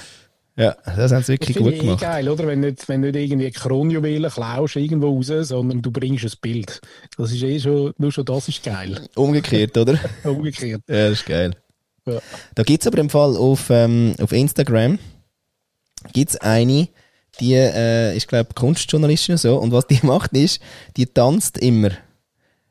Ja, 0.55 0.75
das 0.83 1.11
haben 1.11 1.21
sie 1.21 1.33
wirklich 1.33 1.55
Finde 1.55 1.69
gut 1.69 1.73
ich 1.75 1.83
eh 1.83 1.85
gemacht. 1.85 2.01
geil, 2.01 2.29
oder? 2.29 2.47
Wenn 2.47 2.61
nicht, 2.61 2.89
wenn 2.89 3.01
nicht 3.01 3.15
irgendwie 3.15 3.51
Kronjuwelen 3.51 4.31
klaust 4.31 4.75
irgendwo 4.75 5.15
raus, 5.15 5.27
sondern 5.47 5.83
du 5.83 5.91
bringst 5.91 6.25
ein 6.25 6.31
Bild. 6.41 6.81
Das 7.15 7.31
ist 7.31 7.43
eh 7.43 7.59
schon, 7.59 7.93
nur 7.99 8.11
schon 8.11 8.25
das 8.25 8.47
ist 8.47 8.63
geil. 8.63 8.99
Umgekehrt, 9.13 9.77
oder? 9.77 9.99
Umgekehrt. 10.23 10.81
Ja, 10.87 11.09
das 11.09 11.19
ist 11.19 11.27
geil. 11.27 11.53
Ja. 12.05 12.19
Da 12.55 12.63
gibt 12.63 12.83
es 12.83 12.87
aber 12.87 12.97
im 12.99 13.09
Fall 13.09 13.35
auf, 13.37 13.69
ähm, 13.69 14.15
auf 14.21 14.31
Instagram 14.31 14.99
gibt's 16.13 16.37
eine, 16.37 16.87
die 17.39 17.53
äh, 17.53 18.15
ist, 18.15 18.27
glaube 18.27 18.53
Kunstjournalistin 18.55 19.33
und 19.33 19.37
so. 19.39 19.57
Und 19.57 19.71
was 19.71 19.87
die 19.87 19.99
macht 20.05 20.33
ist, 20.33 20.59
die 20.97 21.05
tanzt 21.05 21.57
immer 21.57 21.91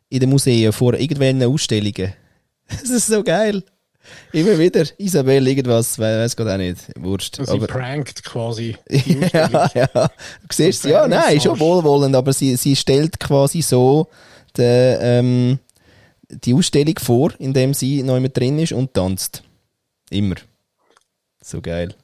in 0.09 0.21
den 0.21 0.31
Museen 0.31 0.73
vor 0.73 0.95
irgendwelchen 0.95 1.43
Ausstellungen. 1.45 2.14
Das 2.71 2.91
ist 2.91 3.07
so 3.07 3.23
geil. 3.23 3.62
Immer 4.33 4.59
wieder. 4.59 4.85
Isabel, 4.99 5.47
irgendwas, 5.49 5.99
we- 5.99 6.03
weiß 6.03 6.37
gerade 6.37 6.53
auch 6.55 6.57
nicht. 6.59 6.79
Wurscht. 6.99 7.37
Sie 7.37 7.51
Aber, 7.51 7.67
prankt 7.67 8.23
quasi. 8.25 8.77
ja, 8.91 9.71
ja. 9.75 9.87
Du 9.87 10.11
siehst 10.53 10.83
sie, 10.83 10.91
ja, 10.91 11.09
nein, 11.09 11.37
ist 11.37 11.45
schon 11.45 11.59
wohlwollend, 11.59 12.14
aber 12.14 12.33
sie, 12.35 12.57
sie 12.57 12.77
stellt 12.77 13.19
quasi 13.21 13.62
so 13.62 14.09
den, 14.57 14.99
ähm, 15.01 15.59
die 16.31 16.55
Ausstellung 16.55 16.99
vor, 16.99 17.33
indem 17.38 17.75
sie 17.75 18.03
noch 18.03 18.17
immer 18.17 18.29
drin 18.29 18.59
ist 18.59 18.73
und 18.73 18.95
tanzt. 18.95 19.43
Immer. 20.11 20.37
So 21.41 21.61
geil. 21.61 21.95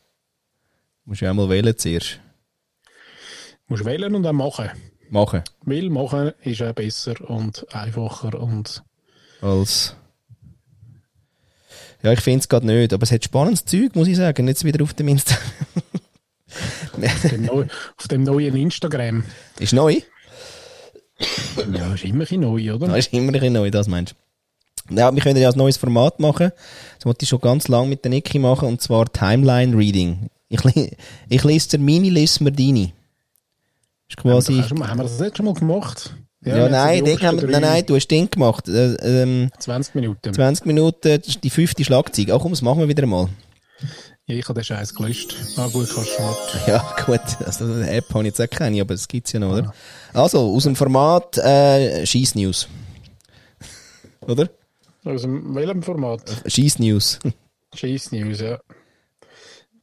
Musst 1.04 1.22
du 1.22 1.30
auch 1.30 1.34
mal 1.34 1.50
wählen 1.50 1.76
zuerst. 1.76 2.20
Musst 3.66 3.84
wählen 3.84 4.14
und 4.14 4.22
dann 4.22 4.36
machen. 4.36 4.70
Machen. 5.10 5.42
Weil 5.62 5.90
machen 5.90 6.32
ist 6.42 6.62
auch 6.62 6.72
besser 6.72 7.14
und 7.28 7.66
einfacher 7.74 8.40
und 8.40 8.82
Als. 9.40 9.96
Ja, 12.02 12.12
ich 12.12 12.20
finde 12.20 12.40
es 12.40 12.48
gerade 12.48 12.66
nicht, 12.66 12.92
aber 12.92 13.02
es 13.02 13.12
hat 13.12 13.24
spannendes 13.24 13.64
Zeug, 13.64 13.94
muss 13.94 14.08
ich 14.08 14.16
sagen. 14.16 14.46
Jetzt 14.48 14.64
wieder 14.64 14.82
auf 14.82 14.92
dem 14.94 15.08
Insta. 15.08 15.36
auf 16.96 17.30
dem, 17.30 17.42
neu, 17.42 17.66
auf 17.96 18.08
dem 18.08 18.22
neuen 18.22 18.56
Instagram. 18.56 19.24
ist 19.58 19.72
neu. 19.72 20.00
Ja, 21.18 21.94
ist 21.94 22.04
immer 22.04 22.14
ein 22.14 22.18
bisschen 22.20 22.40
neu, 22.40 22.74
oder? 22.74 22.88
Das 22.88 22.98
ist 22.98 23.12
immer 23.12 23.28
ein 23.28 23.32
bisschen 23.32 23.52
neu, 23.52 23.70
das 23.70 23.88
meinst 23.88 24.14
du. 24.88 24.94
Ja, 24.94 25.14
wir 25.14 25.22
können 25.22 25.40
ja 25.40 25.48
ein 25.48 25.56
neues 25.56 25.76
Format 25.76 26.20
machen. 26.20 26.52
Das 26.96 27.06
wollte 27.06 27.22
ich 27.22 27.28
schon 27.28 27.40
ganz 27.40 27.68
lange 27.68 27.88
mit 27.88 28.04
der 28.04 28.10
Niki 28.10 28.38
machen, 28.38 28.68
und 28.68 28.82
zwar 28.82 29.10
Timeline 29.10 29.76
Reading. 29.76 30.28
Ich, 30.48 30.60
ich 31.28 31.44
lese 31.44 31.68
dir 31.70 31.78
meine, 31.78 32.10
lese 32.10 32.42
mir 32.44 32.52
deine. 32.52 32.92
Ist 34.08 34.16
quasi. 34.18 34.60
Haben 34.60 34.78
wir, 34.78 34.88
haben 34.88 34.98
wir 34.98 35.04
das 35.04 35.18
nicht 35.18 35.36
schon 35.36 35.46
mal 35.46 35.54
gemacht? 35.54 36.14
Ja, 36.44 36.68
nein, 36.68 37.04
den 37.04 37.20
haben 37.22 37.50
nein, 37.50 37.62
nein, 37.62 37.86
du 37.86 37.96
hast 37.96 38.08
den 38.08 38.28
gemacht. 38.28 38.68
Äh, 38.68 39.22
ähm, 39.22 39.50
20 39.58 39.94
Minuten. 39.94 40.34
20 40.34 40.66
Minuten, 40.66 41.08
ist 41.08 41.42
die 41.42 41.48
fünfte 41.48 41.82
Schlagzeug. 41.84 42.30
Ach 42.30 42.38
komm, 42.38 42.52
das 42.52 42.60
machen 42.60 42.80
wir 42.80 42.88
wieder 42.88 43.06
mal. 43.06 43.30
Ja, 44.26 44.36
ich 44.36 44.48
habe 44.48 44.58
den 44.58 44.64
Scheiß 44.64 44.94
gelöscht. 44.94 45.36
Ah, 45.58 45.68
gut, 45.68 45.86
kannst 45.94 46.18
du 46.18 46.22
schon. 46.22 46.34
Ja, 46.66 46.96
gut. 47.04 47.20
Also, 47.44 47.64
eine 47.66 47.90
App 47.90 48.08
habe 48.08 48.20
ich 48.20 48.28
jetzt 48.28 48.40
auch 48.40 48.48
keine, 48.48 48.80
aber 48.80 48.94
es 48.94 49.06
gibt's 49.06 49.32
ja 49.32 49.40
noch, 49.40 49.52
oder? 49.52 49.74
Also, 50.14 50.38
aus 50.54 50.62
dem 50.62 50.74
Format, 50.74 51.36
äh, 51.36 52.06
Scheiss 52.06 52.34
News. 52.34 52.66
oder? 54.22 54.48
Aus 55.04 55.22
dem, 55.22 55.54
welchem 55.54 55.82
Format? 55.82 56.22
Scheiss 56.46 56.78
News. 56.78 57.18
Scheiß 57.74 58.12
News, 58.12 58.40
ja. 58.40 58.58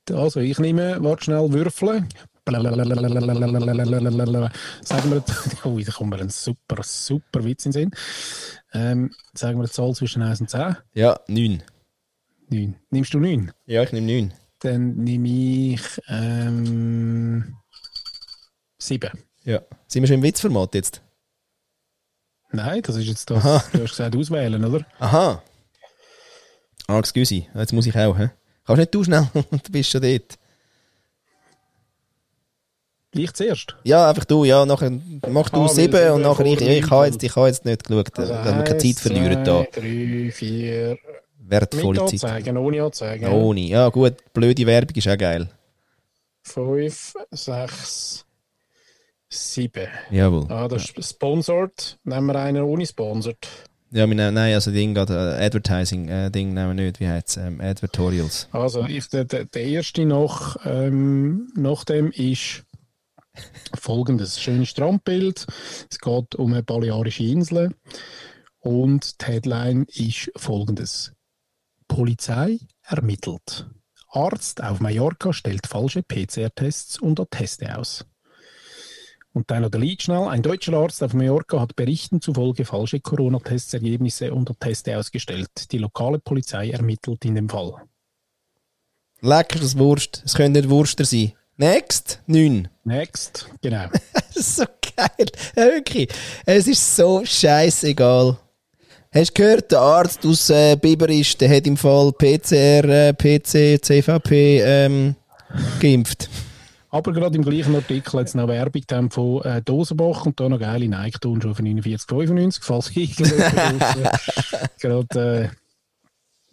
Also, 0.10 0.40
ich 0.40 0.58
nehme, 0.58 0.98
warte 1.04 1.26
schnell, 1.26 1.54
Würfeln. 1.54 2.10
Sagen 2.44 2.64
wir, 5.12 5.24
oh, 5.64 5.80
da 5.80 5.92
kommt 5.92 6.10
mir 6.10 6.20
ein 6.20 6.30
super, 6.30 6.82
super 6.82 7.44
Witz 7.44 7.68
in 7.68 7.72
den 7.72 7.92
Sinn. 7.92 7.92
Ähm, 8.74 9.12
sagen 9.36 9.60
wir 9.60 9.66
eine 9.66 9.70
Zahl 9.70 9.94
zwischen 9.94 10.24
1 10.24 10.42
und 10.42 10.50
10. 10.50 10.78
ja, 10.96 11.20
9. 11.28 11.62
9. 12.52 12.76
Nimmst 12.90 13.14
du 13.14 13.20
9? 13.20 13.52
Ja, 13.66 13.84
ich 13.84 13.92
nehme 13.92 14.08
9. 14.08 14.34
Dann 14.60 14.96
nehme 14.98 15.28
ich 15.28 15.82
ähm, 16.08 17.56
7. 18.78 19.10
Ja. 19.44 19.62
Sind 19.88 20.04
wir 20.04 20.08
schon 20.08 20.16
im 20.18 20.24
Witzformat 20.24 20.76
jetzt? 20.76 21.02
Nein, 22.52 22.82
das 22.82 22.96
ist 22.98 23.08
jetzt 23.08 23.30
das. 23.30 23.38
Aha. 23.44 23.64
Du 23.72 23.82
hast 23.84 23.92
gesagt, 23.92 24.16
auswählen, 24.16 24.64
oder? 24.64 24.86
Aha. 25.00 25.42
Ah, 26.88 27.00
excuse. 27.00 27.44
Jetzt 27.56 27.74
muss 27.74 27.86
ich 27.88 27.96
auch, 27.96 28.18
hä? 28.18 28.30
Kannst 28.66 28.80
nicht 28.80 28.94
du 28.94 29.04
schnell? 29.04 29.28
du 29.34 29.72
bist 29.72 29.90
schon 29.90 30.02
dort. 30.02 30.38
Ich 33.14 33.34
zuerst. 33.34 33.76
Ja, 33.84 34.10
einfach 34.10 34.24
du, 34.26 34.46
ja, 34.46 34.66
nachher 34.66 34.90
mach 35.30 35.50
du 35.50 35.62
Ah, 35.64 35.68
sieben 35.68 35.94
sieben 35.98 36.12
und 36.12 36.22
nachher 36.22 36.46
ich, 36.46 36.62
ich 36.62 36.82
neun 36.82 36.92
habe 36.92 37.06
jetzt, 37.08 37.22
ich 37.24 37.36
habe 37.36 37.48
jetzt 37.48 37.66
nicht 37.66 37.84
geschaut, 37.84 38.18
Also 38.18 38.34
dass 38.34 38.56
wir 38.56 38.64
keine 38.64 38.78
Zeit 38.78 38.96
verlieren 39.00 39.44
da. 39.44 39.66
zwei, 39.66 39.80
Drei, 39.82 40.32
vier. 40.32 40.98
Wertvolle 41.44 42.02
Mit 42.02 42.20
Zeit. 42.20 42.32
anzeigen, 42.32 42.58
ohne 42.58 42.84
anzeigen. 42.84 43.28
Ohne. 43.28 43.62
Ja, 43.62 43.90
gut, 43.90 44.16
blöde 44.34 44.66
Werbung 44.66 44.96
ist 44.96 45.08
auch 45.08 45.18
geil. 45.18 45.50
Fünf, 46.44 47.14
sechs, 47.32 48.26
sieben. 49.30 49.88
Jawohl. 50.10 50.46
Ah, 50.50 50.68
das 50.68 50.90
ist 50.92 51.10
sponsored. 51.10 52.00
Nehmen 52.04 52.28
wir 52.28 52.36
einen 52.36 52.64
ohne 52.64 52.86
sponsored. 52.86 53.48
Ja, 53.94 54.08
wir 54.08 54.16
nehmen, 54.16 54.34
nein, 54.34 54.54
also 54.54 54.72
Ding 54.72 54.94
gerade, 54.94 55.14
äh, 55.14 55.46
Advertising, 55.46 56.08
äh, 56.08 56.32
Ding 56.32 56.54
nehmen 56.54 56.78
wir 56.78 56.86
nicht, 56.86 57.02
wie 57.02 57.10
heißt 57.10 57.30
es, 57.30 57.38
ähm, 57.38 57.60
Advertorials. 57.60 58.48
Also, 58.54 58.86
ich, 58.86 59.10
der, 59.10 59.26
der, 59.26 59.54
erste 59.54 60.06
nach, 60.06 60.56
ähm, 60.66 61.52
nach 61.56 61.84
dem 61.84 62.12
ist 62.12 62.64
folgendes. 63.78 64.40
Schönes 64.40 64.70
Strandbild. 64.70 65.46
Es 65.90 66.00
geht 66.00 66.36
um 66.36 66.54
eine 66.54 66.64
balearische 66.64 67.24
Insel. 67.24 67.74
Und 68.60 69.22
die 69.22 69.26
Headline 69.26 69.86
ist 69.90 70.32
folgendes. 70.38 71.12
Polizei 71.92 72.58
ermittelt. 72.84 73.68
Arzt 74.08 74.64
auf 74.64 74.80
Mallorca 74.80 75.34
stellt 75.34 75.68
falsche 75.68 76.02
PCR-Tests 76.02 76.98
und 76.98 77.20
Atteste 77.20 77.78
aus. 77.78 78.06
Und 79.34 79.52
dann 79.52 79.64
noch 79.64 79.70
der 79.70 79.82
Lied 79.82 80.02
schnell. 80.02 80.30
Ein 80.30 80.42
deutscher 80.42 80.72
Arzt 80.72 81.04
auf 81.04 81.14
Mallorca 81.14 81.60
hat 81.60 81.76
Berichten 81.76 82.22
zufolge 82.22 82.64
falsche 82.64 83.02
Corona-Testergebnisse 83.02 84.34
und 84.34 84.50
Atteste 84.50 84.98
ausgestellt. 84.98 85.70
Die 85.74 85.80
lokale 85.80 86.20
Polizei 86.20 86.70
ermittelt 86.70 87.26
in 87.26 87.36
dem 87.36 87.50
Fall. 87.50 87.74
Lecker 89.20 89.60
das 89.60 89.78
Wurst. 89.78 90.24
Es 90.26 90.34
könnte 90.36 90.62
nicht 90.62 90.70
Wurster 90.70 91.04
sein. 91.04 91.34
Next, 91.58 92.22
9. 92.26 92.70
Next, 92.86 93.50
genau. 93.62 93.90
So 94.34 94.64
geil. 94.96 95.28
Ja, 95.58 95.66
wirklich. 95.66 96.08
Es 96.46 96.68
ist 96.68 96.96
so 96.96 97.26
scheißegal. 97.26 98.38
Hast 99.14 99.38
du 99.38 99.42
gehört, 99.44 99.72
der 99.72 99.80
Arzt 99.82 100.26
aus 100.26 100.50
äh, 100.50 100.78
Biberisch, 100.78 101.36
der 101.38 101.50
hat 101.56 101.68
im 101.68 101.76
Fall 101.76 102.14
PCR, 102.14 103.10
äh, 103.10 103.14
PC, 103.14 103.84
CVP 103.84 104.62
ähm, 104.62 105.16
geimpft. 105.82 106.30
Aber 106.90 107.12
gerade 107.12 107.36
im 107.36 107.44
gleichen 107.44 107.76
Artikel 107.76 108.20
hat 108.20 108.28
es 108.28 108.36
noch 108.36 108.48
Werbung 108.48 109.10
von 109.12 109.44
äh, 109.44 109.62
Dosenbach 109.62 110.26
und 110.26 110.40
da 110.40 110.48
noch 110.48 110.60
geile 110.60 110.88
Nike-Turnschuhe 110.88 111.56
für 111.56 111.62
49,95, 111.64 112.60
falls 112.62 112.92
draussen 112.94 114.08
gerade, 114.80 115.52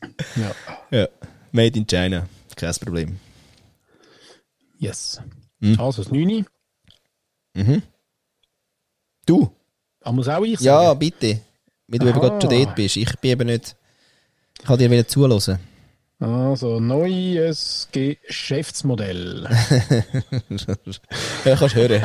äh, 0.01 0.11
ja, 0.41 0.99
Ja. 1.01 1.09
Made 1.53 1.79
in 1.79 1.87
China. 1.87 2.27
Kein 2.57 2.75
Problem. 2.75 3.21
yes. 4.81 5.21
Hm. 5.61 5.79
Also 5.79 6.03
das 6.03 6.13
9. 6.13 6.45
Mhm. 7.55 7.83
Du? 9.27 9.51
Ah, 10.03 10.13
muss 10.13 10.29
auch 10.29 10.43
ich 10.43 10.61
Ja, 10.61 10.87
sagen? 10.87 10.99
bitte. 10.99 11.41
Weil 11.89 11.99
du 11.99 12.07
eben 12.07 12.19
Aha. 12.19 12.29
gerade 12.29 12.41
schon 12.47 12.51
dort 12.65 12.75
bist. 12.77 12.97
Ich 12.97 13.19
bin 13.19 13.31
eben 13.31 13.47
nicht. 13.47 13.75
Ich 14.63 14.69
wollte 14.69 14.85
dir 14.85 14.91
wieder 14.91 15.09
zulassen. 15.09 15.59
Also, 16.21 16.81
neues 16.81 17.89
Geschäftsmodell. 17.93 19.49
Ja, 21.45 21.57
kannst 21.57 21.75
hören. 21.77 22.03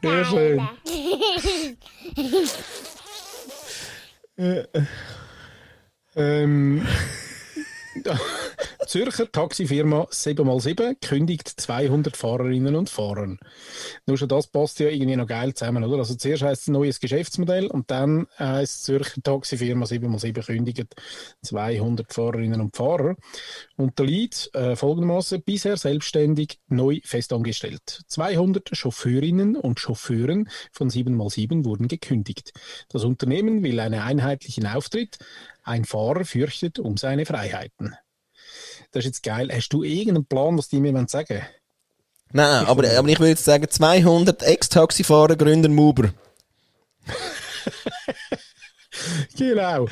Sehr 0.00 0.12
ja 0.12 0.24
schön. 0.24 0.56
geil. 0.56 1.76
ähm, 6.16 6.86
Zürcher 8.86 9.30
Taxifirma 9.30 10.04
7x7 10.10 10.96
kündigt 11.06 11.48
200 11.48 12.16
Fahrerinnen 12.16 12.74
und 12.74 12.88
Fahrern. 12.88 13.38
Nur 14.06 14.16
schon 14.16 14.28
das 14.28 14.46
passt 14.46 14.78
ja 14.80 14.88
irgendwie 14.88 15.16
noch 15.16 15.26
geil 15.26 15.52
zusammen, 15.52 15.84
oder? 15.84 15.98
Also 15.98 16.14
zuerst 16.14 16.42
heißt 16.42 16.62
es 16.62 16.68
neues 16.68 16.98
Geschäftsmodell 16.98 17.66
und 17.66 17.90
dann 17.90 18.26
heißt 18.38 18.84
Zürcher 18.84 19.20
Taxifirma 19.22 19.84
7x7 19.84 20.46
kündigt 20.46 20.94
200 21.42 22.12
Fahrerinnen 22.12 22.60
und 22.60 22.76
Fahrer. 22.76 23.16
Und 23.76 23.98
der 23.98 24.06
Lied 24.06 24.50
äh, 24.54 24.74
folgendermaßen 24.74 25.42
bisher 25.42 25.76
selbstständig, 25.76 26.58
neu 26.68 27.00
festangestellt. 27.04 28.02
200 28.06 28.70
Chauffeurinnen 28.72 29.56
und 29.56 29.80
Chauffeuren 29.80 30.48
von 30.72 30.88
7x7 30.88 31.64
wurden 31.64 31.88
gekündigt. 31.88 32.52
Das 32.88 33.04
Unternehmen 33.04 33.62
will 33.62 33.80
einen 33.80 34.00
einheitlichen 34.00 34.66
Auftritt. 34.66 35.18
Ein 35.68 35.84
Fahrer 35.84 36.24
fürchtet 36.24 36.78
um 36.78 36.96
seine 36.96 37.26
Freiheiten. 37.26 37.94
Das 38.90 39.00
ist 39.00 39.04
jetzt 39.04 39.22
geil. 39.22 39.50
Hast 39.52 39.68
du 39.68 39.82
irgendeinen 39.82 40.24
Plan, 40.24 40.56
was 40.56 40.68
die 40.68 40.80
mir 40.80 40.94
wollen 40.94 41.08
sagen 41.08 41.42
Nein, 42.32 42.64
aber, 42.64 42.90
aber 42.96 43.08
ich 43.08 43.18
würde 43.18 43.30
jetzt 43.30 43.44
sagen, 43.44 43.66
200 43.68 44.42
Ex-Taxifahrer 44.42 45.36
gründen 45.36 45.78
Uber. 45.78 46.10
Genau. 49.36 49.86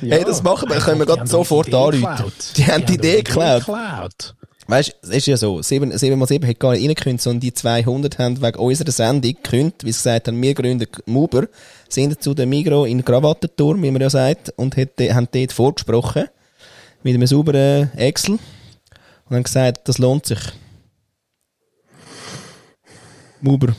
Hey, 0.00 0.24
das 0.24 0.42
machen 0.42 0.70
wir, 0.70 0.78
können 0.78 0.98
wir 0.98 1.04
gerade 1.04 1.26
sofort 1.26 1.72
anrufen. 1.74 2.32
Die 2.56 2.66
haben 2.66 2.86
die 2.86 2.94
Idee 2.94 3.22
geklaut. 3.22 4.34
Weißt 4.68 4.88
du, 4.88 5.08
es 5.08 5.16
ist 5.18 5.26
ja 5.26 5.36
so, 5.36 5.62
7, 5.62 5.92
7x7 5.92 6.46
hat 6.48 6.58
gar 6.58 6.72
nicht 6.72 6.82
reingekündigt, 6.82 7.22
sondern 7.22 7.40
die 7.40 7.54
200 7.54 8.18
haben 8.18 8.42
wegen 8.42 8.58
unserer 8.58 8.90
Sendung 8.90 9.34
gekündigt, 9.34 9.84
wie 9.84 9.92
sie 9.92 9.98
gesagt 9.98 10.26
haben, 10.26 10.42
wir 10.42 10.54
gründen 10.54 10.88
Uber, 11.06 11.46
sind 11.88 12.20
zu 12.20 12.34
dem 12.34 12.48
Migro 12.48 12.84
in 12.84 13.04
Krawatenturm, 13.04 13.82
wie 13.82 13.90
man 13.92 14.02
ja 14.02 14.10
sagt, 14.10 14.52
und 14.56 14.76
hat, 14.76 14.98
haben 14.98 15.28
dort 15.32 15.52
vorgesprochen, 15.52 16.24
mit 17.04 17.14
einem 17.14 17.28
sauberen 17.28 17.92
Excel, 17.96 18.38
und 19.28 19.36
haben 19.36 19.44
gesagt, 19.44 19.88
das 19.88 19.98
lohnt 19.98 20.26
sich. 20.26 20.40
Uber. 23.44 23.76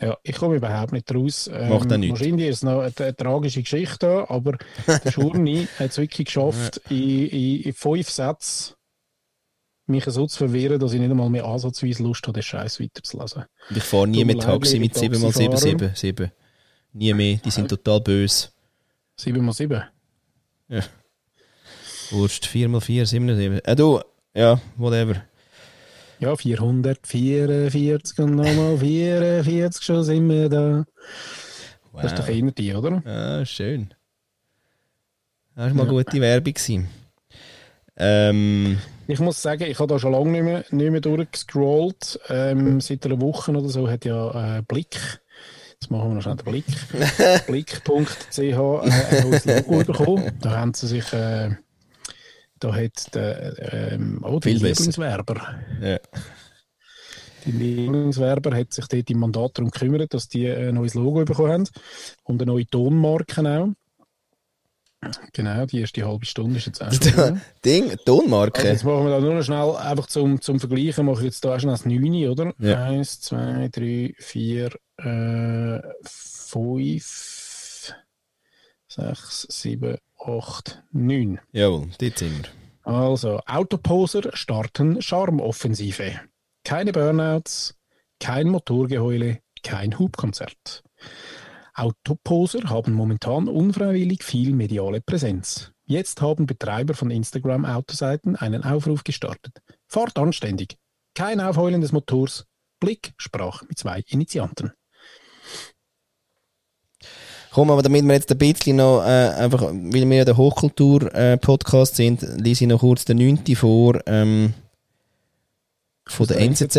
Ja, 0.00 0.16
ich 0.22 0.36
komme 0.36 0.56
überhaupt 0.56 0.92
nicht 0.92 1.14
raus. 1.14 1.50
Ähm, 1.52 1.68
Macht 1.68 1.92
auch 1.92 1.96
nichts. 1.96 2.18
Wahrscheinlich 2.18 2.48
ist 2.48 2.56
es 2.56 2.62
noch 2.62 2.80
eine, 2.80 2.92
eine 2.98 3.16
tragische 3.16 3.62
Geschichte, 3.62 4.24
aber 4.28 4.56
der 4.86 5.10
Schurni 5.10 5.68
hat 5.78 5.90
es 5.90 5.98
wirklich 5.98 6.26
geschafft, 6.26 6.80
in, 6.88 7.28
in, 7.28 7.60
in 7.60 7.72
fünf 7.74 8.10
Sätzen 8.10 8.74
mich 9.86 10.04
so 10.06 10.26
zu 10.26 10.38
verwirren, 10.38 10.78
dass 10.80 10.92
ich 10.92 11.00
nicht 11.00 11.10
einmal 11.10 11.28
mehr 11.30 11.44
ansatzweise 11.44 12.02
Lust 12.02 12.26
habe, 12.26 12.34
den 12.34 12.42
Scheiß 12.42 12.80
weiterzulesen. 12.80 13.44
Ich 13.74 13.82
fahre 13.82 14.08
nie 14.08 14.22
leid, 14.22 14.40
Taxi 14.40 14.78
mit 14.78 14.94
7x7, 14.94 15.20
Taxifahrer. 15.22 15.56
7, 15.58 15.90
7. 15.94 16.32
Nie 16.92 17.12
mehr, 17.14 17.36
die 17.44 17.50
sind 17.50 17.68
total 17.68 18.00
böse. 18.00 18.48
7x7. 19.18 19.82
Wurst, 22.10 22.44
4x4, 22.46 23.02
7x7. 23.06 23.64
Äh, 23.64 23.76
du, 23.76 24.00
ja, 24.34 24.60
whatever. 24.76 25.22
Ja, 26.20 26.34
444 26.36 28.18
und 28.20 28.36
nochmal 28.36 28.78
44, 28.78 29.82
schon 29.82 30.04
sind 30.04 30.28
wir 30.28 30.48
da. 30.48 30.84
Wow. 31.92 32.02
Das 32.02 32.12
ist 32.12 32.18
doch 32.18 32.28
eher 32.28 32.50
die, 32.50 32.74
oder? 32.74 33.02
Ah, 33.04 33.44
schön. 33.44 33.92
Das 35.54 35.66
war 35.66 35.74
mal 35.74 35.86
Ja. 35.86 35.90
gute 35.92 36.20
Werbung. 36.20 36.54
gewesen. 36.54 36.88
Ähm, 37.96 38.78
Ich 39.06 39.20
muss 39.20 39.42
sagen, 39.42 39.64
ich 39.64 39.78
habe 39.78 39.88
da 39.92 39.98
schon 39.98 40.12
lange 40.12 40.30
nicht 40.30 40.42
mehr, 40.44 40.64
nicht 40.70 40.90
mehr 40.90 41.00
durchgescrollt. 41.00 42.20
Ähm, 42.28 42.80
seit 42.80 43.04
einer 43.04 43.20
Woche 43.20 43.50
oder 43.52 43.68
so 43.68 43.88
hat 43.88 44.04
ja 44.04 44.58
äh, 44.58 44.62
Blick, 44.62 44.98
jetzt 45.72 45.90
machen 45.90 46.08
wir 46.10 46.14
noch 46.14 46.22
schnell 46.22 46.36
den 46.36 46.44
Blick, 46.44 46.64
blick.ch 47.46 48.38
äh, 48.38 48.52
ein 48.52 49.30
neues 49.30 49.44
Logo 49.44 49.84
bekommen. 49.84 50.32
Da 50.40 50.56
haben 50.56 50.72
sie 50.72 50.86
sich, 50.86 51.12
äh, 51.12 51.50
da 52.60 52.74
hat 52.74 53.14
der, 53.14 53.92
ähm, 53.92 54.20
oh, 54.24 54.38
der. 54.40 54.52
Lieblingswerber, 54.54 55.58
Ja. 55.82 55.98
der 57.46 57.52
Lieblingswerber 57.52 58.56
hat 58.56 58.72
sich 58.72 58.86
dort 58.86 59.10
im 59.10 59.18
Mandat 59.18 59.58
darum 59.58 59.70
gekümmert, 59.70 60.14
dass 60.14 60.28
die 60.28 60.48
ein 60.48 60.76
neues 60.76 60.94
Logo 60.94 61.22
bekommen 61.26 61.52
haben 61.52 61.68
und 62.22 62.40
eine 62.40 62.50
neue 62.50 62.66
Tonmarke 62.66 63.42
auch. 63.42 63.68
Genau, 65.32 65.66
die 65.66 65.80
erste 65.80 66.06
halbe 66.06 66.26
Stunde 66.26 66.58
ist 66.58 66.66
jetzt 66.66 66.82
auch 66.82 66.92
schon. 67.14 67.40
Ding, 67.64 67.90
Also 67.90 67.96
Tonmarke. 68.04 68.66
jetzt 68.68 68.84
machen 68.84 69.04
wir 69.04 69.10
da 69.10 69.20
nur 69.20 69.34
noch 69.34 69.42
schnell, 69.42 69.76
einfach 69.76 70.06
zum, 70.06 70.40
zum 70.40 70.60
Vergleichen, 70.60 71.06
mache 71.06 71.18
ich 71.20 71.24
jetzt 71.26 71.44
da 71.44 71.54
auch 71.54 71.60
schnell 71.60 71.72
das 71.74 71.84
9, 71.86 72.28
oder? 72.28 72.52
Ja. 72.58 72.84
Eins, 72.84 73.20
zwei, 73.20 73.68
drei, 73.72 74.14
vier, 74.18 74.70
äh, 74.98 75.80
fünf, 76.04 77.94
sechs, 78.88 79.46
sieben, 79.50 79.98
acht, 80.18 80.82
neun. 80.92 81.40
Jawohl, 81.52 81.88
dort 81.98 82.18
sind 82.18 82.38
wir. 82.84 82.92
Also, 82.92 83.40
Autoposer 83.46 84.30
starten 84.36 85.00
Charmoffensive. 85.00 86.20
Keine 86.64 86.92
Burnouts, 86.92 87.74
kein 88.20 88.48
Motorgeheule, 88.48 89.38
kein 89.62 89.98
Hubkonzert. 89.98 90.82
Autoposer 91.74 92.70
haben 92.70 92.92
momentan 92.92 93.48
unfreiwillig 93.48 94.22
viel 94.22 94.54
mediale 94.54 95.00
Präsenz. 95.00 95.72
Jetzt 95.86 96.22
haben 96.22 96.46
Betreiber 96.46 96.94
von 96.94 97.10
Instagram-Autoseiten 97.10 98.36
einen 98.36 98.62
Aufruf 98.62 99.02
gestartet. 99.02 99.60
Fahrt 99.88 100.16
anständig. 100.16 100.78
Kein 101.14 101.40
Aufheulen 101.40 101.80
des 101.80 101.92
Motors. 101.92 102.46
Blick 102.78 103.12
sprach 103.16 103.62
mit 103.62 103.78
zwei 103.78 104.02
Initianten. 104.06 104.72
Komm, 107.50 107.70
aber 107.70 107.82
damit 107.82 108.04
wir 108.04 108.14
jetzt 108.14 108.30
ein 108.30 108.38
bisschen 108.38 108.76
noch, 108.76 109.02
äh, 109.02 109.30
einfach, 109.30 109.62
weil 109.62 110.08
wir 110.08 110.16
ja 110.16 110.24
der 110.24 110.36
Hochkultur-Podcast 110.36 111.96
sind, 111.96 112.22
lese 112.22 112.64
ich 112.64 112.68
noch 112.68 112.80
kurz 112.80 113.04
den 113.04 113.18
9. 113.18 113.54
vor, 113.54 114.00
ähm, 114.06 114.54
von 116.06 116.26
der 116.26 116.40
NZZ. 116.40 116.76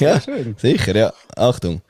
ja, 0.00 0.20
schön. 0.20 0.54
sicher, 0.58 0.96
ja. 0.96 1.12
Achtung. 1.36 1.82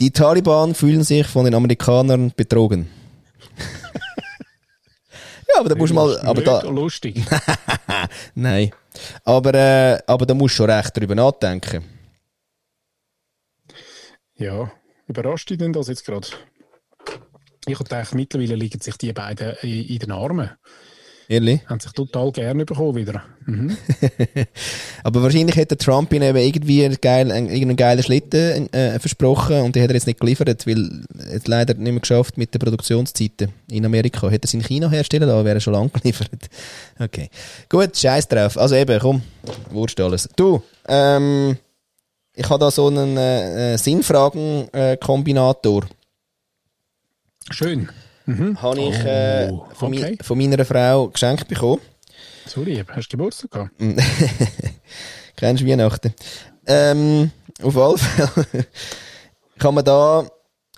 Die 0.00 0.12
Taliban 0.12 0.74
fühlen 0.74 1.02
sich 1.02 1.26
von 1.26 1.44
den 1.44 1.54
Amerikanern 1.54 2.32
betrogen. 2.36 2.88
ja, 5.48 5.60
aber 5.60 5.68
da 5.68 5.74
musst 5.74 5.90
du 5.90 5.94
mal, 5.94 6.20
aber 6.20 6.42
da, 6.42 6.60
lustig. 6.62 7.20
nein. 8.34 8.70
Aber, 9.24 9.54
äh, 9.54 9.98
aber 10.06 10.24
da 10.24 10.34
musst 10.34 10.54
du 10.54 10.56
schon 10.58 10.70
recht 10.70 10.96
drüber 10.96 11.16
nachdenken. 11.16 11.84
Ja, 14.36 14.70
überrascht 15.08 15.50
dich 15.50 15.58
denn 15.58 15.72
das 15.72 15.88
jetzt 15.88 16.04
gerade? 16.04 16.28
Ich 17.66 17.74
habe 17.74 17.84
gedacht, 17.84 18.14
mittlerweile 18.14 18.54
liegen 18.54 18.80
sich 18.80 18.96
die 18.96 19.12
beiden 19.12 19.56
in 19.62 19.98
den 19.98 20.12
Armen. 20.12 20.50
Ehrlich? 21.30 21.60
Haben 21.66 21.78
sich 21.78 21.92
total 21.92 22.32
gerne 22.32 22.64
bekommen 22.64 22.94
wieder. 22.94 23.22
Mhm. 23.44 23.76
Aber 25.04 25.22
wahrscheinlich 25.22 25.56
hätte 25.56 25.76
Trump 25.76 26.10
ihnen 26.14 26.22
eben 26.22 26.38
irgendwie 26.38 26.86
einen 26.86 26.96
geilen, 26.98 27.30
einen, 27.30 27.48
irgendeinen 27.48 27.76
geilen 27.76 28.02
Schlitten 28.02 28.72
äh, 28.72 28.98
versprochen 28.98 29.60
und 29.60 29.76
die 29.76 29.82
hat 29.82 29.90
er 29.90 29.94
jetzt 29.94 30.06
nicht 30.06 30.20
geliefert, 30.20 30.66
weil 30.66 31.04
er 31.18 31.36
es 31.36 31.46
leider 31.46 31.74
nicht 31.74 31.92
mehr 31.92 32.00
geschafft 32.00 32.38
mit 32.38 32.54
den 32.54 32.60
Produktionszeiten 32.60 33.52
in 33.70 33.84
Amerika. 33.84 34.30
Hätte 34.30 34.46
er 34.46 34.48
es 34.48 34.54
in 34.54 34.62
China 34.62 34.88
herstellen 34.88 35.28
lassen, 35.28 35.44
wäre 35.44 35.58
er 35.58 35.60
schon 35.60 35.74
lange 35.74 35.88
geliefert. 35.90 36.48
Okay. 36.98 37.28
Gut, 37.68 37.94
scheiß 37.94 38.26
drauf. 38.28 38.56
Also 38.56 38.76
eben, 38.76 38.98
komm, 38.98 39.20
Wurst 39.70 40.00
alles. 40.00 40.30
Du, 40.34 40.62
ähm, 40.88 41.58
ich 42.34 42.48
habe 42.48 42.58
da 42.58 42.70
so 42.70 42.86
einen 42.86 43.18
äh, 43.18 43.74
äh, 43.74 43.76
Sinnfragen-Kombinator. 43.76 45.84
Schön. 47.50 47.90
Mhm. 48.28 48.60
Habe 48.60 48.80
ich 48.80 48.94
äh, 49.04 49.48
Oh, 49.50 49.64
von, 49.74 49.90
mi- 49.90 50.02
okay. 50.04 50.18
von 50.22 50.36
meiner 50.38 50.64
Frau 50.64 51.08
geschenkt 51.08 51.48
bekommen. 51.48 51.80
So 52.46 52.62
lieb. 52.62 52.86
Hast 52.94 53.08
du 53.12 53.16
Geburtstag 53.16 53.50
gehabt? 53.50 53.70
Kennst 55.36 55.62
du 55.62 55.66
Weihnachten? 55.66 56.12
Ähm, 56.66 57.30
auf 57.62 57.76
alle 57.76 57.96
Fälle 57.98 58.66
kann 59.58 59.74
man 59.74 59.84
da 59.84 60.28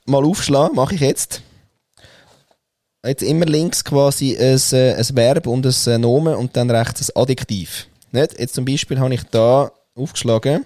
mal 0.07 0.25
aufschlagen, 0.25 0.77
mache 0.77 0.95
ich 0.95 1.01
jetzt. 1.01 1.43
Jetzt 3.05 3.23
immer 3.23 3.47
links 3.47 3.83
quasi 3.85 4.37
ein, 4.37 4.61
äh, 4.73 4.95
ein 4.95 5.17
Verb 5.17 5.47
und 5.47 5.67
ein 5.67 5.75
äh, 5.93 5.99
Nomen 5.99 6.35
und 6.37 6.57
dann 6.57 6.71
rechts 6.71 7.11
ein 7.11 7.21
Adjektiv. 7.21 7.89
Nicht? 8.13 8.39
Jetzt 8.39 8.55
zum 8.55 8.65
Beispiel 8.65 9.01
habe 9.01 9.15
ich 9.15 9.23
da 9.25 9.73
aufgeschlagen. 9.97 10.65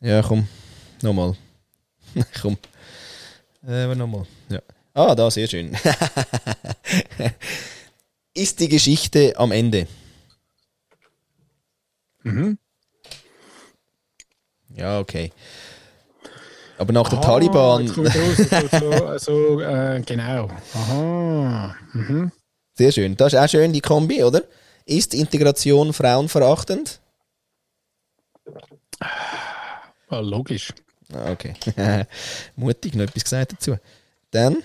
Ja, 0.00 0.22
komm, 0.22 0.48
nochmal. 1.02 1.36
komm. 2.42 2.56
Äh, 3.66 3.82
aber 3.84 3.94
nochmal. 3.94 4.26
Ah, 4.94 5.14
da, 5.14 5.30
sehr 5.30 5.46
schön. 5.46 5.72
Ist 8.34 8.60
die 8.60 8.68
Geschichte 8.68 9.34
am 9.36 9.52
Ende? 9.52 9.86
Mhm. 12.22 12.58
Ja, 14.74 14.98
okay. 15.00 15.32
Aber 16.78 16.92
nach 16.92 17.08
der 17.08 17.18
Ah, 17.18 17.22
Taliban, 17.22 17.86
jetzt 17.86 17.94
kommt 17.94 18.14
raus, 18.16 18.36
so, 18.70 18.78
so, 18.78 19.18
so, 19.18 19.60
äh, 19.60 20.00
genau. 20.06 20.48
Aha. 20.74 21.74
Mhm. 21.92 22.32
sehr 22.74 22.92
schön. 22.92 23.16
Das 23.16 23.32
ist 23.32 23.38
auch 23.38 23.48
schön, 23.48 23.72
die 23.72 23.80
Kombi, 23.80 24.22
oder? 24.24 24.42
Ist 24.86 25.12
Integration 25.14 25.92
frauenverachtend? 25.92 27.00
Ah, 30.08 30.20
logisch. 30.20 30.72
Ah, 31.12 31.32
okay. 31.32 31.54
Mutig, 32.56 32.94
noch 32.94 33.04
etwas 33.04 33.24
gesagt 33.24 33.52
dazu. 33.52 33.76
Dann, 34.30 34.62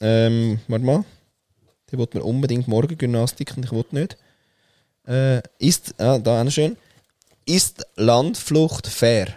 ähm, 0.00 0.60
warte 0.68 0.84
mal. 0.84 1.04
Der 1.90 1.98
will 1.98 2.08
mir 2.12 2.24
unbedingt 2.24 2.68
Morgengymnastik 2.68 3.56
und 3.56 3.64
ich 3.64 3.72
will 3.72 3.84
nicht. 3.90 4.16
Äh, 5.06 5.42
ist, 5.58 6.00
ah, 6.00 6.18
da 6.18 6.42
auch 6.42 6.50
schön. 6.50 6.76
Ist 7.44 7.86
Landflucht 7.94 8.88
fair? 8.88 9.26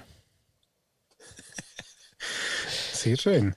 Sehr 2.93 3.17
schön. 3.17 3.53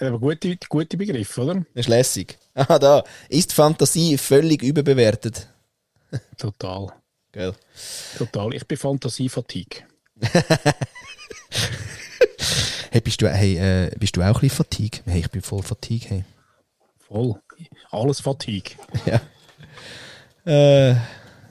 Aber 0.00 0.18
gute, 0.18 0.56
gute 0.68 0.96
Begriff, 0.96 1.38
oder? 1.38 1.54
Das 1.54 1.86
ist 1.86 1.88
lässig. 1.88 2.38
Ah, 2.56 2.78
da. 2.78 3.02
Ist 3.28 3.52
Fantasie 3.52 4.16
völlig 4.16 4.62
überbewertet? 4.62 5.48
Total. 6.38 6.92
Gell? 7.32 7.52
Total. 8.16 8.54
Ich 8.54 8.64
bin 8.68 8.78
Fantasiefatigue. 8.78 9.82
Hey, 12.94 13.00
bist 13.00 13.20
du, 13.20 13.28
hey, 13.28 13.56
äh, 13.56 13.90
bist 13.98 14.16
du 14.16 14.22
auch 14.22 14.26
ein 14.26 14.32
bisschen 14.34 14.50
Fatigue? 14.50 15.00
Hey, 15.04 15.18
ich 15.18 15.28
bin 15.28 15.42
voll 15.42 15.64
Fatigue, 15.64 16.10
hey. 16.10 16.24
Voll. 17.14 17.40
Alles 17.92 18.20
Fatigue. 18.20 18.74
Ja. 19.06 19.20
Äh, 20.46 20.96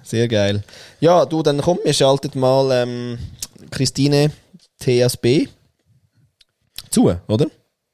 sehr 0.04 0.28
geil. 0.28 0.62
Ja, 1.00 1.26
du, 1.26 1.42
dann 1.42 1.62
komm, 1.62 1.80
wir 1.84 1.94
schalten 1.94 2.38
mal 2.38 2.70
ähm, 2.84 3.18
Christine 3.72 4.32
TSB 4.80 5.48
zu, 6.90 7.16
oder? 7.28 7.48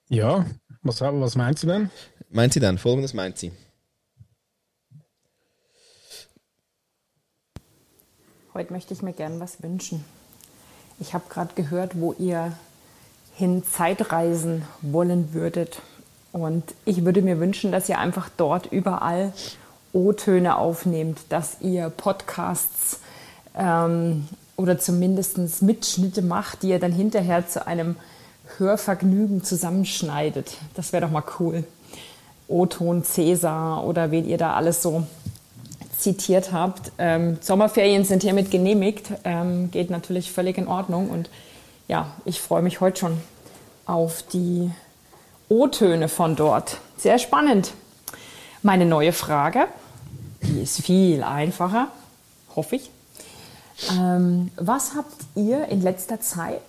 Ja. 0.09 0.45
Was, 0.81 0.99
was 0.99 1.35
meinst 1.35 1.61
du 1.61 1.67
denn? 1.67 1.91
Meint 2.31 2.53
sie 2.53 2.59
dann? 2.59 2.79
Folgendes 2.79 3.13
meint 3.13 3.37
sie. 3.37 3.51
Heute 8.55 8.73
möchte 8.73 8.95
ich 8.95 9.03
mir 9.03 9.13
gern 9.13 9.39
was 9.39 9.61
wünschen. 9.61 10.03
Ich 10.99 11.13
habe 11.13 11.29
gerade 11.29 11.53
gehört, 11.53 11.99
wo 11.99 12.13
ihr 12.13 12.57
hin 13.35 13.63
Zeitreisen 13.63 14.63
wollen 14.81 15.33
würdet. 15.33 15.81
Und 16.31 16.63
ich 16.85 17.05
würde 17.05 17.21
mir 17.21 17.39
wünschen, 17.39 17.71
dass 17.71 17.89
ihr 17.89 17.99
einfach 17.99 18.29
dort 18.37 18.67
überall 18.71 19.33
O-Töne 19.93 20.57
aufnehmt, 20.57 21.19
dass 21.29 21.57
ihr 21.61 21.89
Podcasts 21.89 22.99
ähm, 23.57 24.27
oder 24.55 24.77
zumindest 24.77 25.61
Mitschnitte 25.61 26.21
macht, 26.21 26.63
die 26.63 26.69
ihr 26.69 26.79
dann 26.79 26.91
hinterher 26.91 27.47
zu 27.47 27.65
einem 27.65 27.95
Hörvergnügen 28.57 29.43
zusammenschneidet. 29.43 30.57
Das 30.75 30.93
wäre 30.93 31.05
doch 31.05 31.11
mal 31.11 31.23
cool. 31.39 31.63
O-Ton 32.47 33.03
Cäsar 33.03 33.85
oder 33.85 34.11
wen 34.11 34.27
ihr 34.27 34.37
da 34.37 34.53
alles 34.53 34.81
so 34.81 35.05
zitiert 35.97 36.51
habt. 36.51 36.91
Ähm, 36.97 37.37
Sommerferien 37.41 38.05
sind 38.05 38.23
hiermit 38.23 38.51
genehmigt, 38.51 39.11
ähm, 39.23 39.69
geht 39.71 39.89
natürlich 39.89 40.31
völlig 40.31 40.57
in 40.57 40.67
Ordnung. 40.67 41.09
Und 41.09 41.29
ja, 41.87 42.11
ich 42.25 42.41
freue 42.41 42.61
mich 42.61 42.81
heute 42.81 42.99
schon 42.99 43.17
auf 43.85 44.23
die 44.23 44.71
O-Töne 45.49 46.07
von 46.09 46.35
dort. 46.35 46.77
Sehr 46.97 47.17
spannend. 47.19 47.73
Meine 48.61 48.85
neue 48.85 49.13
Frage, 49.13 49.67
die 50.43 50.61
ist 50.61 50.81
viel 50.81 51.23
einfacher, 51.23 51.87
hoffe 52.55 52.75
ich. 52.75 52.91
Ähm, 53.91 54.51
was 54.57 54.95
habt 54.95 55.15
ihr 55.35 55.67
in 55.67 55.81
letzter 55.81 56.19
Zeit 56.21 56.61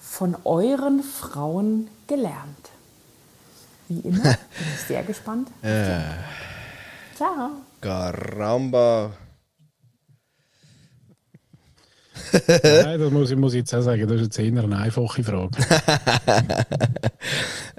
von 0.00 0.36
euren 0.44 1.02
Frauen 1.02 1.88
gelernt? 2.06 2.70
Wie 3.88 4.00
immer, 4.00 4.22
bin 4.22 4.66
ich 4.74 4.80
sehr 4.88 5.02
gespannt. 5.02 5.48
Ciao. 7.14 7.50
Caramba. 7.80 9.10
Nein, 12.32 13.00
das 13.00 13.10
muss 13.10 13.30
ich, 13.30 13.36
muss 13.36 13.54
ich 13.54 13.60
jetzt 13.60 13.74
auch 13.74 13.82
sagen, 13.82 14.06
das 14.06 14.20
ist 14.20 14.26
jetzt 14.26 14.38
eher 14.38 14.62
eine 14.62 14.76
einfache 14.76 15.24
Frage. 15.24 15.50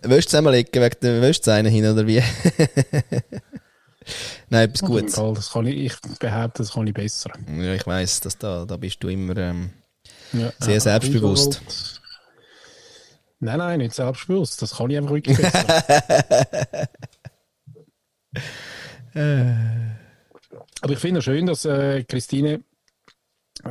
Willst 0.03 0.27
du 0.27 0.31
zusammenlegen 0.31 0.81
wegen 0.81 0.95
der 1.01 1.21
Wäschzähne 1.21 1.69
hin, 1.69 1.86
oder 1.86 2.05
wie? 2.05 2.21
Nein, 4.49 4.69
etwas 4.69 4.81
Gutes. 4.81 5.15
Fall, 5.15 5.33
das 5.33 5.51
kann 5.51 5.65
ich, 5.65 5.77
ich 5.77 5.93
behaupte, 6.19 6.63
das 6.63 6.73
kann 6.73 6.86
ich 6.86 6.93
besser. 6.93 7.31
Ja, 7.57 7.73
ich 7.73 7.88
weiss, 7.88 8.19
dass 8.21 8.38
da, 8.38 8.65
da 8.65 8.77
bist 8.77 9.01
du 9.03 9.07
immer 9.07 9.36
ähm, 9.38 9.71
Ja, 10.33 10.51
sehr 10.59 10.75
äh, 10.75 10.79
selbstbewusst. 10.79 12.01
Nein, 13.39 13.57
nein, 13.57 13.79
nicht 13.79 13.93
selbstbewusst. 13.93 14.61
Das 14.61 14.75
kann 14.75 14.89
ich 14.89 14.97
einfach 14.97 15.13
wirklich 15.13 15.38
besser. 15.38 16.88
Aber 20.81 20.93
ich 20.93 20.99
finde 20.99 21.19
es 21.19 21.23
schön, 21.25 21.45
dass 21.45 21.63
äh, 21.65 22.03
Christine 22.03 22.59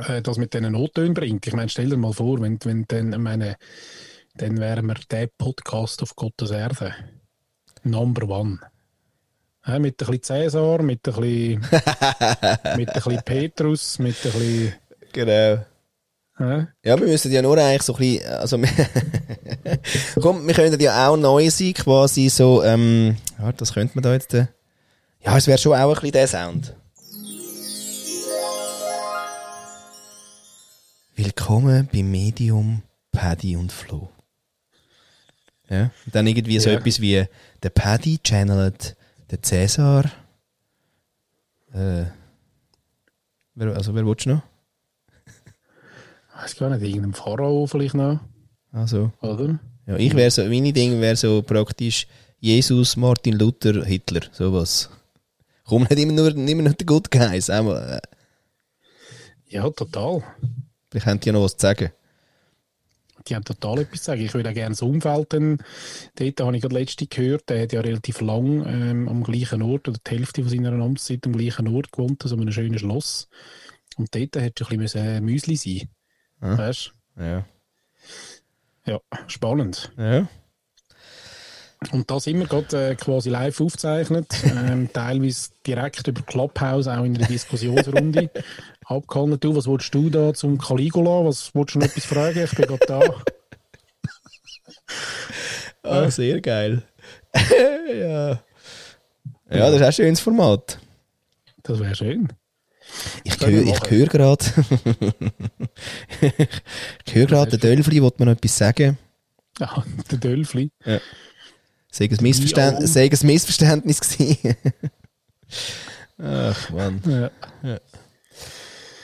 äh, 0.07 0.21
das 0.21 0.37
mit 0.37 0.53
diesen 0.53 0.71
Nottönen 0.71 1.13
bringt. 1.13 1.45
Ich 1.47 1.53
meine, 1.53 1.69
stell 1.69 1.89
dir 1.89 1.97
mal 1.97 2.13
vor, 2.13 2.41
wenn, 2.41 2.59
wenn 2.63 2.85
dann, 2.87 3.21
meine, 3.21 3.55
dann 4.35 4.57
wären 4.59 4.85
wir 4.87 4.95
der 5.09 5.27
Podcast 5.37 6.01
auf 6.03 6.15
Gottes 6.15 6.51
Erde. 6.51 6.93
Number 7.83 8.27
one. 8.27 8.59
Ja, 9.67 9.79
mit 9.79 9.93
ein 10.01 10.05
bisschen 10.07 10.23
Cäsar, 10.23 10.81
mit 10.83 11.07
ein 11.07 11.13
bisschen, 11.13 11.59
mit 12.77 12.89
ein 12.89 12.93
bisschen 12.93 13.21
Petrus, 13.23 13.99
mit 13.99 14.15
ein 14.25 14.31
bisschen. 14.31 14.73
Genau. 15.11 15.65
Ja, 16.37 16.67
Ja, 16.83 16.99
wir 16.99 17.07
müssen 17.07 17.31
ja 17.31 17.41
nur 17.41 17.57
eigentlich 17.57 17.81
so 17.83 17.93
ein 17.93 17.99
bisschen, 17.99 18.27
also, 18.27 18.61
wir- 18.61 18.69
komm, 20.21 20.45
wir 20.45 20.53
könnten 20.53 20.79
ja 20.81 21.07
auch 21.09 21.15
neu 21.17 21.49
sein, 21.49 21.73
quasi 21.73 22.29
so, 22.29 22.63
ähm, 22.63 23.15
ja, 23.39 23.51
das 23.53 23.73
könnte 23.73 23.95
man 23.95 24.03
da 24.03 24.13
jetzt, 24.13 24.33
äh, 24.33 24.47
ja, 25.23 25.37
es 25.37 25.47
wäre 25.47 25.57
schon 25.57 25.73
auch 25.73 25.87
ein 25.87 25.93
bisschen 25.93 26.11
der 26.11 26.27
Sound. 26.27 26.75
Willkommen 31.15 31.87
beim 31.91 32.11
Medium 32.11 32.81
Paddy 33.11 33.55
und 33.55 33.71
Flo. 33.71 34.09
Ja, 35.69 35.91
und 36.05 36.13
dann 36.13 36.27
irgendwie 36.27 36.59
so 36.59 36.69
Ja. 36.69 36.77
etwas 36.77 36.99
wie, 36.99 37.25
der 37.63 37.69
Paddy 37.69 38.19
channelt 38.23 38.95
den 39.31 39.41
Cäsar, 39.41 40.05
äh, 41.73 42.05
wer, 43.55 43.75
also 43.75 43.95
wer 43.95 44.05
willst 44.05 44.25
du 44.25 44.31
noch? 44.31 44.41
ich 46.37 46.43
weiß 46.43 46.55
gar 46.57 46.69
nicht, 46.69 46.81
irgendeinem 46.83 47.13
Pharao 47.13 47.65
vielleicht 47.65 47.95
noch, 47.95 48.19
Also. 48.71 49.11
oder? 49.21 49.59
Ja, 49.87 49.95
ich 49.97 50.13
wäre 50.15 50.29
so, 50.29 50.43
meine 50.45 50.73
Ding 50.73 50.99
wäre 51.01 51.15
so 51.15 51.41
praktisch 51.41 52.07
Jesus, 52.39 52.97
Martin 52.97 53.33
Luther, 53.39 53.83
Hitler, 53.85 54.21
sowas. 54.31 54.89
Komm 55.63 55.83
nicht 55.83 55.97
immer 55.97 56.11
nur, 56.13 56.35
immer 56.35 56.61
nur 56.63 56.73
der 56.73 56.85
Good 56.85 57.09
Guys, 57.09 57.49
auch 57.49 57.63
mal, 57.63 57.99
äh, 58.03 59.55
Ja, 59.55 59.67
total. 59.71 60.21
Vielleicht 60.99 61.07
haben 61.07 61.19
die 61.19 61.27
ja 61.27 61.33
noch 61.33 61.43
was 61.43 61.57
zu 61.57 61.61
sagen. 61.67 61.91
Die 63.27 63.35
haben 63.35 63.43
total 63.43 63.79
etwas 63.79 63.99
zu 63.99 64.05
sagen. 64.05 64.21
Ich 64.21 64.33
würde 64.33 64.49
auch 64.49 64.53
gerne 64.53 64.71
das 64.71 64.81
Umfeld 64.81 65.33
dann, 65.33 65.57
dort 66.15 66.41
habe 66.41 66.55
ich 66.55 66.61
gerade 66.61 66.75
letzte 66.75 67.07
gehört, 67.07 67.49
der 67.49 67.63
hat 67.63 67.73
ja 67.73 67.81
relativ 67.81 68.21
lang 68.21 68.65
ähm, 68.67 69.09
am 69.09 69.23
gleichen 69.23 69.61
Ort, 69.61 69.87
oder 69.87 69.97
die 70.05 70.11
Hälfte 70.11 70.41
von 70.43 70.49
seiner 70.51 70.71
Amtszeit 70.73 71.25
am 71.25 71.33
gleichen 71.33 71.67
Ort 71.67 71.91
gewohnt, 71.91 72.21
also 72.23 72.35
in 72.35 72.41
einem 72.41 72.51
schönen 72.51 72.77
Schloss. 72.77 73.27
Und 73.97 74.13
dort 74.13 74.35
hätte 74.35 74.65
ein 74.65 74.77
bisschen 74.77 74.77
müssen 74.77 75.25
Müsli 75.25 75.55
sein. 75.55 75.89
Ah. 76.39 76.57
Weißt 76.57 76.93
Ja. 77.17 77.45
du? 78.85 78.91
Ja, 78.91 78.99
spannend. 79.27 79.91
Ja. 79.97 80.27
Und 81.91 82.09
das 82.09 82.27
immer 82.27 82.45
gerade 82.45 82.91
äh, 82.91 82.95
quasi 82.95 83.29
live 83.29 83.59
aufgezeichnet, 83.61 84.27
ähm, 84.43 84.89
teilweise 84.93 85.49
direkt 85.65 86.07
über 86.07 86.21
Clubhouse, 86.21 86.87
auch 86.87 87.03
in 87.03 87.13
der 87.13 87.27
Diskussionsrunde 87.27 88.29
abgehandelt. 88.85 89.43
Du, 89.43 89.55
was 89.55 89.67
willst 89.67 89.93
du 89.93 90.09
da 90.09 90.33
zum 90.33 90.57
Caligula? 90.57 91.25
Was 91.25 91.53
willst 91.53 91.75
du 91.75 91.79
noch 91.79 91.87
etwas 91.87 92.05
fragen? 92.05 92.43
Ich 92.43 92.51
bin 92.51 92.65
gerade 92.65 92.85
da. 92.87 93.01
Ah, 95.83 96.09
sehr 96.09 96.41
geil. 96.41 96.81
ja. 97.87 98.29
Ja, 98.29 98.39
das 99.49 99.75
ist 99.75 99.81
auch 99.81 99.85
ein 99.85 99.93
schönes 99.93 100.19
Format. 100.19 100.79
Das 101.61 101.79
wäre 101.79 101.93
schön. 101.93 102.27
Ich 103.23 103.39
höre 103.39 103.61
ich 103.61 103.91
höre 103.91 104.07
gerade, 104.07 104.45
ich 107.05 107.15
höre 107.15 107.25
gerade, 107.27 107.57
der 107.57 107.59
Dölfli 107.59 108.01
wollte 108.01 108.17
mir 108.19 108.31
noch 108.31 108.37
etwas 108.37 108.57
sagen. 108.57 108.97
Ja, 109.59 109.83
der 110.11 110.17
Dölfli. 110.17 110.71
Sei 111.97 112.09
ein, 112.11 112.17
Missverständ 112.19 112.81
Ja. 112.81 112.87
sei 112.87 113.09
ein 113.09 113.19
Missverständnis 113.25 114.01
gewesen. 114.01 114.57
Ach, 116.17 116.69
Mann. 116.71 117.01
Ja. 117.63 117.79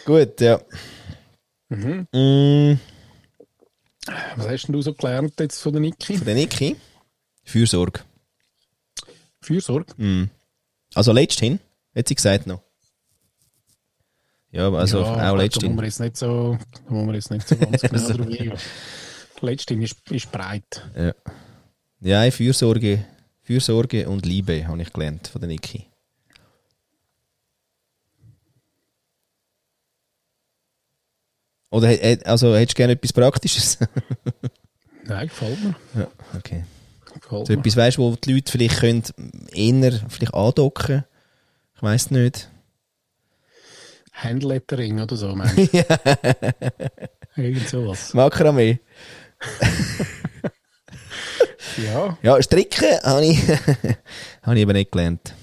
Gut, 0.03 0.41
ja. 0.41 0.59
Mhm. 1.69 2.05
Mm, 2.11 2.79
Was 4.35 4.47
hast 4.49 4.67
denn 4.67 4.73
du 4.73 4.81
so 4.81 4.93
gelernt 4.93 5.39
jetzt 5.39 5.61
von 5.61 5.71
der 5.71 5.79
Niki? 5.81 6.17
von 6.17 6.25
der 6.25 6.35
Niki. 6.35 6.75
Fürsorge. 7.45 8.01
Fürsorge? 9.41 9.93
Mm. 9.95 10.29
Also 10.93 11.13
letzthin, 11.13 11.61
hat 11.95 12.09
sie 12.09 12.15
gesagt 12.15 12.45
noch. 12.45 12.61
Ja, 14.51 14.69
also 14.69 14.99
ja, 14.99 15.05
auch 15.13 15.15
Da 15.17 15.31
muss 15.33 15.41
letzthin. 15.43 15.75
man 15.75 15.85
jetzt 15.85 15.99
nicht 16.01 16.17
so, 16.17 16.57
da 16.87 16.93
muss 16.93 17.05
man 17.05 17.15
jetzt 17.15 17.31
nicht 17.31 17.47
so 17.47 17.55
ganz 17.55 17.81
genau 17.81 18.07
drauf 18.09 18.19
eingehen. 18.27 18.53
Letzthin 19.39 19.81
ist, 19.81 19.95
ist 20.11 20.29
breit. 20.29 20.85
Ja. 20.93 21.13
Ja, 22.01 22.29
Fürsorge, 22.31 23.05
Fürsorge 23.43 24.09
und 24.09 24.25
Liebe 24.25 24.67
habe 24.67 24.81
ich 24.81 24.91
gelernt 24.91 25.27
von 25.27 25.39
der 25.41 25.47
Niki. 25.49 25.85
Oder 31.69 31.87
hä- 31.89 32.23
also, 32.25 32.55
hättest 32.55 32.77
du 32.77 32.81
gerne 32.81 32.93
etwas 32.93 33.13
Praktisches? 33.13 33.77
Nein, 35.05 35.27
gefällt 35.27 35.63
mir. 35.63 35.75
ja, 35.95 36.07
okay. 36.37 36.65
Gefällt 37.21 37.47
So 37.47 37.53
mir. 37.53 37.59
etwas, 37.59 37.77
weißt, 37.77 37.97
wo 37.97 38.15
die 38.15 38.33
Leute 38.33 38.51
vielleicht 38.51 38.79
können 38.79 39.03
eher 39.53 39.91
vielleicht 40.09 40.33
andocken 40.33 41.05
Ich 41.75 41.81
weiß 41.83 42.11
nicht. 42.11 42.49
Handlettering 44.13 44.99
oder 44.99 45.15
so, 45.15 45.27
meinst 45.35 45.73
du? 45.73 45.85
Irgend 47.37 47.69
sowas. 47.69 48.13
Makramee. 48.13 48.79
Ja, 51.83 52.17
Ja, 52.21 52.41
Stricken 52.41 52.99
habe 53.03 53.25
ich, 53.25 53.39
habe 54.43 54.55
ich 54.55 54.61
eben 54.61 54.73
nicht 54.73 54.91
gelernt. 54.91 55.33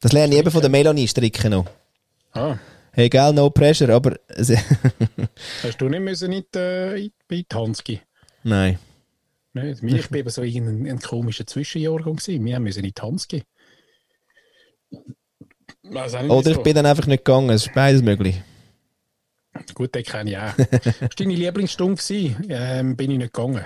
Das 0.00 0.12
lerne 0.12 0.34
ich 0.34 0.40
eben 0.40 0.50
von 0.50 0.60
der 0.60 0.70
Melanie, 0.70 1.08
Stricken 1.08 1.50
noch. 1.52 1.66
ah, 2.32 2.56
Hey, 2.92 3.08
gell, 3.08 3.32
no 3.32 3.50
pressure, 3.50 3.94
aber... 3.94 4.18
hast 5.62 5.80
du 5.80 5.88
nicht 5.88 6.00
müssen 6.00 6.32
in 6.32 6.44
die, 6.52 6.58
äh, 6.58 7.04
in 7.04 7.12
die? 7.30 8.00
Nein. 8.42 8.78
Nein, 9.52 9.76
ich 9.82 10.08
bin 10.08 10.20
eben 10.20 10.30
so 10.30 10.42
irgendein 10.42 10.96
ein 10.96 10.98
komischer 11.00 11.46
Zwischenjahrgang 11.46 12.16
gewesen. 12.16 12.44
Wir 12.44 12.60
müssen 12.60 12.84
in 12.84 12.92
die 12.92 12.92
nicht, 16.22 16.30
Oder 16.30 16.50
ich 16.50 16.58
bin 16.58 16.74
dann 16.74 16.86
einfach 16.86 17.06
nicht 17.06 17.24
gegangen, 17.24 17.50
es 17.50 17.66
ist 17.66 17.74
beides 17.74 18.02
möglich. 18.02 18.40
Gut, 19.74 19.94
den 19.94 20.04
kenne 20.04 20.30
ich 20.30 20.38
auch. 20.38 20.54
Das 20.70 21.00
war 21.00 21.08
deine 21.16 21.34
Lieblingsstunde? 21.34 22.02
Ähm, 22.48 22.96
bin 22.96 23.10
ich 23.12 23.18
nicht 23.18 23.32
gegangen. 23.32 23.64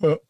Ja. 0.00 0.16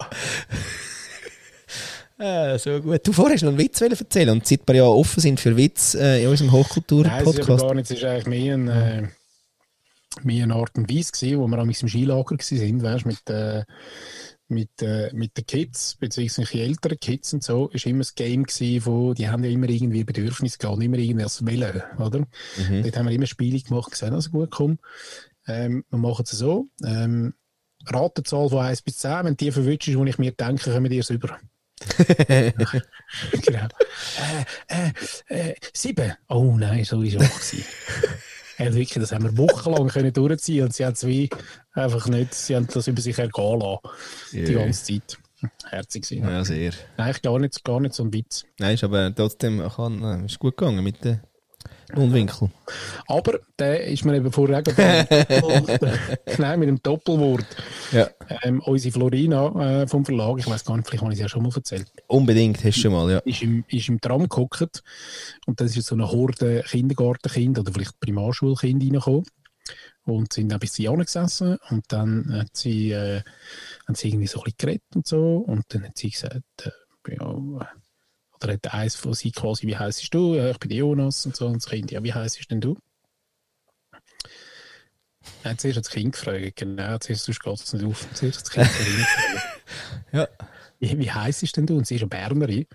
Ah, 2.20 2.58
so 2.58 2.80
gut. 2.80 3.06
Du 3.06 3.12
vorher 3.12 3.36
noch 3.36 3.50
einen 3.50 3.58
Witz 3.58 3.80
wollen 3.80 3.92
erzählen 3.92 4.30
und 4.30 4.44
seit 4.44 4.66
wir 4.66 4.74
ja 4.74 4.84
offen 4.84 5.20
sind 5.20 5.38
für 5.38 5.56
Witz 5.56 5.94
äh, 5.94 6.24
in 6.24 6.28
unserem 6.28 6.50
Nein, 6.50 6.60
Hochkultur-Podcast. 6.60 7.62
gar 7.62 7.74
nicht. 7.74 7.90
Es 7.92 8.02
war 8.02 8.10
eigentlich 8.10 8.26
mehr, 8.26 8.54
ein, 8.54 8.68
äh, 8.68 9.08
mehr 10.24 10.42
eine 10.42 10.54
Art 10.56 10.76
und 10.76 10.90
Weise, 10.90 11.12
gewesen, 11.12 11.38
wo 11.38 11.46
wir 11.46 11.58
am 11.58 11.68
im 11.68 11.74
Skilager 11.74 12.36
waren, 12.36 12.82
weißt, 12.82 13.06
mit, 13.06 13.30
äh, 13.30 13.64
mit, 14.48 14.82
äh, 14.82 15.10
mit 15.12 15.36
den 15.36 15.46
Kids, 15.46 15.94
beziehungsweise 15.94 16.60
älteren 16.60 16.98
Kids 16.98 17.34
und 17.34 17.44
so, 17.44 17.68
ist 17.68 17.86
immer 17.86 17.98
das 17.98 18.16
Game 18.16 18.44
gewesen, 18.44 18.86
wo, 18.86 19.14
die 19.14 19.28
haben 19.28 19.44
ja 19.44 19.50
immer 19.50 19.68
irgendwie 19.68 20.02
Bedürfnisse 20.02 20.58
gehabt, 20.58 20.82
immer 20.82 20.98
irgendwas 20.98 21.46
wollen, 21.46 21.82
oder? 21.98 22.18
Mhm. 22.18 22.82
Dort 22.82 22.96
haben 22.96 23.06
wir 23.06 23.14
immer 23.14 23.26
Spiele 23.26 23.60
gemacht, 23.60 23.92
gesehen, 23.92 24.14
also 24.14 24.30
gut, 24.30 24.50
komm, 24.50 24.78
ähm, 25.46 25.84
wir 25.88 25.98
machen 25.98 26.24
es 26.24 26.30
so, 26.30 26.66
ähm, 26.84 27.34
Ratenzahl 27.86 28.48
von 28.48 28.58
1 28.58 28.82
bis 28.82 28.98
10, 28.98 29.24
wenn 29.24 29.36
die 29.36 29.50
verwünscht 29.50 29.88
ist, 29.88 29.98
wo 29.98 30.04
ich 30.04 30.18
mir 30.18 30.32
denke, 30.32 30.72
kommen 30.72 30.90
die 30.90 30.98
es 30.98 31.10
über. 31.10 31.38
genau. 32.28 33.68
Äh, 34.18 34.92
äh, 35.28 35.50
äh, 35.50 35.54
sieben. 35.72 36.12
Oh 36.28 36.56
nein, 36.56 36.84
so 36.84 37.02
ist 37.02 37.14
es 37.14 37.20
auch 37.20 37.34
gewesen. 37.34 37.64
Ja, 38.58 38.64
wirklich, 38.74 39.00
das 39.00 39.12
haben 39.12 39.24
wir 39.24 39.38
wochenlang 39.38 39.88
können 39.88 40.12
durchziehen 40.12 40.64
und 40.64 40.74
sie 40.74 40.84
haben 40.84 40.96
zwei 40.96 41.28
einfach 41.72 42.08
nicht, 42.08 42.34
sie 42.34 42.56
haben 42.56 42.66
das 42.66 42.88
über 42.88 43.00
sich 43.00 43.18
ergehen 43.18 43.60
lassen, 43.60 43.80
die 44.32 44.52
ganze 44.52 44.84
Zeit. 44.84 45.18
Herzig 45.70 46.02
gewesen. 46.02 46.28
Ja, 46.28 46.44
sehr. 46.44 46.72
Nein, 46.96 47.14
gar 47.22 47.38
nicht, 47.38 47.62
gar 47.62 47.78
nicht 47.78 47.94
so 47.94 48.02
ein 48.02 48.12
Witz. 48.12 48.44
Nein, 48.58 48.74
ist 48.74 48.82
aber 48.82 49.14
trotzdem 49.14 49.62
kann, 49.68 50.02
äh, 50.02 50.26
ist 50.26 50.40
gut 50.40 50.56
gegangen 50.56 50.82
mit 50.82 50.98
Mundwinkel. 51.94 52.50
Aber 53.06 53.40
der 53.58 53.84
ist 53.84 54.04
mir 54.04 54.16
eben 54.16 54.30
vorher 54.30 54.62
Nein, 56.38 56.60
mit 56.60 56.68
dem 56.68 56.82
Doppelwort. 56.82 57.46
Ja. 57.92 58.08
Ähm, 58.42 58.60
unsere 58.60 58.92
Florina 58.92 59.82
äh, 59.82 59.86
vom 59.86 60.04
Verlag, 60.04 60.38
ich 60.38 60.46
weiß 60.46 60.64
gar 60.64 60.76
nicht, 60.76 60.86
vielleicht 60.86 61.02
habe 61.02 61.12
ich 61.12 61.18
es 61.18 61.22
ja 61.22 61.28
schon 61.28 61.42
mal 61.42 61.52
erzählt, 61.54 61.90
Unbedingt, 62.06 62.58
hast 62.64 62.76
du 62.76 62.80
schon 62.82 62.92
mal, 62.92 63.10
ja. 63.10 63.18
ist 63.20 63.42
im, 63.42 63.64
ist 63.68 63.88
im 63.88 64.00
Tram 64.00 64.28
gehockt 64.28 64.82
und 65.46 65.60
dann 65.60 65.66
ist 65.66 65.82
so 65.82 65.94
eine 65.94 66.10
Horde 66.10 66.62
Kindergartenkind 66.66 67.58
oder 67.58 67.72
vielleicht 67.72 67.98
Primarschulkind 68.00 68.82
reingekommen 68.82 69.24
und 70.04 70.32
sind 70.32 70.52
ein 70.52 70.58
bisschen 70.58 70.98
gesessen 70.98 71.58
und 71.70 71.84
dann 71.88 72.40
hat 72.40 72.56
sie, 72.56 72.92
äh, 72.92 73.22
haben 73.86 73.94
sie 73.94 74.08
irgendwie 74.08 74.26
so 74.26 74.40
ein 74.40 74.44
bisschen 74.44 74.58
geredet 74.58 74.96
und 74.96 75.06
so 75.06 75.38
und 75.38 75.64
dann 75.68 75.84
hat 75.84 75.96
sie 75.96 76.10
gesagt, 76.10 76.42
äh, 76.62 76.70
ja, 77.14 77.68
oder 78.42 78.54
hat 78.54 78.72
eins 78.72 78.96
von 78.96 79.14
sie 79.14 79.32
quasi, 79.32 79.66
wie 79.66 79.76
heißt 79.76 80.12
du? 80.12 80.34
Ja, 80.34 80.50
ich 80.50 80.58
bin 80.58 80.70
Jonas 80.70 81.26
und 81.26 81.36
so. 81.36 81.46
Und 81.46 81.56
das 81.56 81.66
Kind, 81.66 81.90
ja, 81.90 82.02
wie 82.02 82.12
heißt 82.12 82.50
denn 82.50 82.60
du? 82.60 82.76
Er 85.42 85.52
hat 85.52 85.60
zuerst 85.60 85.78
das 85.78 85.90
Kind 85.90 86.12
gefragt, 86.12 86.56
genau, 86.56 86.98
zuerst 86.98 87.24
sonst 87.24 87.40
geht 87.40 87.54
es 87.54 87.72
nicht 87.72 87.84
auf. 87.84 88.06
Zuerst 88.14 88.42
das 88.42 88.50
Kind 88.50 88.66
gefragt. 88.66 89.44
Ja. 90.12 90.26
Wie, 90.78 90.98
wie 90.98 91.10
heisst 91.10 91.56
denn 91.56 91.66
du? 91.66 91.76
Und 91.76 91.86
sie 91.86 91.96
ist 91.96 92.00
eine 92.00 92.08
Bernerin. 92.08 92.66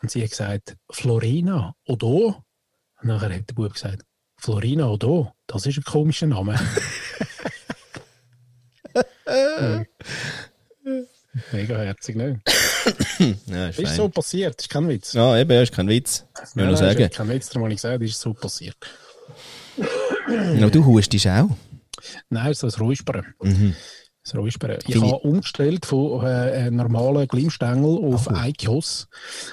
Und 0.00 0.10
sie 0.10 0.22
hat 0.22 0.30
gesagt, 0.30 0.76
Florina 0.90 1.74
Odo. 1.84 2.42
Und 3.00 3.08
nachher 3.08 3.34
hat 3.34 3.50
der 3.50 3.54
Bub 3.54 3.74
gesagt, 3.74 4.04
Florina 4.38 4.88
Odo, 4.88 5.32
das 5.46 5.66
ist 5.66 5.76
ein 5.76 5.84
komischer 5.84 6.26
Name. 6.26 6.58
Mega 11.52 11.78
herzig, 11.78 12.16
ne? 12.16 12.40
Ja, 13.46 13.68
ist 13.68 13.78
Ist 13.78 13.96
so 13.96 14.08
passiert, 14.08 14.60
ist 14.60 14.70
kein 14.70 14.88
Witz. 14.88 15.12
Ja, 15.12 15.36
eben, 15.36 15.50
ist 15.62 15.72
kein 15.74 15.88
Witz. 15.88 16.24
Ich 16.34 16.56
will 16.56 16.64
Nein, 16.64 16.74
nein, 16.74 16.76
sagen. 16.76 17.02
ist 17.02 17.14
kein 17.14 17.28
Witz, 17.28 17.48
darum 17.48 17.62
habe 17.64 17.72
ich 17.74 17.78
gesagt, 17.82 18.02
ist 18.02 18.20
so 18.20 18.32
passiert. 18.34 18.76
Ja, 20.58 20.68
du 20.68 20.84
hustest 20.84 21.26
auch. 21.26 21.48
Nein, 22.28 22.52
so 22.52 22.66
ein 22.66 22.72
Räuspern. 22.74 23.34
Mhm. 23.40 23.74
Das 24.32 24.38
Räuspern. 24.38 24.78
Ich 24.86 24.96
habe 24.96 25.18
umgestellt 25.18 25.86
von 25.86 26.24
äh, 26.24 26.70
normalen 26.70 27.26
Glimmstängel 27.26 27.98
auf 28.04 28.30
Eikos. 28.30 29.08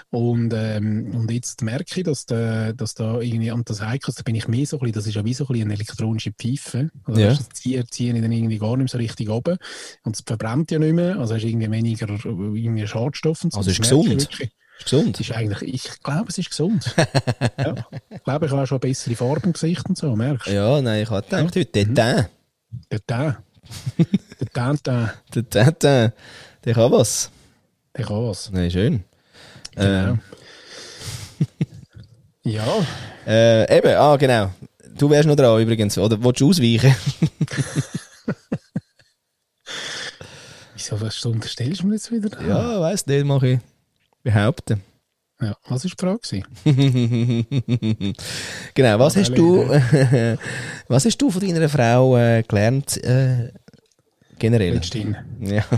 Und, 0.09 0.53
ähm, 0.53 1.11
und 1.15 1.31
jetzt 1.31 1.61
merke 1.61 1.99
ich, 1.99 2.03
dass, 2.03 2.25
der, 2.25 2.73
dass 2.73 2.93
da 2.93 3.19
irgendwie, 3.19 3.51
und 3.51 3.69
das 3.69 3.81
Eikos, 3.81 4.15
da 4.15 4.23
bin 4.23 4.35
ich 4.35 4.47
mehr 4.47 4.65
so 4.65 4.77
ein 4.77 4.79
bisschen, 4.81 4.93
das 4.93 5.07
ist 5.07 5.15
ja 5.15 5.25
wie 5.25 5.33
so 5.33 5.45
ein 5.45 5.47
bisschen 5.47 5.63
eine 5.67 5.73
elektronische 5.75 6.31
Pfeife. 6.31 6.89
Also 7.05 7.21
Ja. 7.21 7.29
das 7.29 7.49
ziehen, 7.49 7.85
ziehen 7.89 8.15
ich 8.15 8.21
dann 8.21 8.31
irgendwie 8.31 8.57
gar 8.57 8.71
nicht 8.77 8.79
mehr 8.79 8.87
so 8.87 8.97
richtig 8.97 9.29
oben. 9.29 9.57
Und 10.03 10.15
es 10.15 10.23
verbrennt 10.25 10.71
ja 10.71 10.79
nicht 10.79 10.93
mehr, 10.93 11.17
also 11.17 11.35
hast 11.35 11.43
irgendwie 11.43 11.71
weniger 11.71 12.07
irgendwie 12.25 12.87
Schadstoffe. 12.87 13.43
Und 13.43 13.53
so. 13.53 13.59
Also 13.59 13.71
ist 13.71 13.81
gesund. 13.81 14.29
Ist 14.77 14.83
gesund. 14.83 15.19
Es 15.19 15.29
ist 15.29 15.35
eigentlich, 15.35 15.61
ich 15.73 16.03
glaube, 16.03 16.25
es 16.29 16.37
ist 16.37 16.49
gesund. 16.49 16.93
ja. 17.57 17.75
Ich 18.09 18.23
glaube, 18.23 18.45
ich 18.45 18.51
habe 18.51 18.63
auch 18.63 18.67
schon 18.67 18.79
bessere 18.79 19.15
Farbe 19.15 19.41
im 19.45 19.53
Gesicht 19.53 19.87
und 19.87 19.97
so, 19.97 20.15
merkst 20.15 20.47
du? 20.47 20.53
Ja, 20.53 20.81
nein, 20.81 21.03
ich 21.03 21.09
habe 21.09 21.21
gedacht, 21.23 21.55
heute 21.55 21.65
der 22.91 23.05
Teint. 23.05 23.39
Der 24.39 24.49
Teint. 24.53 24.87
Der 24.87 25.49
Teint, 25.49 25.83
der, 25.83 26.13
kann 26.73 26.91
was. 26.91 27.31
der 27.95 28.05
kann 28.05 28.27
was. 28.27 28.51
Nein, 28.51 28.71
schön. 28.71 29.03
Genau. 29.75 30.17
ja, 32.43 32.65
Äh, 33.25 33.77
eben, 33.77 33.95
ah, 33.95 34.15
genau. 34.17 34.51
Du 34.97 35.09
wärst 35.09 35.27
noch 35.27 35.35
dran 35.35 35.61
übrigens. 35.61 35.97
Oder 35.97 36.21
willst 36.23 36.41
du 36.41 36.49
ausweichen? 36.49 36.95
wieso 40.75 41.01
was 41.01 41.25
unterstellst 41.25 41.81
du 41.81 41.87
mir 41.87 41.95
jetzt 41.95 42.11
wieder? 42.11 42.41
ja, 42.41 42.79
weiss 42.79 43.05
nicht, 43.05 43.25
mache 43.25 43.47
ich 43.47 43.59
behaupten. 44.23 44.81
Ja. 45.41 45.57
Was 45.67 45.83
war 45.83 45.91
die 45.91 45.95
Frage? 45.99 46.43
genau, 48.73 48.99
was 48.99 49.17
hast 49.17 49.33
du, 49.33 49.67
was 50.87 51.05
hast 51.05 51.17
du 51.17 51.29
von 51.29 51.41
deiner 51.41 51.67
Frau 51.69 52.17
äh, 52.17 52.43
gelernt, 52.47 53.03
äh, 53.03 53.51
generell? 54.39 54.75
Letzthin. 54.75 55.15
Ja. 55.39 55.65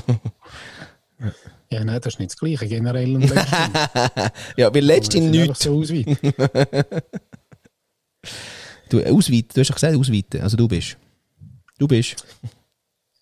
Ja, 1.70 1.84
nein, 1.84 2.00
das 2.00 2.14
ist 2.14 2.20
nicht 2.20 2.32
das 2.32 2.38
Gleiche. 2.38 2.66
Generell 2.66 3.14
und 3.16 3.24
letzthin. 3.24 3.74
ja, 4.56 4.74
weil 4.74 4.86
letztens 4.86 5.34
Wir 5.34 5.48
nichts. 5.48 5.64
So 5.64 5.78
ausweiten. 5.78 6.18
Du, 8.90 9.04
ausweiten, 9.04 9.50
du 9.54 9.60
hast 9.60 9.70
doch 9.70 9.76
gesagt, 9.76 9.98
ausweiten. 9.98 10.42
Also 10.42 10.56
du 10.56 10.66
bist. 10.68 10.98
Du 11.78 11.88
bist. 11.88 12.26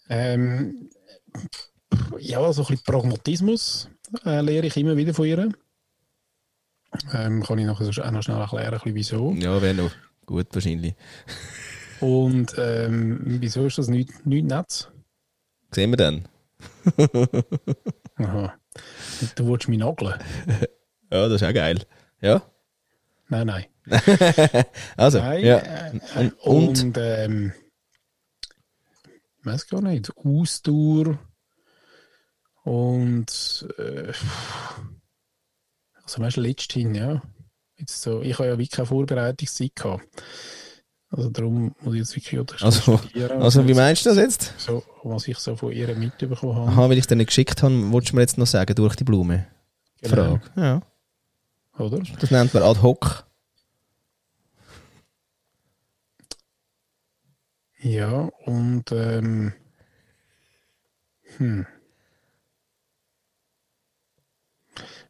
ähm, 0.09 0.89
ja, 2.19 2.53
so 2.53 2.61
ein 2.61 2.67
bisschen 2.67 2.83
Pragmatismus 2.85 3.89
äh, 4.25 4.41
lehre 4.41 4.67
ich 4.67 4.77
immer 4.77 4.95
wieder 4.95 5.13
von 5.13 5.25
ihr. 5.25 5.49
Ähm, 7.13 7.43
kann 7.43 7.57
ich 7.59 7.65
nachher 7.65 7.87
auch 8.05 8.11
noch 8.11 8.21
schnell 8.23 8.37
erklären, 8.39 8.79
wieso. 8.85 9.33
Ja, 9.33 9.61
wäre 9.61 9.73
noch 9.73 9.91
gut 10.25 10.47
wahrscheinlich. 10.53 10.95
Und 12.01 12.55
ähm, 12.57 13.19
wieso 13.23 13.65
ist 13.65 13.77
das 13.77 13.87
nicht, 13.87 14.25
nicht 14.25 14.45
nett? 14.45 14.91
Sehen 15.71 15.91
wir 15.91 15.97
dann. 15.97 16.27
Aha. 18.17 18.53
Du 19.35 19.47
willst 19.47 19.67
mich 19.67 19.79
nageln? 19.79 20.15
Ja, 21.11 21.27
das 21.29 21.41
ist 21.41 21.47
auch 21.47 21.53
geil. 21.53 21.79
Ja. 22.21 22.41
Nein, 23.29 23.47
nein. 23.47 23.65
Also, 24.97 25.19
Nein, 25.19 25.45
ja. 25.45 25.57
äh, 25.57 25.91
Und- 26.15 26.33
und, 26.41 26.83
und? 26.83 26.97
ähm, 26.99 27.53
ich 29.39 29.45
weiß 29.45 29.67
gar 29.67 29.81
nicht, 29.81 30.11
Ausdauer 30.17 31.19
und 32.63 33.67
äh, 33.77 34.11
also 36.05 36.21
weißt 36.21 36.37
du, 36.37 36.41
letzthin, 36.41 36.95
ja. 36.95 37.21
Jetzt 37.77 38.01
so, 38.01 38.21
ich 38.21 38.33
habe 38.39 38.45
ja 38.47 38.53
wirklich 38.53 38.71
keine 38.71 38.85
Vorbereitungszeit 38.85 39.75
gehabt. 39.75 40.07
Also 41.09 41.29
darum 41.29 41.75
muss 41.81 41.93
ich 41.93 41.99
jetzt 41.99 42.15
wirklich 42.15 42.63
Also, 42.63 42.99
also, 43.39 43.67
wie 43.67 43.73
meinst 43.73 44.05
du 44.05 44.09
das 44.09 44.17
jetzt? 44.17 44.53
so, 44.57 44.83
was 45.03 45.27
ich 45.27 45.37
so 45.37 45.55
von 45.55 45.71
ihr 45.71 45.93
mitbekommen 45.95 46.55
habe. 46.55 46.71
Aha, 46.71 46.89
weil 46.89 46.93
ich 46.93 47.01
es 47.01 47.07
dir 47.07 47.15
nicht 47.15 47.27
geschickt 47.27 47.63
habe, 47.63 47.91
wolltest 47.91 48.11
du 48.11 48.15
mir 48.15 48.21
jetzt 48.21 48.37
noch 48.37 48.47
sagen, 48.47 48.75
durch 48.75 48.95
die 48.95 49.03
Blume? 49.03 49.47
Genau. 50.01 50.39
Frage. 50.39 50.41
Ja. 50.55 50.81
Oder? 51.77 52.01
Das 52.19 52.31
nennt 52.31 52.53
man 52.53 52.63
ad 52.63 52.81
hoc. 52.81 53.25
Ja, 57.79 58.29
und 58.45 58.91
ähm, 58.91 59.53
hm. 61.37 61.67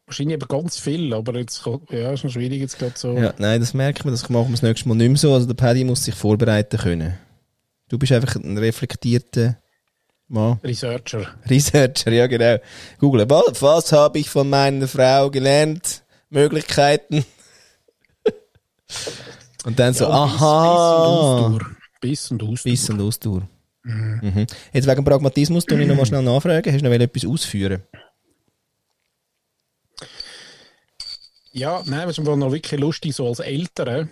Wahrscheinlich 0.06 0.34
eben 0.34 0.48
ganz 0.48 0.78
viel, 0.78 1.12
aber 1.12 1.36
jetzt 1.36 1.62
ja, 1.90 2.12
ist 2.12 2.24
noch 2.24 2.30
schwierig 2.30 2.60
jetzt 2.60 2.78
gerade 2.78 2.92
so. 2.96 3.12
Ja, 3.18 3.34
nein, 3.38 3.60
das 3.60 3.74
merkt 3.74 4.04
man, 4.04 4.14
das 4.14 4.28
machen 4.28 4.48
wir 4.48 4.52
das 4.52 4.62
nächste 4.62 4.88
Mal 4.88 4.94
nicht 4.94 5.08
mehr 5.08 5.16
so. 5.18 5.34
Also 5.34 5.46
der 5.46 5.54
Paddy 5.54 5.84
muss 5.84 6.04
sich 6.04 6.14
vorbereiten 6.14 6.78
können. 6.78 7.18
Du 7.88 7.98
bist 7.98 8.12
einfach 8.12 8.36
ein 8.36 8.56
reflektierter 8.56 9.58
Mann. 10.28 10.58
Researcher. 10.62 11.34
Researcher, 11.50 12.12
ja 12.12 12.26
genau. 12.28 12.56
Google, 12.98 13.28
was, 13.28 13.92
habe 13.92 14.18
ich 14.18 14.30
von 14.30 14.48
meiner 14.48 14.88
Frau 14.88 15.30
gelernt? 15.30 16.02
Möglichkeiten. 16.30 17.24
Und 19.64 19.78
dann 19.78 19.94
so, 19.94 20.04
Ja, 20.04 20.24
Biss- 20.26 20.36
aha. 20.36 21.58
Biss 22.00 22.30
und 22.30 22.42
Ausdauer. 22.42 22.58
Biss 22.64 22.90
und 22.90 23.00
Ausdauer. 23.00 23.06
Ausdauer. 23.06 23.48
Mhm. 23.82 24.46
Jetzt 24.72 24.86
wegen 24.86 25.04
Pragmatismus 25.04 25.64
tue 25.64 25.80
ich 25.80 25.88
noch 25.88 25.96
mal 25.96 26.06
schnell 26.06 26.22
nachfragen. 26.22 26.72
Hast 26.72 26.84
du 26.84 26.88
noch 26.88 26.94
etwas 26.94 27.24
ausführen? 27.24 27.82
Ja, 31.56 31.82
nein, 31.86 32.06
was 32.06 32.18
ist 32.18 32.24
noch 32.24 32.52
wirklich 32.52 32.78
lustig, 32.78 33.14
so 33.14 33.26
als 33.26 33.40
Eltern 33.40 34.10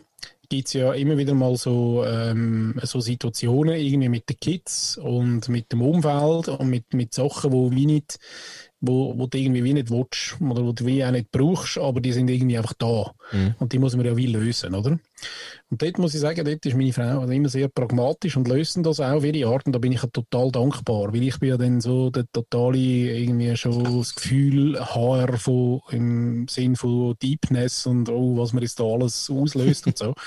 gibt 0.49 0.69
es 0.69 0.73
ja 0.73 0.95
immer 0.95 1.19
wieder 1.19 1.35
mal 1.35 1.57
so, 1.57 2.03
ähm, 2.07 2.81
so 2.83 3.01
Situationen 3.01 3.75
irgendwie 3.75 4.09
mit 4.09 4.31
den 4.31 4.41
Kids 4.41 4.97
und 4.97 5.51
mit 5.51 5.71
dem 5.71 5.83
Umfeld 5.83 6.49
und 6.49 6.69
mit, 6.69 6.95
mit 6.95 7.13
Sachen, 7.13 7.53
wo 7.53 7.71
wie 7.71 7.85
nicht, 7.85 8.19
wo, 8.81 9.19
wo 9.19 9.27
du 9.27 9.37
irgendwie 9.37 9.63
wie 9.63 9.75
nicht 9.75 9.91
willst 9.91 10.41
oder 10.41 10.65
wo 10.65 10.73
du 10.73 10.87
wie 10.87 11.05
auch 11.05 11.11
nicht 11.11 11.33
brauchst, 11.33 11.77
aber 11.77 12.01
die 12.01 12.13
sind 12.13 12.31
irgendwie 12.31 12.57
einfach 12.57 12.75
da. 12.79 13.13
Mhm. 13.33 13.55
Und 13.59 13.73
die 13.75 13.79
muss 13.79 13.95
man 13.95 14.07
ja 14.07 14.17
wie 14.17 14.27
lösen, 14.27 14.75
oder? 14.75 14.99
Und 15.71 15.83
dort 15.83 15.99
muss 15.99 16.15
ich 16.15 16.21
sagen, 16.21 16.45
dort 16.45 16.65
ist 16.65 16.77
meine 16.77 16.93
Frau 16.93 17.21
also 17.21 17.33
immer 17.33 17.49
sehr 17.49 17.69
pragmatisch 17.69 18.37
und 18.37 18.49
lösen 18.49 18.83
das 18.83 19.01
auch 19.01 19.13
auf 19.13 19.25
ihre 19.25 19.49
Art 19.49 19.67
und 19.67 19.73
da 19.73 19.79
bin 19.79 19.93
ich 19.93 20.03
ja 20.03 20.09
total 20.09 20.51
dankbar, 20.53 21.13
weil 21.13 21.23
ich 21.23 21.39
bin 21.39 21.49
ja 21.49 21.57
dann 21.57 21.81
so 21.81 22.11
der 22.11 22.27
totale 22.33 22.79
irgendwie 22.79 23.57
schon 23.57 23.99
das 23.99 24.15
Gefühl 24.15 24.79
HR 24.79 25.39
von, 25.39 25.81
im 25.91 26.47
Sinn 26.49 26.77
von 26.77 27.15
Deepness 27.21 27.87
und 27.87 28.09
oh, 28.09 28.37
was 28.37 28.53
man 28.53 28.63
jetzt 28.63 28.79
da 28.79 28.85
alles 28.85 29.31
auslöst 29.31 29.87
und 29.87 29.99
so. 29.99 30.15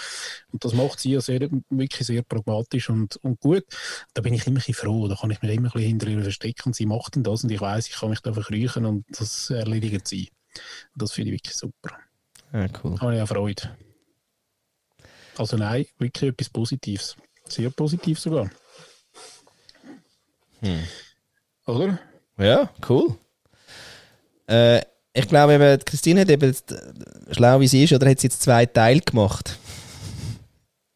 Und 0.52 0.64
das 0.64 0.74
macht 0.74 1.00
sie 1.00 1.12
ja 1.12 1.22
sehr, 1.22 1.42
wirklich 1.70 2.08
sehr 2.08 2.24
pragmatisch 2.24 2.90
und, 2.90 3.18
und 3.18 3.40
gut. 3.42 3.66
Da 4.14 4.22
bin 4.22 4.34
ich 4.34 4.48
immer 4.48 4.56
ein 4.56 4.56
bisschen 4.56 4.74
froh, 4.74 5.08
da 5.08 5.16
kann 5.16 5.30
ich 5.30 5.42
mich 5.42 5.52
immer 5.52 5.68
ein 5.68 5.72
bisschen 5.72 5.90
hinter 5.90 6.08
ihr 6.08 6.22
verstecken 6.22 6.64
und 6.68 6.76
sie 6.76 6.86
macht 6.86 7.16
dann 7.16 7.24
das 7.24 7.44
und 7.44 7.52
ich 7.52 7.60
weiß, 7.60 7.88
ich 7.88 7.96
kann 7.96 8.10
mich 8.10 8.22
da 8.22 8.34
verkriechen 8.34 8.86
und 8.86 9.06
das 9.10 9.50
erledigt 9.50 10.08
sie. 10.08 10.30
Das 10.96 11.12
finde 11.12 11.32
ich 11.32 11.40
wirklich 11.40 11.56
super. 11.56 11.98
Ja, 12.54 12.68
cool. 12.84 12.96
Da 12.96 13.02
habe 13.02 13.16
ich 13.16 13.22
auch 13.22 13.28
Freude. 13.28 13.78
Also 15.38 15.58
nein, 15.58 15.86
wirklich 16.00 16.32
etwas 16.32 16.50
Positives. 16.50 17.16
Sehr 17.48 17.70
positiv 17.70 18.20
sogar. 18.20 18.50
Hm. 20.60 20.84
Oder? 21.66 22.00
Ja, 22.38 22.70
cool. 22.90 23.18
Äh, 24.48 24.82
ich 25.14 25.28
glaube 25.28 25.54
eben, 25.54 25.80
die 25.80 25.86
Christine 25.86 26.22
hat 26.22 26.30
eben, 26.30 26.52
äh, 26.52 27.34
schlau 27.34 27.60
wie 27.60 27.68
sie 27.68 27.84
ist, 27.84 27.94
oder 27.94 28.10
hat 28.10 28.20
sie 28.20 28.28
jetzt 28.28 28.42
zwei 28.42 28.66
Teile 28.66 29.02
gemacht. 29.02 29.58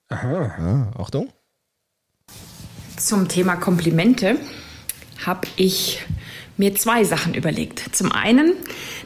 Aha. 0.09 0.91
Ah, 0.95 1.01
Achtung. 1.01 1.31
Zum 2.97 3.27
Thema 3.27 3.55
Komplimente 3.55 4.37
habe 5.25 5.47
ich 5.55 6.03
mir 6.61 6.75
zwei 6.75 7.03
Sachen 7.03 7.33
überlegt. 7.33 7.83
Zum 7.91 8.11
einen, 8.11 8.53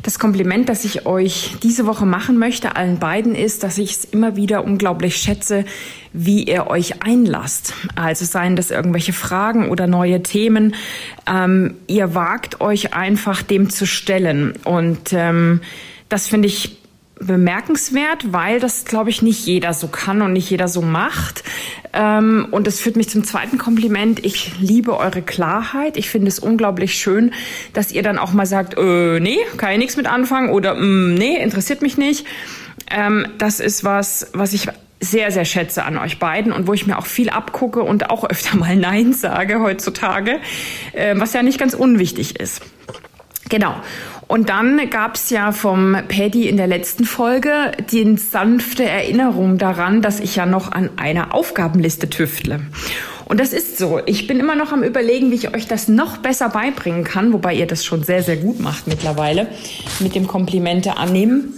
das 0.04 0.20
Kompliment, 0.20 0.68
das 0.68 0.84
ich 0.84 1.06
euch 1.06 1.56
diese 1.64 1.86
Woche 1.86 2.06
machen 2.06 2.38
möchte, 2.38 2.76
allen 2.76 3.00
beiden, 3.00 3.34
ist, 3.34 3.64
dass 3.64 3.78
ich 3.78 3.92
es 3.92 4.04
immer 4.04 4.36
wieder 4.36 4.66
unglaublich 4.66 5.16
schätze, 5.16 5.64
wie 6.12 6.44
ihr 6.44 6.68
euch 6.68 7.02
einlasst. 7.02 7.74
Also 7.96 8.26
seien 8.26 8.58
das 8.58 8.72
irgendwelche 8.72 9.14
Fragen 9.14 9.70
oder 9.70 9.88
neue 9.88 10.22
Themen. 10.22 10.76
Ähm, 11.26 11.76
ihr 11.88 12.14
wagt 12.14 12.60
euch 12.60 12.94
einfach 12.94 13.42
dem 13.42 13.70
zu 13.70 13.88
stellen. 13.88 14.54
Und 14.66 15.14
ähm, 15.14 15.62
das 16.10 16.28
finde 16.28 16.50
ich 16.50 16.78
bemerkenswert, 17.22 18.34
weil 18.34 18.60
das, 18.60 18.84
glaube 18.84 19.10
ich, 19.10 19.22
nicht 19.22 19.46
jeder 19.46 19.74
so 19.74 19.88
kann 19.88 20.22
und 20.22 20.34
nicht 20.34 20.50
jeder 20.50 20.68
so 20.68 20.82
macht. 20.82 21.46
Ähm, 21.96 22.48
und 22.52 22.68
das 22.68 22.82
führt 22.82 22.98
mich 22.98 23.10
zum 23.10 23.24
zweiten 23.24 23.58
Kompliment. 23.58 24.24
Ich 24.24 24.60
liebe 24.60 24.98
eure 24.98 25.22
Klarheit. 25.22 25.96
Ich 25.96 26.10
finde 26.10 26.28
es 26.28 26.40
unglaublich 26.40 26.96
schön, 26.96 27.32
dass 27.74 27.92
ihr 27.92 28.04
dann 28.04 28.18
auch 28.18 28.34
mal 28.34 28.46
sagt, 28.46 28.78
äh, 28.78 29.20
nee, 29.22 29.38
kann 29.56 29.72
ich 29.72 29.78
nichts 29.78 29.96
mit 29.96 30.06
anfangen 30.06 30.50
oder 30.50 30.76
mm, 30.76 31.14
nee, 31.14 31.42
interessiert 31.42 31.82
mich 31.82 31.98
nicht. 31.98 32.26
Ähm, 32.92 33.26
das 33.38 33.62
ist 33.62 33.86
was, 33.86 34.28
was 34.34 34.54
ich 34.54 34.68
sehr, 35.00 35.32
sehr 35.32 35.46
schätze 35.46 35.84
an 35.84 35.98
euch 35.98 36.20
beiden 36.20 36.52
und 36.52 36.68
wo 36.68 36.74
ich 36.74 36.86
mir 36.86 36.98
auch 36.98 37.06
viel 37.06 37.30
abgucke 37.30 37.82
und 37.82 38.10
auch 38.10 38.30
öfter 38.30 38.58
mal 38.58 38.76
Nein 38.76 39.14
sage 39.14 39.62
heutzutage, 39.62 40.40
äh, 40.92 41.16
was 41.18 41.32
ja 41.32 41.44
nicht 41.44 41.60
ganz 41.60 41.74
unwichtig 41.74 42.40
ist. 42.40 42.62
Genau. 43.48 43.76
Und 44.28 44.50
dann 44.50 44.90
gab's 44.90 45.30
ja 45.30 45.52
vom 45.52 45.96
Paddy 46.08 46.48
in 46.50 46.58
der 46.58 46.68
letzten 46.68 47.06
Folge 47.06 47.72
die 47.92 48.18
sanfte 48.18 48.84
Erinnerung 48.84 49.58
daran, 49.58 50.02
dass 50.02 50.20
ich 50.20 50.36
ja 50.36 50.46
noch 50.46 50.72
an 50.72 50.90
einer 50.98 51.34
Aufgabenliste 51.34 52.10
tüftle. 52.10 52.62
Und 53.26 53.40
das 53.40 53.54
ist 53.54 53.78
so. 53.78 54.00
Ich 54.06 54.28
bin 54.28 54.40
immer 54.40 54.56
noch 54.56 54.72
am 54.72 54.84
Überlegen, 54.84 55.32
wie 55.32 55.36
ich 55.36 55.54
euch 55.54 55.68
das 55.68 55.88
noch 55.88 56.18
besser 56.18 56.50
beibringen 56.50 57.04
kann, 57.04 57.34
wobei 57.34 57.54
ihr 57.54 57.68
das 57.68 57.86
schon 57.86 58.04
sehr, 58.04 58.24
sehr 58.24 58.38
gut 58.38 58.60
macht 58.60 58.88
mittlerweile 58.88 59.48
mit 60.00 60.16
dem 60.16 60.28
Komplimente 60.28 60.98
annehmen. 60.98 61.54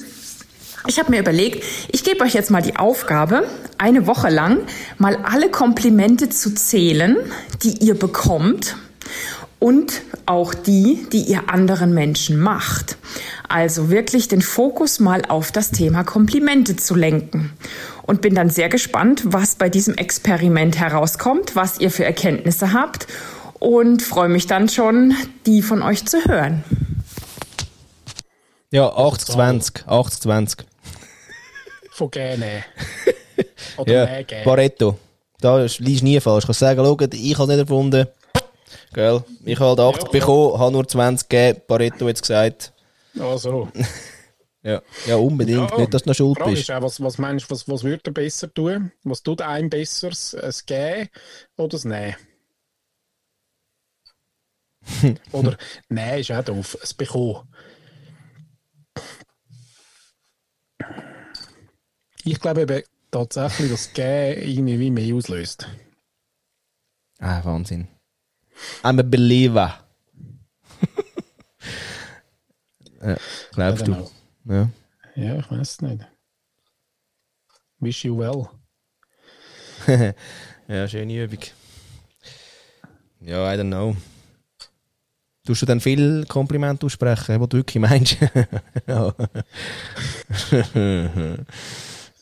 Ich 0.88 0.99
habe 0.99 1.11
mir 1.11 1.20
überlegt, 1.20 1.63
ich 1.91 2.03
gebe 2.05 2.24
euch 2.24 2.34
jetzt 2.34 2.51
mal 2.51 2.61
die 2.61 2.78
Aufgabe, 2.78 3.43
eine 3.78 4.07
Woche 4.07 4.30
lang 4.30 4.59
mal 4.97 5.18
alle 5.24 5.49
Komplimente 5.49 6.30
zu 6.30 6.53
zählen, 6.53 7.18
die 7.63 7.84
ihr 7.86 7.95
bekommt 7.95 8.78
und 9.59 10.01
auch 10.25 10.53
die, 10.53 11.07
die 11.11 11.21
ihr 11.21 11.49
anderen 11.49 11.93
Menschen 11.93 12.39
macht. 12.39 12.97
Also 13.47 13.89
wirklich 13.89 14.27
den 14.27 14.41
Fokus 14.41 14.99
mal 14.99 15.23
auf 15.27 15.51
das 15.51 15.71
Thema 15.71 16.03
Komplimente 16.03 16.75
zu 16.75 16.95
lenken. 16.95 17.53
Und 18.03 18.21
bin 18.21 18.35
dann 18.35 18.49
sehr 18.49 18.69
gespannt, 18.69 19.23
was 19.25 19.55
bei 19.55 19.69
diesem 19.69 19.95
Experiment 19.95 20.79
herauskommt, 20.79 21.55
was 21.55 21.79
ihr 21.79 21.91
für 21.91 22.05
Erkenntnisse 22.05 22.71
habt 22.71 23.07
und 23.59 24.01
freue 24.01 24.29
mich 24.29 24.47
dann 24.47 24.69
schon, 24.69 25.13
die 25.45 25.61
von 25.61 25.81
euch 25.81 26.05
zu 26.05 26.23
hören. 26.25 26.63
Ja, 28.71 28.87
80-20. 28.87 29.85
80-20. 29.85 30.59
Von 31.91 32.11
gerne. 32.11 32.63
Oder 33.77 33.93
Ja, 33.93 34.05
mehr 34.05 34.23
gerne. 34.23 34.43
Pareto. 34.43 34.99
Da 35.39 35.59
liegst 35.59 35.79
du 35.79 36.05
nie 36.05 36.19
falsch. 36.19 36.43
Du 36.43 36.47
kannst 36.47 36.59
sagen, 36.59 36.79
schau, 36.83 36.97
ich 36.99 37.37
habe 37.37 37.43
es 37.43 37.49
nicht 37.49 37.59
erfunden. 37.59 38.07
Gell? 38.93 39.24
Ich 39.45 39.59
habe 39.59 39.82
halt 39.82 39.95
80 39.95 40.11
bekommen, 40.11 40.59
habe 40.59 40.72
nur 40.72 40.88
20 40.88 41.30
gegeben. 41.30 41.61
Pareto 41.68 42.07
es 42.07 42.22
gesagt. 42.22 42.74
Ah, 43.20 43.38
so. 43.38 43.70
Ja, 44.63 44.82
ja 45.05 45.15
unbedingt. 45.15 45.72
Ja, 45.72 45.78
nicht, 45.78 45.93
dass 45.93 46.03
du 46.03 46.09
noch 46.09 46.15
schuld 46.15 46.38
Frage 46.38 46.51
bist. 46.51 46.63
ist 46.63 46.72
auch, 46.72 46.82
was, 46.82 47.01
was 47.01 47.18
meinst 47.18 47.45
du, 47.45 47.51
was, 47.51 47.70
was 47.70 47.84
würde 47.86 48.01
er 48.07 48.11
besser 48.11 48.53
tun? 48.53 48.91
Was 49.03 49.24
tut 49.24 49.41
einem 49.41 49.70
besser? 49.70 50.09
Das 50.09 50.65
Geben 50.65 51.09
oder 51.55 51.70
das 51.70 51.86
Nehmen? 51.86 52.15
oder 55.32 55.57
Nein 55.88 56.20
ist 56.20 56.32
auch 56.32 56.43
doof. 56.43 56.78
Es 56.84 56.93
Bekommen. 56.93 57.47
Ich 62.26 62.39
glaube 62.41 62.63
eben 62.63 62.84
tatsächlich, 63.09 63.72
dass 63.72 63.86
das 63.86 63.93
Geben 63.93 64.41
irgendwie 64.41 64.80
wie 64.80 64.91
mehr 64.91 65.15
auslöst. 65.15 65.65
Ah, 67.20 67.39
Wahnsinn. 67.45 67.88
I'm 68.83 68.99
a 68.99 69.03
believer. 69.03 69.73
ja, 73.01 73.17
glaubst 73.51 73.81
I 73.81 73.85
du? 73.85 73.91
don't 73.93 74.09
Ja. 74.45 74.69
Ja, 75.15 75.39
ich 75.39 75.49
weiß 75.51 75.71
es 75.71 75.81
nicht. 75.81 76.05
Wish 77.79 78.05
you 78.05 78.17
well. 78.17 78.49
ja, 80.67 80.87
schöne 80.87 81.23
Übung. 81.23 81.39
Ja, 83.21 83.53
I 83.53 83.57
don't 83.57 83.67
know. 83.67 83.95
Tust 85.45 85.61
du 85.61 85.65
dann 85.65 85.79
viel 85.79 86.25
Kompliment 86.25 86.83
aussprechen, 86.83 87.39
was 87.39 87.49
du 87.49 87.57
wirklich 87.57 87.81
meinst? 87.81 88.17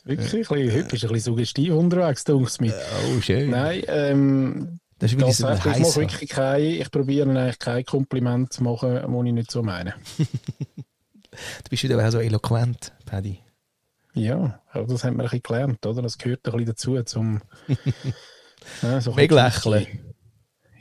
Wirklich, 0.04 0.32
ein 0.32 0.38
bisschen, 0.38 0.72
heute 0.72 0.84
bist 0.84 1.02
du 1.02 1.08
ein 1.08 1.12
bisschen 1.12 1.20
suggestiv 1.20 1.72
unterwegs, 1.72 2.22
denkst 2.22 2.60
mir. 2.60 2.72
Oh, 3.08 3.20
schön. 3.20 3.50
Nein, 3.50 3.82
ähm, 3.88 4.78
Das 4.98 5.12
ist 5.12 5.18
wie 5.18 5.24
diese 5.24 5.42
tatsächlich, 5.42 5.76
ich 5.76 5.82
mache 5.82 5.96
wirklich 6.00 6.30
kein, 6.30 6.62
ich 6.62 6.90
probiere 6.90 7.28
eigentlich 7.30 7.58
kein 7.58 7.84
Kompliment 7.84 8.52
zu 8.52 8.62
machen, 8.62 8.94
das 8.94 9.26
ich 9.26 9.32
nicht 9.32 9.50
so 9.50 9.62
meine. 9.62 9.94
Du 11.64 11.68
bist 11.68 11.82
wieder 11.82 12.02
auch 12.02 12.10
so 12.10 12.18
eloquent, 12.18 12.92
Paddy. 13.04 13.40
Ja, 14.14 14.58
aber 14.70 14.86
das 14.86 15.04
haben 15.04 15.16
wir 15.18 15.24
ein 15.24 15.28
bisschen 15.28 15.42
gelernt, 15.42 15.84
oder? 15.84 16.00
Das 16.00 16.16
gehört 16.16 16.46
ein 16.46 16.52
bisschen 16.52 16.66
dazu, 16.66 17.02
zum 17.02 17.42
ja, 18.82 19.00
so 19.02 19.10
ein 19.10 19.16
Weg 19.18 19.28
bisschen- 19.28 19.72
lächeln. 19.72 20.14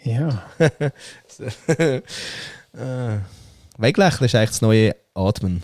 Ja, 0.06 0.46
Ah. 2.78 3.20
Weglächeln 3.78 4.26
ist 4.26 4.36
eigentlich 4.36 4.50
das 4.52 4.62
neue 4.62 4.96
Atmen. 5.14 5.64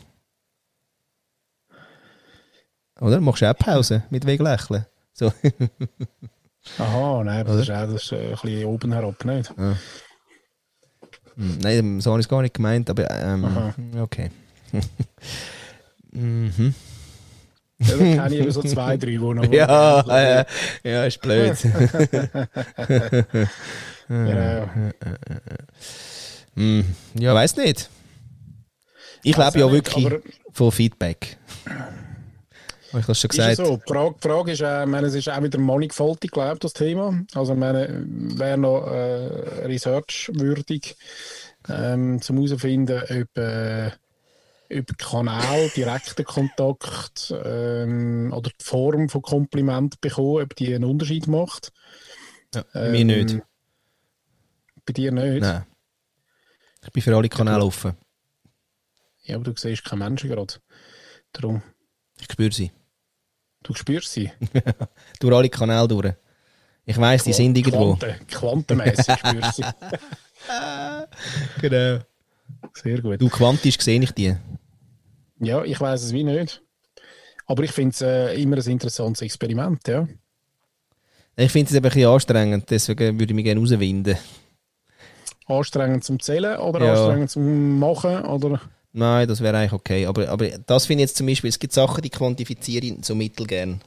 Oder? 2.99 3.22
Machst 3.22 3.41
du 3.41 3.49
auch 3.49 3.58
Pause 3.58 4.04
mit 4.10 4.26
Weglächeln? 4.26 4.86
So. 5.14 5.32
Aha, 6.78 7.24
nein, 7.24 7.39
aber 7.41 7.53
das 7.53 7.62
ist, 7.64 7.72
auch, 7.72 7.88
das 7.91 8.03
ist 8.03 8.12
äh, 8.12 8.26
ein 8.28 8.32
bisschen 8.32 8.66
oben 8.66 8.93
herab, 8.93 9.26
nicht? 9.26 9.51
Hm, 9.57 9.76
Nein, 11.62 12.01
so 12.01 12.12
habe 12.12 12.20
ich 12.20 12.26
es 12.26 12.30
gar 12.30 12.41
nicht 12.41 12.53
gemeint, 12.53 12.89
aber 12.89 13.09
ähm, 13.09 13.45
Aha. 13.45 13.74
okay. 14.01 14.30
mhm. 16.12 16.76
Ja, 17.80 17.95
da 17.95 17.97
kenne 17.97 18.36
ich 18.36 18.53
so 18.53 18.62
zwei, 18.62 18.97
drei, 18.97 19.12
die 19.12 19.18
noch... 19.18 19.43
Ja, 19.51 20.45
ja, 20.84 21.05
ist 21.05 21.22
blöd. 21.22 21.57
Genau. 24.07 24.70
Hm, 26.55 26.86
ja, 27.14 27.34
weiß 27.34 27.55
nicht. 27.55 27.89
Ich 29.24 29.38
lebe 29.38 29.59
ja 29.59 29.72
wirklich 29.72 30.05
aber- 30.05 30.20
von 30.51 30.72
Feedback. 30.72 31.38
Habe 32.91 32.99
ich 32.99 33.05
das 33.05 33.19
schon 33.19 33.29
Ist 33.29 33.37
gesagt? 33.37 33.57
so. 33.57 33.77
Die 33.77 33.93
Frage, 33.93 34.15
die 34.21 34.27
Frage 34.27 34.51
ist, 34.51 34.61
äh, 34.61 34.85
meine, 34.85 35.07
es 35.07 35.13
ist 35.15 35.29
auch 35.29 35.41
wieder 35.41 35.59
mannigfaltig, 35.59 36.31
glaube 36.31 36.53
ich, 36.53 36.59
das 36.59 36.73
Thema. 36.73 37.21
Also, 37.33 37.55
meine, 37.55 38.03
wäre 38.05 38.57
noch 38.57 38.85
äh, 38.87 39.65
researchwürdig, 39.65 40.95
ähm, 41.69 42.21
zum 42.21 42.37
herausfinden, 42.37 43.01
ob, 43.01 43.37
äh, 43.37 43.91
ob 44.73 44.97
Kanal, 44.97 45.69
direkter 45.69 46.23
Kontakt 46.23 47.33
ähm, 47.45 48.33
oder 48.35 48.49
die 48.49 48.63
Form 48.63 49.09
von 49.09 49.21
Kompliment 49.21 50.01
bekommen, 50.01 50.43
ob 50.43 50.55
die 50.55 50.73
einen 50.73 50.83
Unterschied 50.85 51.27
macht. 51.27 51.71
Ja, 52.53 52.65
bei 52.73 52.89
mir 52.89 53.05
nicht. 53.05 53.31
Ähm, 53.33 53.41
Bei 54.85 54.93
dir 54.93 55.11
nicht? 55.11 55.41
Nein. 55.41 55.65
Ich 56.83 56.91
bin 56.91 57.03
für 57.03 57.15
alle 57.15 57.29
Kanäle 57.29 57.63
offen. 57.63 57.95
Ja, 59.23 59.35
aber 59.35 59.45
du 59.45 59.53
siehst 59.55 59.85
keine 59.85 60.03
Menschen 60.03 60.29
gerade. 60.29 60.55
Darum, 61.31 61.61
Ich 62.19 62.29
spüre 62.31 62.51
sie. 62.51 62.71
Du 63.64 63.74
spürst 63.74 64.12
sie. 64.12 64.32
Durch 65.20 65.36
alle 65.36 65.49
Kanäle 65.49 65.88
durch. 65.88 66.14
Ich 66.86 66.97
weiss, 66.97 67.24
die 67.24 67.34
sind 67.34 67.57
irgendwo. 67.57 67.95
Quanten, 67.95 68.28
quantenmässig 68.28 69.16
spürst 69.20 69.55
sie. 69.57 69.64
Genau. 71.62 71.99
Sehr 72.74 73.01
gut. 73.01 73.22
Du, 73.22 73.30
quantisch 73.30 73.80
sehe 73.80 74.01
ich 74.01 74.12
die. 74.12 74.36
Ja, 75.39 75.64
ich 75.64 75.80
weiß 75.80 76.03
es 76.03 76.14
wie 76.14 76.24
nicht. 76.24 76.62
Aber 77.45 77.64
ich 77.64 77.72
finde 77.72 77.91
es 77.93 78.01
äh, 78.01 78.41
immer 78.41 78.57
ein 78.57 78.64
interessantes 78.70 79.22
Experiment, 79.22 79.88
ja. 79.88 80.07
Ich 81.36 81.51
finde 81.51 81.70
es 81.70 81.76
eben 81.76 81.86
ein 81.86 81.89
bisschen 81.91 82.09
anstrengend, 82.09 82.70
deswegen 82.70 83.20
würde 83.20 83.32
ich 83.32 83.36
mich 83.36 83.45
gerne 83.45 83.59
rauswinden. 83.59 84.18
Anstrengend 85.47 86.03
zum 86.03 86.20
Zählen 86.20 86.57
oder 86.59 86.86
Ja. 86.86 86.93
anstrengend 86.93 87.30
zum 87.32 87.80
Machen 87.80 88.26
oder 88.26 88.62
Nein, 88.93 89.27
das 89.27 89.41
wäre 89.41 89.57
eigentlich 89.57 89.73
okay. 89.73 90.05
Aber, 90.05 90.27
aber 90.29 90.49
das 90.49 90.85
finde 90.85 91.03
ich 91.03 91.09
jetzt 91.09 91.17
zum 91.17 91.27
Beispiel, 91.27 91.49
es 91.49 91.59
gibt 91.59 91.73
Sachen, 91.73 92.01
die 92.01 92.09
quantifiziere 92.09 92.85
ich 92.85 93.05
so 93.05 93.15
mittelgern. 93.15 93.81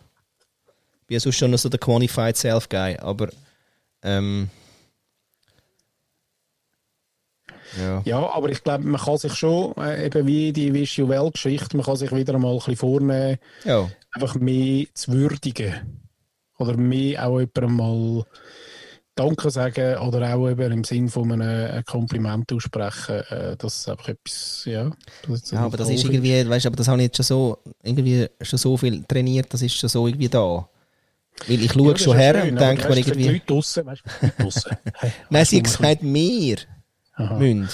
Ich 1.03 1.07
bin 1.07 1.15
ja 1.17 1.21
sonst 1.21 1.37
schon 1.37 1.57
so 1.57 1.69
der 1.69 1.81
Quantified 1.81 2.37
Self 2.37 2.69
Guy, 2.69 2.97
aber 2.97 3.29
ähm, 4.03 4.49
ja. 7.79 8.03
ja, 8.05 8.31
aber 8.31 8.51
ich 8.51 8.63
glaube, 8.63 8.85
man 8.85 9.01
kann 9.01 9.19
sich 9.19 9.35
schon 9.35 9.75
äh, 9.77 10.07
eben 10.07 10.27
wie 10.27 10.53
die 10.53 10.73
Wish 10.73 10.99
You 10.99 11.09
Well 11.09 11.31
Geschichte, 11.31 11.77
man 11.77 11.85
kann 11.85 11.97
sich 11.97 12.13
wieder 12.13 12.35
einmal 12.35 12.53
ein 12.53 12.59
bisschen 12.59 12.77
vornehmen, 12.77 13.39
ja. 13.65 13.91
einfach 14.13 14.37
mehr 14.37 14.87
zu 14.95 15.13
würdigen 15.13 16.01
oder 16.59 16.77
mehr 16.77 17.27
auch 17.27 17.41
jemandem 17.41 17.77
mal 17.77 18.25
Danke 19.17 19.51
sagen 19.51 19.97
oder 19.99 20.35
auch 20.35 20.49
eben 20.49 20.73
im 20.73 20.85
Sinn 20.85 21.09
von 21.09 21.31
einem 21.31 21.71
ein 21.73 21.85
Kompliment 21.85 22.53
aussprechen, 22.53 23.21
äh, 23.31 23.57
das 23.57 23.77
ist 23.79 23.89
einfach 23.89 24.09
etwas, 24.09 24.63
ja. 24.67 24.91
Das 25.29 25.51
Ja, 25.53 25.61
aber 25.61 25.77
das 25.77 25.89
ist 25.91 26.05
irgendwie, 26.05 26.49
weißt 26.49 26.65
du, 26.65 26.69
aber 26.69 26.77
das 26.77 26.89
habe 26.89 26.99
ich 27.01 27.05
jetzt 27.07 27.17
schon 27.19 27.25
so, 27.25 27.59
irgendwie 27.83 28.29
schon 28.41 28.59
so 28.59 28.77
viel 28.77 29.05
trainiert, 29.05 29.53
das 29.55 29.63
ist 29.63 29.75
schon 29.77 29.89
so 29.89 30.07
irgendwie 30.09 30.29
da. 30.29 30.69
Weil 31.47 31.63
ich 31.63 31.73
schaue 31.73 31.93
Ja, 31.93 31.97
schon 31.99 32.17
her 32.17 32.35
schön, 32.41 32.51
und 32.51 32.61
denke 32.61 32.89
mir 32.89 32.95
für 32.95 32.95
die 32.95 33.09
irgendwie, 33.11 33.29
Leute 33.33 33.47
draussen, 33.47 33.87
weißt 33.87 34.03
du, 34.21 34.43
draussen. 34.43 34.77
Hey, 34.99 35.13
nein, 35.31 35.45
sie 35.45 35.57
wo 35.57 35.59
wir- 35.59 35.63
gesagt, 35.63 36.03
wir 36.03 36.57
Aha. 37.17 37.39
müssen. 37.39 37.69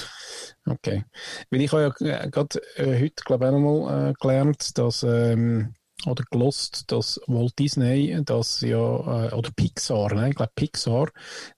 Okay. 0.66 1.05
Weil 1.51 1.61
ich 1.62 1.72
habe 1.72 1.95
ja 2.01 2.22
äh, 2.24 2.30
gerade 2.30 2.61
äh, 2.76 3.01
heute, 3.01 3.22
glaube 3.24 3.45
ich, 3.47 3.51
auch 3.51 3.59
nochmal 3.59 4.11
äh, 4.11 4.12
gelernt, 4.20 4.76
dass, 4.78 5.03
ähm, 5.03 5.74
oder 6.07 6.24
gelost, 6.30 6.84
dass 6.90 7.20
Walt 7.26 7.59
Disney, 7.59 8.20
das 8.24 8.61
ja, 8.61 8.78
äh, 9.26 9.34
oder 9.34 9.51
Pixar, 9.55 10.14
ne? 10.14 10.30
ich 10.30 10.36
glaube 10.36 10.53
Pixar, 10.55 11.11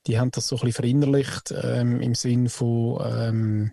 die 0.07 0.19
haben 0.19 0.31
das 0.31 0.49
so 0.49 0.57
ein 0.57 0.61
bisschen 0.61 0.73
verinnerlicht 0.73 1.55
ähm, 1.63 2.01
im 2.01 2.15
Sinn 2.15 2.49
von 2.49 3.01
ähm, 3.05 3.73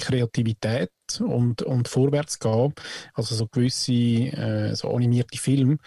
Kreativität 0.00 0.90
und, 1.18 1.62
und 1.62 1.88
Vorwärtsgehen. 1.88 2.72
Also 3.14 3.34
so 3.34 3.46
gewisse, 3.48 3.92
äh, 3.92 4.74
so 4.74 4.90
animierte 4.90 5.38
Filme, 5.38 5.78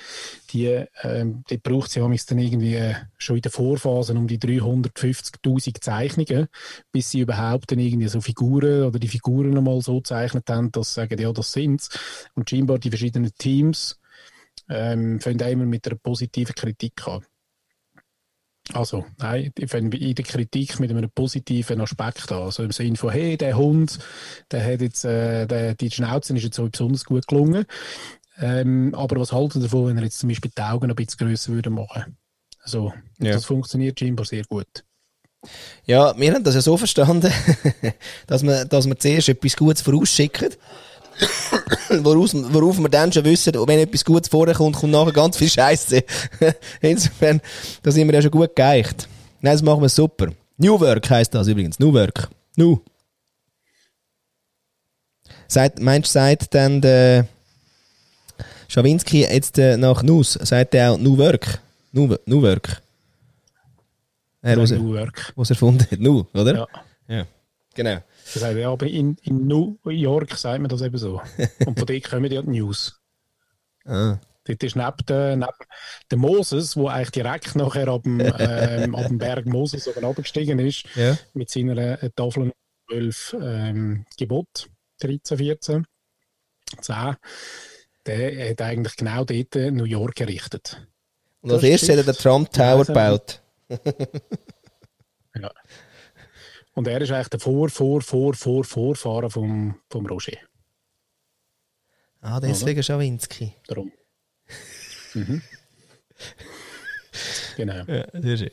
die, 0.52 0.86
ähm, 1.04 1.44
die 1.50 1.58
braucht 1.58 1.92
sie 1.92 2.02
manchmal 2.02 2.26
dann 2.28 2.40
irgendwie 2.40 2.76
äh, 2.76 2.96
schon 3.18 3.38
in 3.38 3.42
der 3.42 3.52
Vorphase 3.52 4.14
um 4.14 4.28
die 4.28 4.38
350'000 4.38 5.80
Zeichnungen, 5.80 6.48
bis 6.92 7.12
sie 7.12 7.22
überhaupt 7.22 7.72
dann 7.72 7.80
irgendwie 7.80 8.10
so 8.10 8.20
Figuren 8.20 8.84
oder 8.84 9.00
die 9.00 9.08
Figuren 9.08 9.58
einmal 9.58 9.82
so 9.82 9.98
gezeichnet 9.98 10.50
haben, 10.50 10.72
dass 10.72 10.90
sie 10.90 11.02
sagen, 11.02 11.20
ja, 11.20 11.32
das 11.32 11.54
sind's. 11.54 11.90
Und 12.36 12.50
scheinbar 12.50 12.80
die 12.80 12.90
verschiedenen 12.90 13.34
Teams 13.38 14.01
ähm, 14.70 15.20
auch 15.24 15.48
immer 15.48 15.66
mit 15.66 15.86
einer 15.88 15.98
positiven 15.98 16.56
Kritik 16.56 17.08
an. 17.08 17.26
Also, 18.74 19.06
nein, 19.18 19.52
ich 19.58 19.70
fange 19.70 19.96
in 19.98 20.16
der 20.16 20.24
Kritik 20.26 20.80
mit 20.80 20.92
einem 20.92 21.10
positiven 21.10 21.82
Aspekt 21.82 22.32
an. 22.32 22.44
Also 22.44 22.64
im 22.64 22.72
Sinne 22.72 22.96
von, 22.96 23.12
hey, 23.12 23.36
der 23.36 23.58
Hund, 23.58 24.00
der 24.52 24.64
hat 24.64 24.82
jetzt, 24.82 25.04
äh, 25.04 25.46
der, 25.48 25.76
die 25.76 25.92
Schnauze 25.92 26.36
ist 26.36 26.44
jetzt 26.44 26.56
so 26.56 26.70
besonders 26.70 27.04
gut 27.04 27.28
gelungen. 27.28 27.66
Ähm, 28.40 28.94
aber 28.96 29.20
was 29.20 29.34
halten 29.34 29.60
Sie 29.60 29.68
davon, 29.68 29.88
wenn 29.88 29.98
er 29.98 30.04
jetzt 30.04 30.20
zum 30.20 30.30
Beispiel 30.30 30.52
die 30.56 30.62
Augen 30.62 30.90
ein 30.90 30.96
bisschen 30.96 31.18
grösser 31.18 31.52
würde 31.52 31.70
machen? 31.70 32.18
So, 32.64 32.94
Ja. 33.20 33.34
das 33.34 33.46
funktioniert 33.46 34.00
scheinbar 34.00 34.26
sehr 34.26 34.44
gut. 34.46 34.86
Ja, 35.86 36.18
wir 36.18 36.34
haben 36.34 36.44
das 36.44 36.56
ja 36.56 36.62
so 36.62 36.78
verstanden, 36.78 37.32
dass 38.28 38.44
wir, 38.44 38.66
dass 38.66 38.86
wir 38.88 38.98
zuerst 38.98 39.30
etwas 39.30 39.58
Gutes 39.58 39.82
vorausschicken, 39.82 40.54
woraus, 42.04 42.34
worauf 42.34 42.78
wir 42.80 42.90
dann 42.90 43.12
schon 43.12 43.26
wissen, 43.26 43.54
wenn 43.68 43.80
etwas 43.80 44.06
Gutes 44.06 44.30
vorkommt, 44.30 44.76
kommt 44.76 44.92
nachher 44.92 45.12
ganz 45.12 45.38
viel 45.38 45.50
Scheiße. 45.50 46.04
Insofern, 46.82 47.42
da 47.84 47.92
sind 47.92 48.08
wir 48.08 48.14
ja 48.14 48.22
schon 48.22 48.32
gut 48.32 48.56
geeicht. 48.56 49.08
Nein, 49.42 49.54
das 49.54 49.62
machen 49.62 49.82
wir 49.82 49.90
super. 49.90 50.28
New 50.58 50.80
Work 50.80 51.10
heisst 51.10 51.34
das 51.34 51.48
übrigens. 51.48 51.80
New 51.80 51.94
Work. 51.94 52.30
New. 52.56 52.80
Seit, 55.48 55.80
meinst 55.80 56.10
du, 56.10 56.14
sagt 56.14 56.54
dann 56.54 56.82
der 56.82 57.28
Schawinski 58.68 59.22
jetzt 59.22 59.58
äh, 59.58 59.76
nach 59.76 60.02
Nus, 60.04 60.34
sagt 60.34 60.76
er 60.76 60.94
auch 60.94 60.98
New 60.98 61.18
Work? 61.18 61.60
New, 61.92 62.16
New 62.26 62.42
Work. 62.42 62.82
Er, 64.42 64.58
was, 64.58 64.72
New 64.72 64.94
Work. 64.94 65.34
was 65.36 65.50
erfunden 65.50 65.86
hat. 65.90 66.00
Nu, 66.00 66.26
oder? 66.34 66.56
Ja. 66.56 66.68
ja. 67.08 67.26
Genau. 67.74 67.98
Das 68.34 68.44
heißt, 68.44 68.58
ja, 68.58 68.72
aber 68.72 68.88
in, 68.88 69.18
in 69.24 69.48
New 69.48 69.78
York 69.86 70.36
sagt 70.38 70.62
man 70.62 70.70
das 70.70 70.82
eben 70.82 70.98
so. 70.98 71.22
Und 71.66 71.78
von 71.78 71.86
dort 71.86 72.04
kommen 72.10 72.32
ja 72.32 72.42
die 72.42 72.50
News. 72.50 72.98
Ah. 73.84 74.20
Dort 74.44 74.62
ist 74.62 74.76
neben 74.76 75.06
der, 75.08 75.36
neben 75.36 75.52
der 76.12 76.18
Moses, 76.20 76.78
wo 76.78 76.88
eigentlich 76.88 77.10
direkt 77.10 77.56
nachher 77.56 77.88
ab 77.88 78.04
dem, 78.04 78.20
ähm, 78.20 78.94
ab 78.94 79.08
dem 79.08 79.18
Berg 79.18 79.48
Moses 79.48 79.88
oben 79.88 80.06
abgestiegen 80.06 80.60
ist, 80.60 80.84
Ja. 80.96 81.18
mit 81.34 81.50
seiner 81.50 81.76
äh, 82.04 82.12
Tafel 82.16 82.52
12 82.92 83.38
ähm, 83.42 84.06
Gebot, 84.20 84.70
13, 85.00 85.38
14, 85.40 85.88
10, 86.80 87.16
der 88.06 88.50
hat 88.52 88.62
eigentlich 88.62 88.96
genau 88.98 89.24
dort 89.26 89.56
New 89.56 89.86
York 89.86 90.22
errichtet. 90.22 90.88
Und 91.42 91.52
als 91.54 91.64
erstes 91.64 91.90
hat 91.90 91.98
er 91.98 92.04
den. 92.04 92.14
Trump 92.14 92.52
Tower 92.52 92.86
gebaut. 92.86 93.42
Ja. 95.34 95.52
Und 96.74 96.88
er 96.88 97.02
ist 97.02 97.12
eigentlich 97.12 97.28
der 97.30 97.40
Vor, 97.40 97.70
Vor, 97.70 98.02
Vor, 98.02 98.34
Vor, 98.34 98.64
Vorfahrer 98.64 99.30
vom, 99.30 99.80
vom 99.90 100.06
Roger. 100.06 100.38
Ah, 102.22 102.40
deswegen 102.40 102.84
Schawinski. 102.84 103.54
Darum. 103.68 103.92
Mhm. 105.14 105.42
Genau. 107.58 107.84
Ja, 107.86 108.06
sehr 108.14 108.38
schön. 108.38 108.52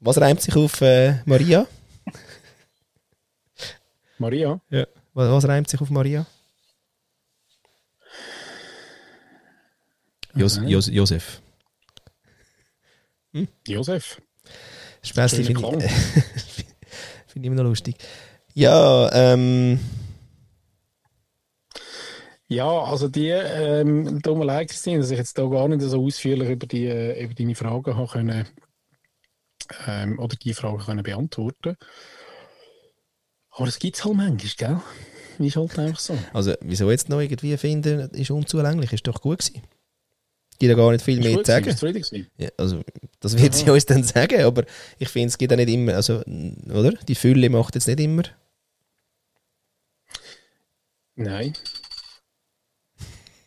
Was 0.00 0.20
reimt 0.20 0.40
sich 0.40 0.56
auf 0.56 0.80
äh, 0.80 1.22
Maria? 1.24 1.64
Maria, 4.18 4.60
Ja. 4.68 4.84
Was, 5.14 5.30
was 5.30 5.44
reimt 5.48 5.68
sich 5.70 5.80
auf 5.80 5.90
Maria? 5.90 6.26
Jos 10.34 10.58
Mhm. 10.58 10.68
Jos 10.68 10.86
Josef. 10.88 11.40
Josef. 13.68 14.20
Späßli 15.04 15.44
Schöner 15.44 15.60
finde 15.60 15.86
Klang. 15.86 15.90
ich, 17.32 17.34
find 17.34 17.44
ich 17.44 17.52
immer 17.52 17.62
noch 17.62 17.68
lustig. 17.68 17.96
Ja, 18.54 19.10
ähm, 19.12 19.78
Ja, 22.52 22.68
also 22.84 23.08
die, 23.08 23.28
ähm, 23.30 24.20
tut 24.22 24.36
mir 24.36 24.44
leid, 24.44 24.68
Christine, 24.68 24.98
dass 24.98 25.10
ich 25.10 25.16
jetzt 25.16 25.38
da 25.38 25.46
gar 25.46 25.68
nicht 25.68 25.80
so 25.80 26.04
ausführlich 26.04 26.50
über, 26.50 26.66
die, 26.66 26.84
äh, 26.84 27.24
über 27.24 27.32
deine 27.32 27.54
Fragen 27.54 27.96
habe 27.96 28.08
können, 28.08 28.46
ähm, 29.86 30.18
oder 30.18 30.36
die 30.36 30.52
Fragen 30.52 30.78
können 30.78 31.02
beantworten. 31.02 31.76
Aber 33.52 33.64
das 33.64 33.78
gibt 33.78 33.96
es 33.96 34.04
halt 34.04 34.16
manchmal, 34.16 34.80
gell? 35.38 35.46
Ist 35.46 35.56
halt 35.56 35.78
einfach 35.78 35.98
so. 35.98 36.18
also 36.34 36.52
wieso 36.60 36.90
jetzt 36.90 37.08
noch 37.08 37.20
irgendwie 37.20 37.56
finden, 37.56 38.10
ist 38.10 38.30
unzulänglich, 38.30 38.92
ist 38.92 39.06
doch 39.06 39.22
gut 39.22 39.38
gewesen. 39.38 39.62
Gibt 40.62 40.70
ja 40.70 40.76
gar 40.76 40.92
nicht 40.92 41.04
viel 41.04 41.18
mehr 41.18 41.42
zu 41.42 41.50
sagen. 41.50 42.06
Ja, 42.38 42.48
also, 42.56 42.82
das 43.18 43.36
wird 43.36 43.52
sie 43.52 43.68
uns 43.68 43.84
dann 43.84 44.04
sagen, 44.04 44.44
aber 44.44 44.62
ich 44.96 45.08
finde, 45.08 45.26
es 45.26 45.36
gibt 45.36 45.52
auch 45.52 45.56
nicht 45.56 45.68
immer, 45.68 45.94
also, 45.94 46.22
oder? 46.72 46.92
Die 47.08 47.16
Fülle 47.16 47.50
macht 47.50 47.74
jetzt 47.74 47.88
nicht 47.88 47.98
immer. 47.98 48.22
Nein. 51.16 51.54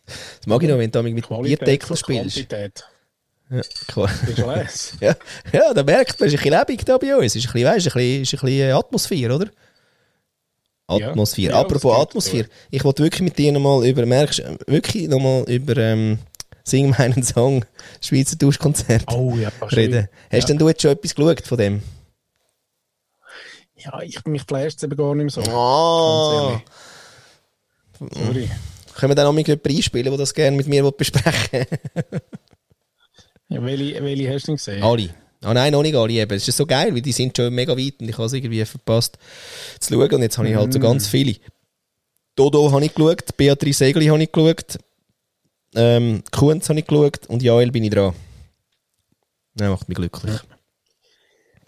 Das 0.04 0.46
mag 0.46 0.62
ich 0.62 0.68
noch, 0.68 0.76
wenn 0.76 0.90
du 0.90 1.02
mit 1.04 1.24
Qualität 1.24 1.58
Bierdeckel 1.60 1.96
spielst. 1.96 2.36
Quantität. 2.36 2.84
Ja, 3.48 3.62
klar. 3.88 4.10
Ja, 5.00 5.16
ja, 5.54 5.72
da 5.72 5.82
merkt 5.82 6.20
man, 6.20 6.28
es 6.28 6.34
ist 6.34 6.40
ein 6.40 6.42
bisschen 6.42 6.58
lebendig 6.58 6.84
da 6.84 6.98
bei 6.98 7.16
uns. 7.16 7.34
Es 7.34 7.36
ist 7.36 7.46
ein 7.46 7.52
bisschen, 7.54 7.66
weißt, 7.66 7.86
ein 7.86 7.92
bisschen, 7.94 8.22
ist 8.24 8.34
ein 8.34 8.40
bisschen 8.40 8.72
Atmosphäre, 8.72 9.34
oder? 9.34 9.48
Ja. 10.90 11.08
Atmosphäre. 11.12 11.52
Ja, 11.52 11.60
Apropos 11.60 11.98
Atmosphäre. 11.98 12.46
Ich 12.70 12.84
wollte 12.84 13.02
wirklich 13.02 13.22
mit 13.22 13.38
dir 13.38 13.52
nochmal 13.52 13.86
über, 13.86 14.04
merkst 14.04 14.40
du, 14.40 14.58
wirklich 14.66 15.08
nochmal 15.08 15.44
über 15.48 15.78
ähm, 15.78 16.18
Sing 16.66 16.90
meinen 16.90 17.22
Song, 17.22 17.64
Schweizer 18.00 18.34
Duschkonzert 18.34 19.04
Oh 19.12 19.36
ja, 19.36 19.52
reden. 19.70 20.08
Hast 20.32 20.42
ja. 20.42 20.46
denn 20.48 20.58
du 20.58 20.68
jetzt 20.68 20.82
schon 20.82 20.90
etwas 20.90 21.14
geschaut 21.14 21.40
von 21.46 21.58
dem? 21.58 21.82
Ja, 23.76 24.02
ich, 24.02 24.24
mich 24.24 24.42
flasht 24.42 24.78
es 24.78 24.82
eben 24.82 24.96
gar 24.96 25.14
nicht 25.14 25.36
mehr 25.36 25.44
so. 25.44 25.48
Ehrlich. 25.48 26.62
Sorry. 28.00 28.50
Können 28.94 29.10
wir 29.10 29.14
dann 29.14 29.26
noch 29.26 29.32
mal 29.32 29.42
jemanden 29.42 29.76
einspielen, 29.76 30.10
der 30.10 30.18
das 30.18 30.34
gerne 30.34 30.56
mit 30.56 30.66
mir 30.66 30.90
besprechen 30.90 31.66
will? 31.70 32.20
Ja, 33.48 33.62
welche, 33.62 34.02
welche 34.02 34.34
hast 34.34 34.42
du 34.42 34.46
denn 34.46 34.56
gesehen? 34.56 34.82
Alle. 34.82 35.10
Ah 35.42 35.54
nein, 35.54 35.70
noch 35.70 35.82
nicht 35.82 35.94
alle 35.94 36.14
eben. 36.14 36.36
Es 36.36 36.48
ist 36.48 36.56
so 36.56 36.66
geil, 36.66 36.92
weil 36.92 37.02
die 37.02 37.12
sind 37.12 37.36
schon 37.36 37.54
mega 37.54 37.76
weit 37.76 38.00
und 38.00 38.08
ich 38.08 38.18
habe 38.18 38.24
es 38.24 38.32
irgendwie 38.32 38.64
verpasst 38.64 39.18
zu 39.78 39.94
schauen. 39.94 40.14
Und 40.14 40.22
jetzt 40.22 40.36
habe 40.36 40.48
ich 40.48 40.56
halt 40.56 40.72
so 40.72 40.80
ganz 40.80 41.06
viele. 41.06 41.36
Dodo 42.34 42.72
habe 42.72 42.84
ich 42.84 42.92
geschaut, 42.92 43.36
Beatrice 43.36 43.78
Segli 43.78 44.06
habe 44.06 44.20
ich 44.20 44.32
geschaut, 44.32 44.78
ähm, 45.76 46.22
Kunz 46.32 46.68
habe 46.68 46.78
ich 46.78 46.86
geschaut 46.86 47.26
und 47.28 47.42
Jael 47.42 47.70
bin 47.70 47.84
ich 47.84 47.90
dran. 47.90 48.14
Das 49.54 49.68
macht 49.68 49.88
mich 49.88 49.96
glücklich. 49.96 50.40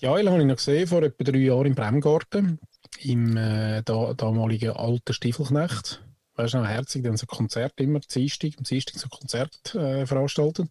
Ja, 0.01 0.17
den 0.17 0.29
habe 0.31 0.41
ich 0.41 0.47
noch 0.47 0.57
gesehen, 0.57 0.87
vor 0.87 1.03
etwa 1.03 1.25
drei 1.25 1.39
Jahren 1.39 1.67
im 1.67 1.75
Bremgarten, 1.75 2.61
im 3.03 3.37
äh, 3.37 3.83
da, 3.83 4.15
damaligen 4.15 4.71
alten 4.71 5.13
Stiefelknecht. 5.13 6.03
Weißt 6.37 6.55
du 6.55 6.59
noch, 6.59 6.69
herzig, 6.69 7.03
dann 7.03 7.17
so 7.17 7.27
Konzert 7.27 7.73
immer, 7.81 7.99
Dienstag, 7.99 8.53
am 8.59 8.65
Dienstag 8.65 8.97
so 8.97 9.09
Konzert 9.09 9.75
äh, 9.75 10.07
veranstaltet. 10.07 10.69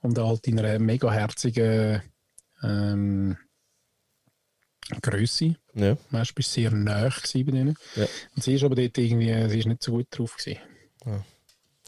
Und 0.00 0.18
halt 0.18 0.46
in 0.46 0.58
einer 0.58 0.78
mega 0.78 1.12
herzigen 1.12 2.02
ähm, 2.62 3.36
Grösse. 5.02 5.56
Ja. 5.74 5.98
Weißt 6.10 6.30
du, 6.30 6.34
bist 6.34 6.52
sehr 6.52 6.70
gewesen 6.70 7.44
bei 7.44 7.52
denen. 7.52 7.76
Ja. 7.96 8.06
Und 8.34 8.42
sie 8.42 8.54
ist 8.54 8.64
aber 8.64 8.76
dort 8.76 8.96
irgendwie, 8.96 9.48
sie 9.50 9.58
ist 9.58 9.66
nicht 9.66 9.82
so 9.82 9.92
gut 9.92 10.06
drauf 10.10 10.36
gewesen. 10.36 10.60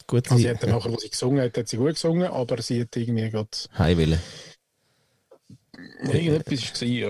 Gut, 0.07 0.31
Also 0.31 0.41
sie 0.41 0.49
hat 0.49 0.63
dann 0.63 0.69
nachher, 0.69 0.91
wo 0.91 0.97
sie 0.97 1.09
gesungen 1.09 1.41
hat, 1.43 1.57
hat 1.57 1.67
sie 1.67 1.77
gut 1.77 1.95
gesungen, 1.95 2.27
aber 2.27 2.61
sie 2.61 2.81
hat 2.81 2.95
irgendwie 2.95 3.29
gerade, 3.29 3.49
heimwillen. 3.77 4.19
irgendetwas 6.03 6.53
ist 6.53 6.73
gewesen, 6.79 6.93
ja. 6.95 7.09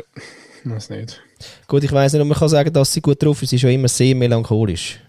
Ich 0.64 0.70
weiß 0.72 0.90
nicht. 0.90 1.22
Gut, 1.68 1.84
ich 1.84 1.92
weiss 1.92 2.14
nicht, 2.14 2.22
ob 2.22 2.28
man 2.28 2.38
kann 2.38 2.50
sagen, 2.50 2.74
dass 2.74 2.92
sie 2.92 3.02
gut 3.02 3.22
drauf 3.22 3.42
ist. 3.44 3.50
Sie 3.52 3.56
ist 3.58 3.62
schon 3.62 3.70
immer 3.70 3.88
sehr 3.88 4.16
melancholisch. 4.16 5.00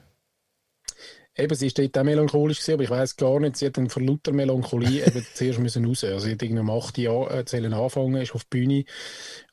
eben, 1.39 1.55
sie 1.55 1.69
ist 1.69 1.79
dort 1.79 1.97
auch 1.97 2.05
melancholisch 2.05 2.59
gewesen, 2.59 2.75
aber 2.75 2.83
ich 2.83 2.91
weiß 2.91 3.17
gar 3.17 3.41
nicht, 3.41 3.57
sie 3.57 3.67
hat 3.67 3.77
dann 3.79 3.89
vor 3.89 4.03
lauter 4.03 4.33
Melancholie 4.33 5.03
eben 5.07 5.25
zuerst 5.35 5.59
müssen 5.59 5.85
raus. 5.87 6.05
Also 6.05 6.27
sie 6.27 6.33
hat 6.33 6.43
irgendwie 6.43 6.61
um 6.61 6.71
8 6.71 6.99
Uhr 6.99 7.31
äh, 7.31 7.45
zählen 7.45 7.73
angefangen, 7.73 8.17
ist 8.21 8.35
auf 8.35 8.45
die 8.45 8.59
Bühne 8.59 8.85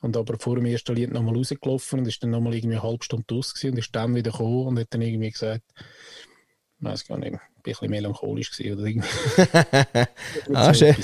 und 0.01 0.17
aber 0.17 0.37
vor 0.37 0.55
dem 0.55 0.65
ersten 0.65 0.95
Lied 0.95 1.11
nochmal 1.11 1.35
rausgelaufen 1.35 1.99
und 1.99 2.07
ist 2.07 2.21
dann 2.21 2.31
nochmal 2.31 2.55
irgendwie 2.55 2.75
eine 2.75 2.83
halbe 2.83 3.03
Stunde 3.03 3.33
aus 3.33 3.53
gewesen 3.53 3.71
und 3.71 3.77
ist 3.77 3.95
dann 3.95 4.13
wieder 4.15 4.31
gekommen 4.31 4.67
und 4.67 4.79
hat 4.79 4.87
dann 4.89 5.01
irgendwie 5.01 5.31
gesagt, 5.31 5.63
ich 5.77 6.85
weiß 6.85 7.07
gar 7.07 7.17
nicht, 7.17 7.37
ein 7.65 7.71
bisschen 7.73 7.89
melancholisch 7.89 8.51
gewesen 8.51 8.77
oder 8.77 8.85
irgendwie. 8.87 9.09
ah, 10.53 10.73
schön. 10.73 10.95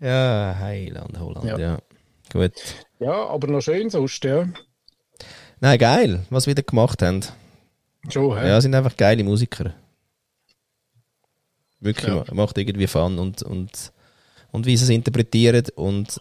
ja, 0.00 0.56
Heiland, 0.58 1.18
Holland, 1.18 1.44
ja. 1.46 1.58
Ja. 1.58 1.78
Gut. 2.32 2.52
Ja, 2.98 3.26
aber 3.28 3.48
noch 3.48 3.60
schön 3.60 3.90
sonst, 3.90 4.24
ja. 4.24 4.46
Nein, 5.60 5.78
geil, 5.78 6.26
was 6.30 6.46
wir 6.46 6.54
da 6.54 6.62
gemacht 6.62 7.02
haben. 7.02 7.20
Schon, 8.08 8.36
hä? 8.38 8.48
Ja, 8.48 8.60
sind 8.60 8.74
einfach 8.74 8.96
geile 8.96 9.22
Musiker. 9.22 9.74
Wirklich, 11.80 12.08
Ja. 12.08 12.24
ma- 12.28 12.34
macht 12.34 12.58
irgendwie 12.58 12.86
Fun 12.86 13.18
und, 13.18 13.42
und, 13.42 13.92
und 14.50 14.66
wie 14.66 14.76
sie 14.76 14.84
es 14.84 14.90
interpretieren 14.90 15.64
und 15.76 16.20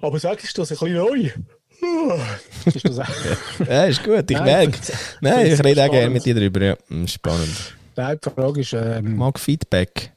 Aber 0.00 0.18
sagst 0.18 0.56
du 0.56 0.62
das 0.62 0.72
ein 0.72 0.78
bisschen 0.78 0.94
neu? 0.94 1.30
ist 2.66 2.88
das 2.88 2.98
auch... 2.98 3.66
ja, 3.68 3.84
ist 3.84 4.02
gut, 4.02 4.30
ich 4.30 4.40
merke. 4.40 4.78
ich 4.82 4.94
Nein, 5.20 5.46
ich 5.52 5.62
rede 5.62 5.84
auch 5.84 5.90
gerne 5.90 6.10
mit 6.10 6.24
dir 6.24 6.34
drüber, 6.34 6.62
ja. 6.62 6.76
Hm, 6.88 7.06
Spannend. 7.06 7.75
Nein, 7.96 8.18
die 8.24 8.30
Frage 8.30 8.60
ist, 8.60 8.72
ähm, 8.72 9.16
Mag 9.16 9.38
Feedback. 9.38 10.12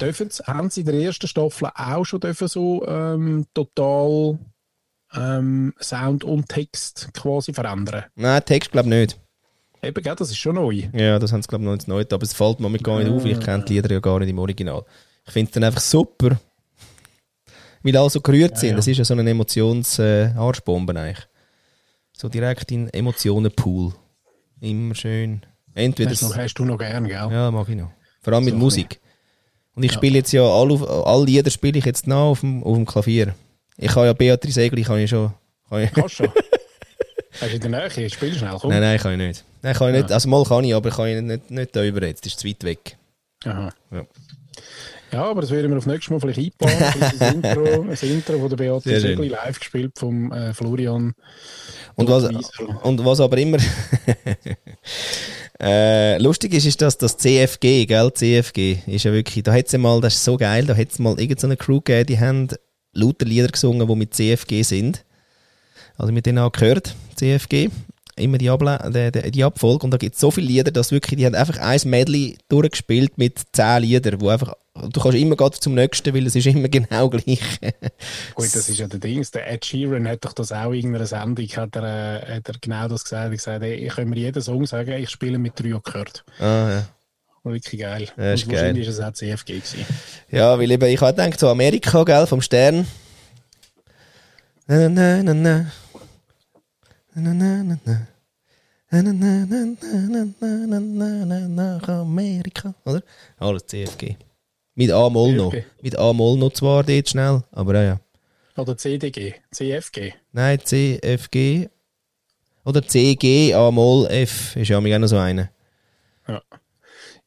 dürfen 0.00 0.30
sie, 0.30 0.42
haben 0.44 0.70
sie 0.70 0.80
in 0.80 0.86
der 0.86 0.94
ersten 0.96 1.28
Staffel 1.28 1.68
auch 1.74 2.04
schon 2.04 2.20
dürfen 2.20 2.48
so 2.48 2.84
ähm, 2.86 3.46
total 3.54 4.38
ähm, 5.14 5.74
Sound 5.80 6.24
und 6.24 6.48
Text 6.48 7.08
quasi 7.14 7.52
verändern? 7.52 8.04
Nein, 8.14 8.44
Text 8.44 8.72
glaube 8.72 8.88
ich 8.88 8.94
nicht. 8.94 9.20
Eben, 9.82 10.02
gell, 10.02 10.16
das 10.16 10.30
ist 10.30 10.38
schon 10.38 10.54
neu. 10.56 10.88
Ja, 10.92 11.18
das 11.18 11.32
haben 11.32 11.42
sie 11.42 11.48
glaube 11.48 11.62
ich 11.64 11.66
noch 11.68 11.74
nicht 11.74 11.88
neu, 11.88 12.04
aber 12.10 12.22
es 12.22 12.32
fällt 12.32 12.60
mir 12.60 12.78
gar 12.78 12.98
nicht 12.98 13.10
auf, 13.10 13.22
weil 13.22 13.32
ich 13.32 13.40
kenne 13.40 13.64
die 13.64 13.74
Lieder 13.74 13.92
ja 13.92 14.00
gar 14.00 14.18
nicht 14.18 14.30
im 14.30 14.38
Original. 14.38 14.84
Ich 15.26 15.32
finde 15.32 15.50
es 15.50 15.54
dann 15.54 15.64
einfach 15.64 15.80
super, 15.80 16.38
weil 17.82 17.96
alle 17.96 18.10
so 18.10 18.20
gerührt 18.20 18.58
sind. 18.58 18.70
ja. 18.70 18.76
Das 18.76 18.86
ist 18.86 18.96
ja 18.98 19.04
so 19.04 19.14
eine 19.14 19.28
Emotions-Arschbombe 19.30 20.98
eigentlich. 20.98 21.26
So 22.12 22.28
direkt 22.28 22.72
in 22.72 22.88
Emotionenpool. 22.88 23.92
Immer 24.60 24.94
schön. 24.94 25.44
Entweder 25.76 26.10
Das 26.10 26.22
noch, 26.22 26.36
hast 26.36 26.54
du 26.54 26.64
noch 26.64 26.78
gern, 26.78 27.04
gell? 27.04 27.14
Ja, 27.30 27.50
mag 27.50 27.68
ich 27.68 27.76
noch. 27.76 27.90
Vor 28.22 28.32
allem 28.32 28.44
mit 28.44 28.54
So 28.54 28.58
Musik. 28.58 28.98
Und 29.74 29.82
ich 29.84 29.92
Ja. 29.92 29.96
spiele 29.98 30.16
jetzt 30.16 30.32
ja 30.32 30.42
alle, 30.42 30.72
auf- 30.74 31.06
alle 31.06 31.24
Lieder 31.26 31.50
spiele 31.50 31.78
ich 31.78 31.84
jetzt 31.84 32.06
nach 32.06 32.16
auf 32.16 32.40
dem, 32.40 32.62
auf 32.64 32.74
dem 32.76 32.86
Klavier. 32.86 33.34
Ich 33.76 33.92
kann 33.92 34.06
ja 34.06 34.12
Beatrice 34.14 34.62
Egli, 34.62 34.82
kann 34.82 34.98
ich 34.98 35.10
schon. 35.10 35.32
Kann 35.68 35.82
ich, 35.82 35.92
Kannst 35.92 36.18
du 36.18 36.24
schon? 36.24 36.32
Hast 37.40 37.52
du 37.52 37.56
in 37.56 37.60
der 37.60 37.90
Nähe? 37.90 38.10
Spiel 38.10 38.34
schnell, 38.34 38.56
komm. 38.58 38.70
nein, 38.70 38.80
nein, 38.80 38.98
kann 38.98 39.12
ich 39.20 39.26
nicht. 39.28 39.44
Nein, 39.60 39.74
kann 39.74 39.94
ich 39.94 40.00
nicht. 40.02 40.12
Also 40.12 40.28
mal 40.30 40.42
kann 40.44 40.64
ich, 40.64 40.74
aber 40.74 40.90
kann 40.90 41.06
ich 41.08 41.20
nicht, 41.22 41.50
nicht 41.50 41.76
da 41.76 41.84
über 41.84 42.02
jetzt. 42.06 42.24
Das 42.24 42.32
ist 42.32 42.40
zu 42.40 42.48
weit 42.48 42.64
weg. 42.64 42.96
Aha. 43.44 43.68
Ja. 43.90 44.06
Ja, 45.12 45.24
aber 45.24 45.40
das 45.40 45.50
werden 45.50 45.70
wir 45.70 45.78
auf 45.78 45.86
nächstes 45.86 46.10
Mal 46.10 46.20
vielleicht 46.20 46.38
einplanen. 46.38 46.94
das 47.18 47.34
Intro, 47.34 47.84
das 47.88 48.02
Intro 48.02 48.38
von 48.38 48.48
der 48.48 48.58
Sehr 48.58 48.72
Beatrice 48.72 49.00
schön. 49.00 49.12
Egli 49.12 49.28
live 49.28 49.58
gespielt 49.58 49.92
vom 49.98 50.32
äh, 50.32 50.52
Florian. 50.52 51.14
Und 51.94 52.08
was, 52.08 52.24
und 52.82 53.04
was 53.04 53.20
aber 53.20 53.38
immer 53.38 53.58
äh, 55.60 56.18
lustig 56.18 56.54
ist, 56.54 56.66
ist, 56.66 56.82
dass 56.82 56.98
das 56.98 57.16
CFG, 57.16 57.86
gell, 57.86 58.12
CFG, 58.12 58.78
ist 58.86 59.04
ja 59.04 59.12
wirklich, 59.12 59.44
da 59.44 59.54
hat's 59.54 59.72
ja 59.72 59.78
mal, 59.78 60.00
das 60.00 60.14
ist 60.14 60.24
so 60.24 60.36
geil, 60.36 60.66
da 60.66 60.76
hat's 60.76 60.98
mal 60.98 61.18
irgendeine 61.18 61.56
Crew 61.56 61.80
gegeben, 61.80 62.06
die 62.06 62.20
haben 62.20 62.48
lauter 62.92 63.24
Lieder 63.24 63.48
gesungen, 63.48 63.86
die 63.86 63.94
mit 63.94 64.14
CFG 64.14 64.62
sind. 64.62 65.04
Also 65.96 66.12
mit 66.12 66.26
denen 66.26 66.38
auch 66.38 66.52
gehört, 66.52 66.94
CFG. 67.14 67.70
Immer 68.18 68.38
die, 68.38 68.48
Able 68.48 69.12
die, 69.12 69.30
die 69.30 69.44
Abfolge. 69.44 69.84
Und 69.84 69.90
da 69.90 69.98
gibt 69.98 70.14
es 70.14 70.20
so 70.20 70.30
viele 70.30 70.46
Lieder, 70.46 70.70
dass 70.70 70.90
wirklich, 70.90 71.18
die 71.18 71.26
haben 71.26 71.34
einfach 71.34 71.58
ein 71.58 71.80
Medley 71.84 72.38
durchgespielt 72.48 73.18
mit 73.18 73.40
zehn 73.52 73.82
Liedern, 73.82 74.20
wo 74.20 74.30
einfach, 74.30 74.54
du 74.90 75.00
kannst 75.00 75.18
immer 75.18 75.36
gerade 75.36 75.58
zum 75.58 75.74
nächsten, 75.74 76.14
weil 76.14 76.26
es 76.26 76.34
ist 76.36 76.46
immer 76.46 76.68
genau 76.68 77.08
gleich. 77.08 77.40
Gut, 78.34 78.54
das 78.54 78.68
ist 78.68 78.78
ja 78.78 78.86
der 78.86 79.00
Ding. 79.00 79.26
Der 79.34 79.50
Ed 79.50 79.64
Sheeran 79.64 80.06
hat 80.08 80.24
doch 80.24 80.32
das 80.32 80.52
auch 80.52 80.70
in 80.70 80.76
irgendeiner 80.76 81.06
Sendung, 81.06 81.46
hat 81.46 81.76
er, 81.76 82.28
äh, 82.28 82.36
hat 82.36 82.48
er 82.48 82.54
genau 82.60 82.88
das 82.88 83.04
gesagt. 83.04 83.22
Er 83.22 83.30
hat 83.30 83.32
gesagt, 83.32 83.62
ey, 83.62 83.86
ich 83.86 83.94
kann 83.94 84.08
mir 84.08 84.16
jeden 84.16 84.42
Song 84.42 84.66
sagen, 84.66 84.92
ich 84.92 85.10
spiele 85.10 85.38
mit 85.38 85.58
drei 85.58 85.78
gehört. 85.82 86.24
ah, 86.38 86.70
ja. 86.70 86.88
Wirklich 87.44 87.80
geil. 87.80 88.08
Ja, 88.16 88.32
ist 88.32 88.44
Und 88.44 88.52
wahrscheinlich 88.54 88.88
ist 88.88 88.98
es 88.98 89.04
auch 89.04 89.12
CFG 89.12 89.58
gewesen. 89.58 89.86
Ja, 90.32 90.58
weil 90.58 90.68
eben, 90.68 90.88
ich 90.88 91.00
habe 91.00 91.12
gedacht, 91.14 91.38
so 91.38 91.48
Amerika, 91.48 92.02
gell, 92.02 92.26
vom 92.26 92.42
Stern. 92.42 92.86
Na, 94.66 94.88
na, 94.88 95.22
na, 95.22 95.32
na. 95.32 95.72
Na, 97.14 97.32
na, 97.32 97.62
na, 97.62 97.78
na. 97.84 98.06
Na, 98.90 99.02
na, 99.02 99.12
na, 99.12 99.46
na, 99.46 99.76
na, 99.84 100.26
na, 100.40 100.66
na, 100.66 100.80
na, 100.80 101.24
na, 101.24 101.48
nach 101.48 101.88
Amerika, 101.88 102.74
oder? 102.84 103.02
Alles 103.38 103.64
CFG. 103.66 104.16
Mit 104.76 104.92
A-Moll 104.92 105.32
noch. 105.32 105.50
CFG. 105.50 105.66
Mit 105.82 105.98
A-Moll 105.98 106.38
noch 106.38 106.52
zwar 106.52 106.84
dort 106.84 107.08
schnell, 107.08 107.42
aber 107.50 107.74
ja, 107.74 107.82
ja. 107.82 108.00
Oder 108.56 108.76
CDG, 108.76 109.34
CFG. 109.50 110.14
Nein, 110.32 110.60
CFG. 110.62 111.68
Oder 112.64 112.82
CG, 112.82 113.54
A-Moll, 113.54 114.06
F, 114.06 114.54
ist 114.56 114.68
ja 114.68 114.78
auch 114.78 114.82
noch 114.82 115.08
so 115.08 115.18
eine. 115.18 115.50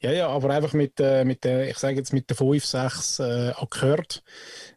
Ja, 0.01 0.13
ja, 0.13 0.29
aber 0.29 0.51
einfach 0.51 0.71
mit, 0.71 0.97
äh, 1.01 1.25
mit 1.25 1.43
der, 1.43 1.69
ich 1.69 1.77
sage 1.77 1.97
jetzt 1.97 2.13
mit 2.13 2.29
der 2.29 2.37
5, 2.37 2.63
6 2.63 3.19
äh, 3.19 3.51
Akkord. 3.57 4.23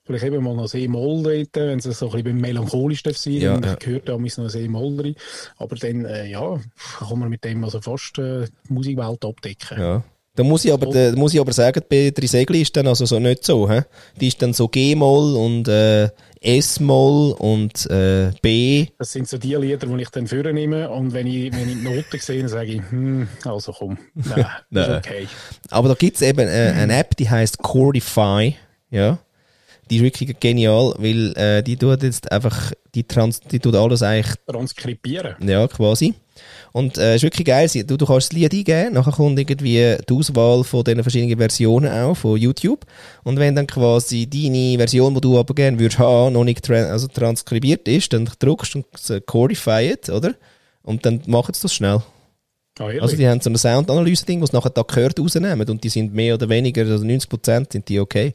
Vielleicht 0.02 0.24
eben 0.24 0.42
mal 0.42 0.56
noch 0.56 0.72
ein 0.74 0.80
E-Moll 0.80 1.22
dort, 1.22 1.54
wenn 1.54 1.78
es 1.78 1.84
so 1.84 2.10
ein 2.10 2.24
bisschen 2.24 2.40
melancholisch 2.40 3.04
darf 3.04 3.16
sein 3.16 3.34
Ja, 3.34 3.60
ja. 3.60 3.74
gehört 3.76 4.08
da 4.08 4.18
noch 4.18 4.20
ein 4.36 4.64
E-Moll 4.64 5.00
rein. 5.00 5.14
Aber 5.58 5.76
dann, 5.76 6.06
äh, 6.06 6.26
ja, 6.26 6.58
kann 6.98 7.18
man 7.20 7.28
mit 7.28 7.44
dem 7.44 7.62
also 7.62 7.80
fast 7.80 8.18
äh, 8.18 8.46
die 8.68 8.72
Musikwelt 8.72 9.24
abdecken. 9.24 9.78
Ja. 9.78 10.04
Da 10.35 10.43
muss 10.43 10.64
ich 10.64 10.72
aber, 10.72 10.87
da 10.87 11.12
muss 11.14 11.35
ich 11.35 11.41
aber 11.41 11.53
sagen, 11.53 11.83
die 11.85 11.89
Beatrice 11.89 12.39
Egli 12.39 12.62
ist 12.62 12.74
dann 12.74 12.87
also 12.87 13.05
so 13.05 13.18
nicht 13.18 13.45
so, 13.45 13.68
hä? 13.70 13.83
Die 14.18 14.28
ist 14.28 14.41
dann 14.41 14.55
so 14.55 14.66
G-Moll 14.66 15.37
und 15.37 15.68
äh, 15.68 16.09
S-Moll 16.41 17.33
und 17.33 17.89
äh, 17.91 18.30
B. 18.41 18.87
Das 18.99 19.12
sind 19.12 19.28
so 19.28 19.37
die 19.37 19.55
Lieder, 19.55 19.87
die 19.87 20.03
ich 20.03 20.09
dann 20.09 20.26
führen 20.26 20.55
nehme 20.55 20.89
und 20.89 21.12
wenn 21.12 21.26
ich, 21.26 21.53
wenn 21.53 21.68
ich 21.68 21.76
die 21.76 21.83
Noten 21.83 22.18
sehe, 22.18 22.41
dann 22.41 22.49
sage 22.49 22.72
ich, 22.72 22.83
hm, 22.91 23.28
also 23.45 23.72
komm, 23.72 23.99
nein, 24.14 24.47
das 24.70 24.87
ist 24.87 24.89
Nein. 24.89 24.99
okay. 24.99 25.28
Aber 25.70 25.89
da 25.89 25.95
gibt's 25.95 26.22
eben 26.22 26.49
äh, 26.49 26.72
eine 26.76 26.97
App, 26.97 27.14
die 27.16 27.28
heißt 27.28 27.59
Chordify, 27.59 28.57
ja. 28.91 29.18
Die 29.91 29.97
ist 29.97 30.03
wirklich 30.03 30.41
genial, 30.41 30.95
weil 30.97 31.37
äh, 31.37 31.62
die 31.62 31.76
tut 31.76 32.03
jetzt 32.03 32.33
einfach, 32.33 32.72
die, 32.95 33.05
trans 33.05 33.41
die 33.41 33.59
tut 33.59 33.74
alles 33.74 34.03
eigentlich 34.03 34.35
Transkribieren. 34.47 35.37
Ja, 35.47 35.68
quasi. 35.68 36.14
Und 36.72 36.99
äh, 36.99 37.16
ist 37.16 37.22
wirklich 37.22 37.47
geil. 37.47 37.68
Du, 37.87 37.97
du 37.97 38.07
kannst 38.07 38.30
das 38.30 38.33
Lied 38.33 38.53
eingeben, 38.53 38.95
nachher 38.95 39.12
kommt 39.12 39.39
irgendwie 39.39 39.97
die 40.09 40.14
Auswahl 40.14 40.64
von 40.64 40.85
diesen 40.85 41.03
verschiedenen 41.03 41.39
Versionen 41.39 41.93
auch 41.93 42.14
von 42.14 42.39
YouTube. 42.39 42.87
Und 43.24 43.39
wenn 43.39 43.55
dann 43.55 43.66
quasi 43.66 44.28
deine 44.28 44.78
Version, 44.78 45.14
die 45.14 45.20
du 45.20 45.39
aber 45.39 45.55
gerne 45.55 45.78
würdest 45.78 45.99
haben, 45.99 46.33
noch 46.33 46.45
nicht 46.45 46.64
tran 46.64 46.87
also 46.87 47.09
transkribiert 47.09 47.87
ist, 47.89 48.12
dann 48.12 48.28
drückst 48.39 48.74
du 48.74 48.78
und 48.78 49.26
Codify 49.26 49.91
it, 49.93 50.09
oder? 50.09 50.35
Und 50.83 51.05
dann 51.05 51.22
machen 51.26 51.55
sie 51.55 51.62
das 51.62 51.74
schnell. 51.74 52.03
Ehrlich? 52.78 53.03
Also 53.03 53.16
die 53.16 53.28
haben 53.28 53.41
so 53.41 53.51
ein 53.51 53.57
Soundanalyse-Ding, 53.57 54.41
was 54.41 54.53
nachher 54.53 54.70
da 54.70 54.83
gehört 54.83 55.20
rausnehmen 55.20 55.68
und 55.68 55.85
die 55.85 55.91
sind 55.91 56.14
mehr 56.14 56.35
oder 56.35 56.49
weniger, 56.49 56.83
also 56.83 57.05
90% 57.05 57.72
sind 57.72 57.89
die 57.89 58.01
okay. 58.01 58.35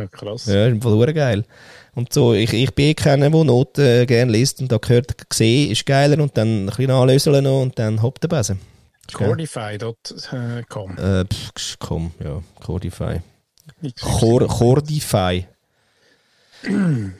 Ja, 0.00 0.06
krass. 0.08 0.46
Ja, 0.46 0.66
ist 0.66 0.72
im 0.72 0.82
Fall 0.82 1.12
geil. 1.12 1.44
Und 1.94 2.12
so, 2.12 2.34
ich, 2.34 2.52
ich 2.52 2.74
bin 2.74 2.86
eh 2.86 2.94
keiner, 2.94 3.30
der 3.30 3.44
Noten 3.44 3.80
äh, 3.84 4.06
gerne 4.06 4.32
liest 4.32 4.60
und 4.60 4.70
da 4.70 4.78
gehört 4.78 5.28
gesehen 5.28 5.70
ist 5.70 5.84
geiler 5.86 6.22
und 6.22 6.36
dann 6.36 6.64
ein 6.64 6.66
bisschen 6.66 6.90
anlöseln 6.90 7.44
noch 7.44 7.62
und 7.62 7.78
dann 7.78 8.00
hopp 8.02 8.20
der 8.20 8.28
Besen. 8.28 8.60
Chordify.com. 9.12 10.98
Äh, 10.98 11.24
pff, 11.24 11.78
komm, 11.80 12.12
ja, 12.22 12.40
Cordify. 12.64 13.20
Chor 14.00 14.46
Chordify. 14.46 15.46
Sehr 16.62 16.72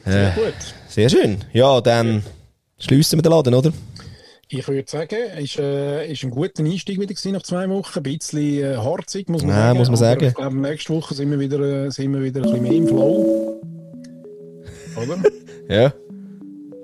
Äh, 0.05 0.31
gut. 0.35 0.53
sehr 0.87 1.09
schön. 1.09 1.43
Ja, 1.51 1.81
dann 1.81 2.23
schliessen 2.79 3.17
wir 3.17 3.23
den 3.23 3.31
Laden, 3.31 3.53
oder? 3.53 3.73
Ich 4.53 4.67
würde 4.67 4.83
sagen, 4.89 5.15
ist, 5.39 5.57
äh, 5.59 6.11
ist 6.11 6.23
ein 6.23 6.29
guter 6.29 6.61
Einstieg 6.63 6.97
wieder 6.99 7.07
gewesen 7.13 7.31
nach 7.31 7.43
zwei 7.43 7.69
Wochen. 7.69 7.99
Ein 7.99 8.03
bisschen 8.03 8.39
äh, 8.63 8.75
harzig, 8.75 9.29
muss 9.29 9.43
man 9.43 9.51
Ja, 9.51 9.55
sagen. 9.67 9.77
muss 9.79 9.87
man 9.87 9.93
Aber 9.95 10.05
sagen. 10.05 10.25
Ich 10.27 10.33
glaube, 10.35 10.57
nächste 10.57 10.93
Woche 10.93 11.13
sind 11.15 11.31
wir, 11.31 11.39
wieder, 11.39 11.85
äh, 11.85 11.89
sind 11.91 12.13
wir 12.13 12.21
wieder 12.21 12.41
ein 12.41 12.43
bisschen 12.43 12.61
mehr 12.63 12.71
im 12.73 12.87
Flow. 12.87 13.61
Oder? 14.97 15.17
Ja. 15.69 15.93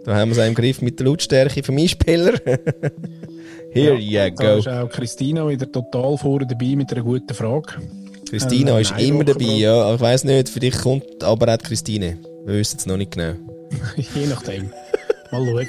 Da 0.06 0.16
haben 0.16 0.30
wir 0.30 0.38
es 0.38 0.40
auch 0.42 0.48
im 0.48 0.54
Griff 0.56 0.82
mit 0.82 0.98
der 0.98 1.08
Lautstärke 1.08 1.62
vom 1.62 1.78
Einspieler. 1.78 2.36
Here 3.72 3.96
you 3.96 4.14
Da 4.18 4.30
go. 4.30 4.60
ist 4.60 4.70
auch 4.70 4.88
Christina 4.90 5.46
wieder 5.50 5.70
total 5.70 6.18
vorne 6.18 6.48
dabei 6.48 6.74
mit 6.78 6.90
einer 6.94 7.04
guten 7.04 7.34
Frage. 7.34 7.74
Christina 8.30 8.78
Äh, 8.78 8.82
ist 8.84 8.92
nein, 8.92 9.06
immer 9.08 9.26
dabei, 9.26 9.44
ja. 9.44 9.94
Ich 9.94 10.00
weiss 10.00 10.24
nicht, 10.24 10.48
für 10.48 10.62
dich 10.62 10.78
kommt 10.78 11.22
aber 11.22 11.54
auch 11.54 11.58
Christine. 11.58 12.18
Wir 12.46 12.56
wissen 12.56 12.78
es 12.80 12.86
noch 12.86 12.96
nicht 12.96 13.12
genau. 13.12 13.34
Je 14.16 14.28
nachdem. 14.28 14.70
Mal 15.32 15.46
schauen. 15.46 15.68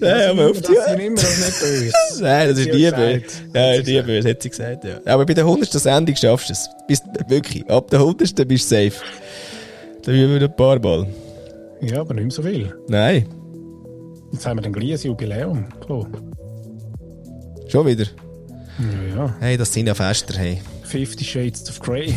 Nein, 0.00 0.30
aber 0.30 0.50
auf 0.50 0.60
das 0.60 0.86
sind 0.86 1.00
immer 1.00 1.16
noch 1.16 1.22
nicht 1.22 1.60
böse. 1.60 1.92
Nein, 2.20 2.48
das 2.48 2.58
ist 2.58 2.72
nie 2.72 2.90
böse. 2.90 3.22
Ja, 3.54 3.72
ist 3.74 3.86
nie 3.86 4.02
böse, 4.02 4.30
hat 4.30 4.42
sie 4.42 4.50
gesagt, 4.50 4.84
ja. 4.84 5.00
Aber 5.04 5.24
bei 5.24 5.34
der 5.34 5.44
100. 5.44 5.72
Sendung 5.72 6.16
schaffst 6.16 6.48
du 6.48 6.52
es. 6.52 6.68
Bist 6.86 7.04
wirklich. 7.28 7.68
Ab 7.70 7.90
der 7.90 8.00
100. 8.00 8.46
bist 8.48 8.70
du 8.70 8.76
safe. 8.76 9.04
Da 10.02 10.12
üben 10.12 10.34
wir 10.34 10.42
ein 10.42 10.56
paar 10.56 10.78
Mal. 10.80 11.06
Ja, 11.80 12.00
aber 12.00 12.14
nicht 12.14 12.24
mehr 12.24 12.30
so 12.30 12.42
viel. 12.42 12.74
Nein. 12.88 13.26
Jetzt 14.32 14.46
haben 14.46 14.58
wir 14.58 14.62
dann 14.62 14.72
gleich 14.72 14.92
ein 14.92 15.06
Jubiläum. 15.08 15.66
Klar. 15.80 16.06
Schon 17.68 17.86
wieder. 17.86 18.04
Ja, 18.78 19.16
ja. 19.16 19.36
Hey, 19.40 19.56
das 19.56 19.72
sind 19.72 19.86
ja 19.86 19.94
Fester, 19.94 20.36
hey. 20.36 20.60
Fifty 20.94 21.24
Shades 21.24 21.68
of 21.68 21.80
Grey. 21.80 22.12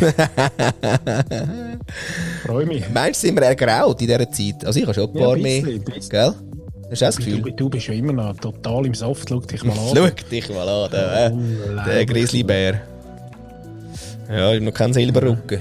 Freue 2.46 2.66
mich. 2.68 2.84
Meinst 2.94 3.24
du, 3.24 3.28
sind 3.28 3.36
wir 3.36 3.42
ergraut 3.48 4.00
in 4.02 4.08
dieser 4.08 4.32
Zeit? 4.32 4.64
Also 4.66 4.80
ich 4.80 4.86
habe 4.86 4.94
schon 4.94 5.10
ein 5.10 5.18
Ja, 5.18 5.26
paar 5.26 5.36
ein 5.36 5.42
mehr. 5.42 5.62
bisschen, 5.64 5.80
ein 5.80 5.84
bisschen. 5.84 6.10
Gell? 6.10 6.34
Hast 6.92 7.02
du 7.02 7.06
das 7.06 7.16
Du, 7.16 7.24
Gefühl? 7.26 7.52
du 7.54 7.70
bist 7.70 7.88
ja 7.88 7.94
immer 7.96 8.14
noch 8.14 8.38
total 8.38 8.86
im 8.86 8.94
Saft. 8.94 9.30
Schau 9.30 9.40
dich 9.40 9.64
mal 9.64 9.74
an. 9.74 9.80
Schau 9.96 10.08
dich 10.30 10.50
mal 10.50 10.70
an, 10.70 10.92
der, 10.92 11.26
äh, 11.26 11.32
der. 11.90 12.06
Grizzlybär. 12.06 12.82
Ja, 14.30 14.50
ich 14.52 14.56
habe 14.58 14.62
noch 14.62 14.74
keinen 14.74 14.94
Silberrücken. 14.94 15.60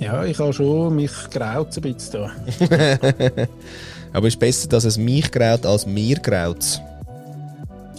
Ja, 0.00 0.24
ich 0.24 0.36
habe 0.40 0.52
schon 0.52 0.96
mich 0.96 1.12
graut 1.30 1.76
ein 1.76 1.94
bisschen. 1.94 2.28
Aber 4.12 4.26
es 4.26 4.34
ist 4.34 4.40
besser, 4.40 4.68
dass 4.68 4.82
es 4.84 4.98
mich 4.98 5.30
graut, 5.30 5.64
als 5.64 5.86
mir 5.86 6.16
graut. 6.16 6.80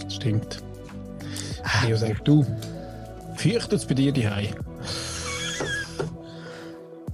Stimmt. 0.08 0.58
Ja, 1.88 1.96
sag 1.96 2.22
du. 2.26 2.44
Fürchtet 3.36 3.72
es 3.72 3.86
bei 3.86 3.94
dir 3.94 4.12
die 4.12 4.26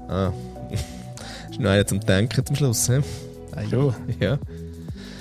Ah. 0.08 0.32
ist 1.50 1.60
noch 1.60 1.70
einer 1.70 1.86
zum 1.86 2.00
Denken 2.00 2.44
zum 2.44 2.56
Schluss, 2.56 2.88
hä? 2.88 3.00
Ei. 3.56 3.64
Ja. 3.70 3.94
Ja. 4.20 4.38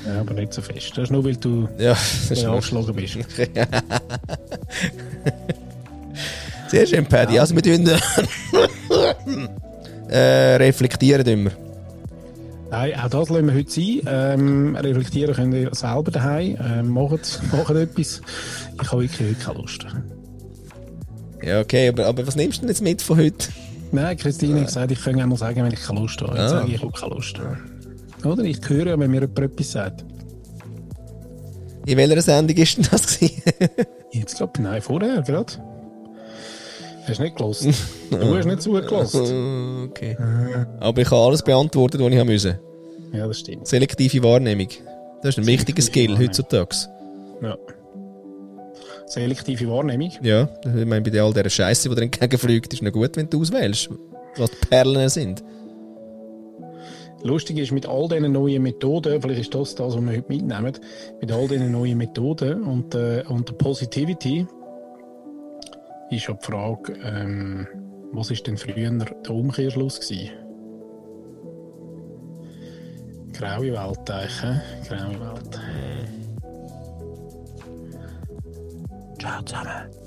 Ja, 0.05 0.19
aber 0.21 0.33
nicht 0.33 0.53
so 0.53 0.61
fest. 0.61 0.91
Das 0.95 1.03
ist 1.05 1.11
nur, 1.11 1.23
weil 1.23 1.35
du 1.35 1.69
Ja, 1.77 1.95
das 2.29 2.43
angeschlagen 2.43 2.95
bist. 2.95 3.17
Sehr 6.69 6.87
schön, 6.87 7.05
Paddy. 7.05 7.37
Also 7.37 7.53
wir 7.55 7.61
tun 7.61 7.87
äh, 10.09 10.55
reflektieren 10.55 11.27
immer. 11.27 11.51
Nein, 12.71 12.93
auch 12.99 13.09
das 13.09 13.29
lassen 13.29 13.47
wir 13.47 13.53
heute 13.53 13.69
sein. 13.69 14.01
Ähm, 14.07 14.75
reflektieren 14.77 15.35
könnt 15.35 15.53
ihr 15.53 15.75
selber 15.75 16.09
daheim. 16.09 16.57
Ähm, 16.63 16.87
macht, 16.89 17.41
macht 17.51 17.69
etwas. 17.75 18.21
Ich 18.81 18.91
habe 18.91 19.01
wirklich 19.03 19.29
heute 19.29 19.39
keine 19.43 19.57
Lust. 19.59 19.85
Ja, 21.43 21.59
okay, 21.59 21.89
aber, 21.89 22.05
aber 22.07 22.25
was 22.27 22.35
nimmst 22.35 22.57
du 22.57 22.61
denn 22.61 22.69
jetzt 22.69 22.81
mit 22.81 23.01
von 23.01 23.17
heute? 23.17 23.49
Nein, 23.91 24.15
Christine 24.17 24.59
hat 24.61 24.67
gesagt, 24.67 24.91
ich 24.91 25.01
kann 25.03 25.19
einmal 25.19 25.37
sagen, 25.37 25.63
wenn 25.63 25.73
ich 25.73 25.81
keine 25.81 25.99
Lust 25.99 26.21
habe. 26.21 26.31
Jetzt 26.33 26.41
Ah. 26.41 26.49
sage 26.49 26.67
ich, 26.69 26.75
ich 26.75 26.81
habe 26.81 26.91
keine 26.91 27.13
Lust. 27.15 27.35
Oder? 28.23 28.43
Ich 28.43 28.59
höre 28.69 28.87
ja, 28.87 28.99
wenn 28.99 29.11
mir 29.11 29.21
jemand 29.21 29.39
etwas 29.39 29.71
sagt. 29.71 30.05
In 31.85 31.97
welcher 31.97 32.21
Sendung 32.21 32.55
ist 32.57 32.77
denn 32.77 32.87
das? 32.91 33.19
Jetzt 34.11 34.37
glaube 34.37 34.53
ich, 34.55 34.61
nein, 34.61 34.81
vorher 34.81 35.21
gerade. 35.23 35.53
Hast 37.07 37.17
du 37.19 37.23
nicht 37.23 37.35
gelassen? 37.35 37.73
du 38.11 38.37
hast 38.37 38.45
nicht 38.45 38.61
zugelassen. 38.61 39.85
okay. 39.89 40.15
Aber 40.79 41.01
ich 41.01 41.09
habe 41.09 41.21
alles 41.21 41.41
beantwortet, 41.41 41.99
was 41.99 42.11
ich 42.13 42.23
müssen. 42.23 42.59
Ja, 43.11 43.27
das 43.27 43.39
stimmt. 43.39 43.67
Selektive 43.67 44.23
Wahrnehmung. 44.23 44.67
Das 45.23 45.35
ist 45.35 45.39
ein 45.39 45.47
wichtiger 45.47 45.81
Skill 45.81 46.17
heutzutage. 46.17 46.75
Ja. 47.41 47.57
Selektive 49.11 49.67
Wahrnehmung. 49.67 50.11
Ja, 50.21 50.47
ich 50.63 50.85
meine, 50.85 51.01
bei 51.01 51.21
all 51.21 51.33
dieser 51.33 51.49
Scheiße, 51.49 51.89
die 51.89 51.95
dir 51.95 52.03
entgegenfliegt, 52.03 52.71
ist 52.71 52.79
es 52.79 52.81
noch 52.81 52.93
gut, 52.93 53.17
wenn 53.17 53.29
du 53.29 53.41
auswählst, 53.41 53.89
was 54.37 54.51
die 54.51 54.67
Perlen 54.67 55.09
sind. 55.09 55.43
Lustig 57.23 57.57
ist, 57.57 57.73
mit 57.73 57.85
all 57.85 58.07
diesen 58.07 58.31
neuen 58.31 58.63
Methoden, 58.63 59.21
vielleicht 59.21 59.41
ist 59.41 59.53
das 59.53 59.75
das, 59.75 59.95
was 59.95 60.01
wir 60.01 60.11
heute 60.11 60.29
mitnehmen, 60.29 60.73
mit 61.19 61.31
all 61.31 61.47
diesen 61.47 61.71
neuen 61.73 61.97
Methoden 61.97 62.63
und, 62.63 62.95
äh, 62.95 63.23
und 63.27 63.49
der 63.49 63.53
Positivity 63.53 64.47
ist 66.09 66.27
ja 66.27 66.33
die 66.33 66.45
Frage, 66.45 66.93
ähm, 67.03 67.67
was 68.13 68.31
ist 68.31 68.47
denn 68.47 68.57
früher 68.57 68.91
der 68.91 69.29
Umkehrschluss 69.29 69.99
gewesen? 69.99 70.31
Graue 73.33 73.73
Welt 73.73 74.09
eigentlich? 74.09 74.87
Graue 74.87 75.19
Welt. 75.19 75.59
Ciao 79.21 79.39
zusammen. 79.43 80.00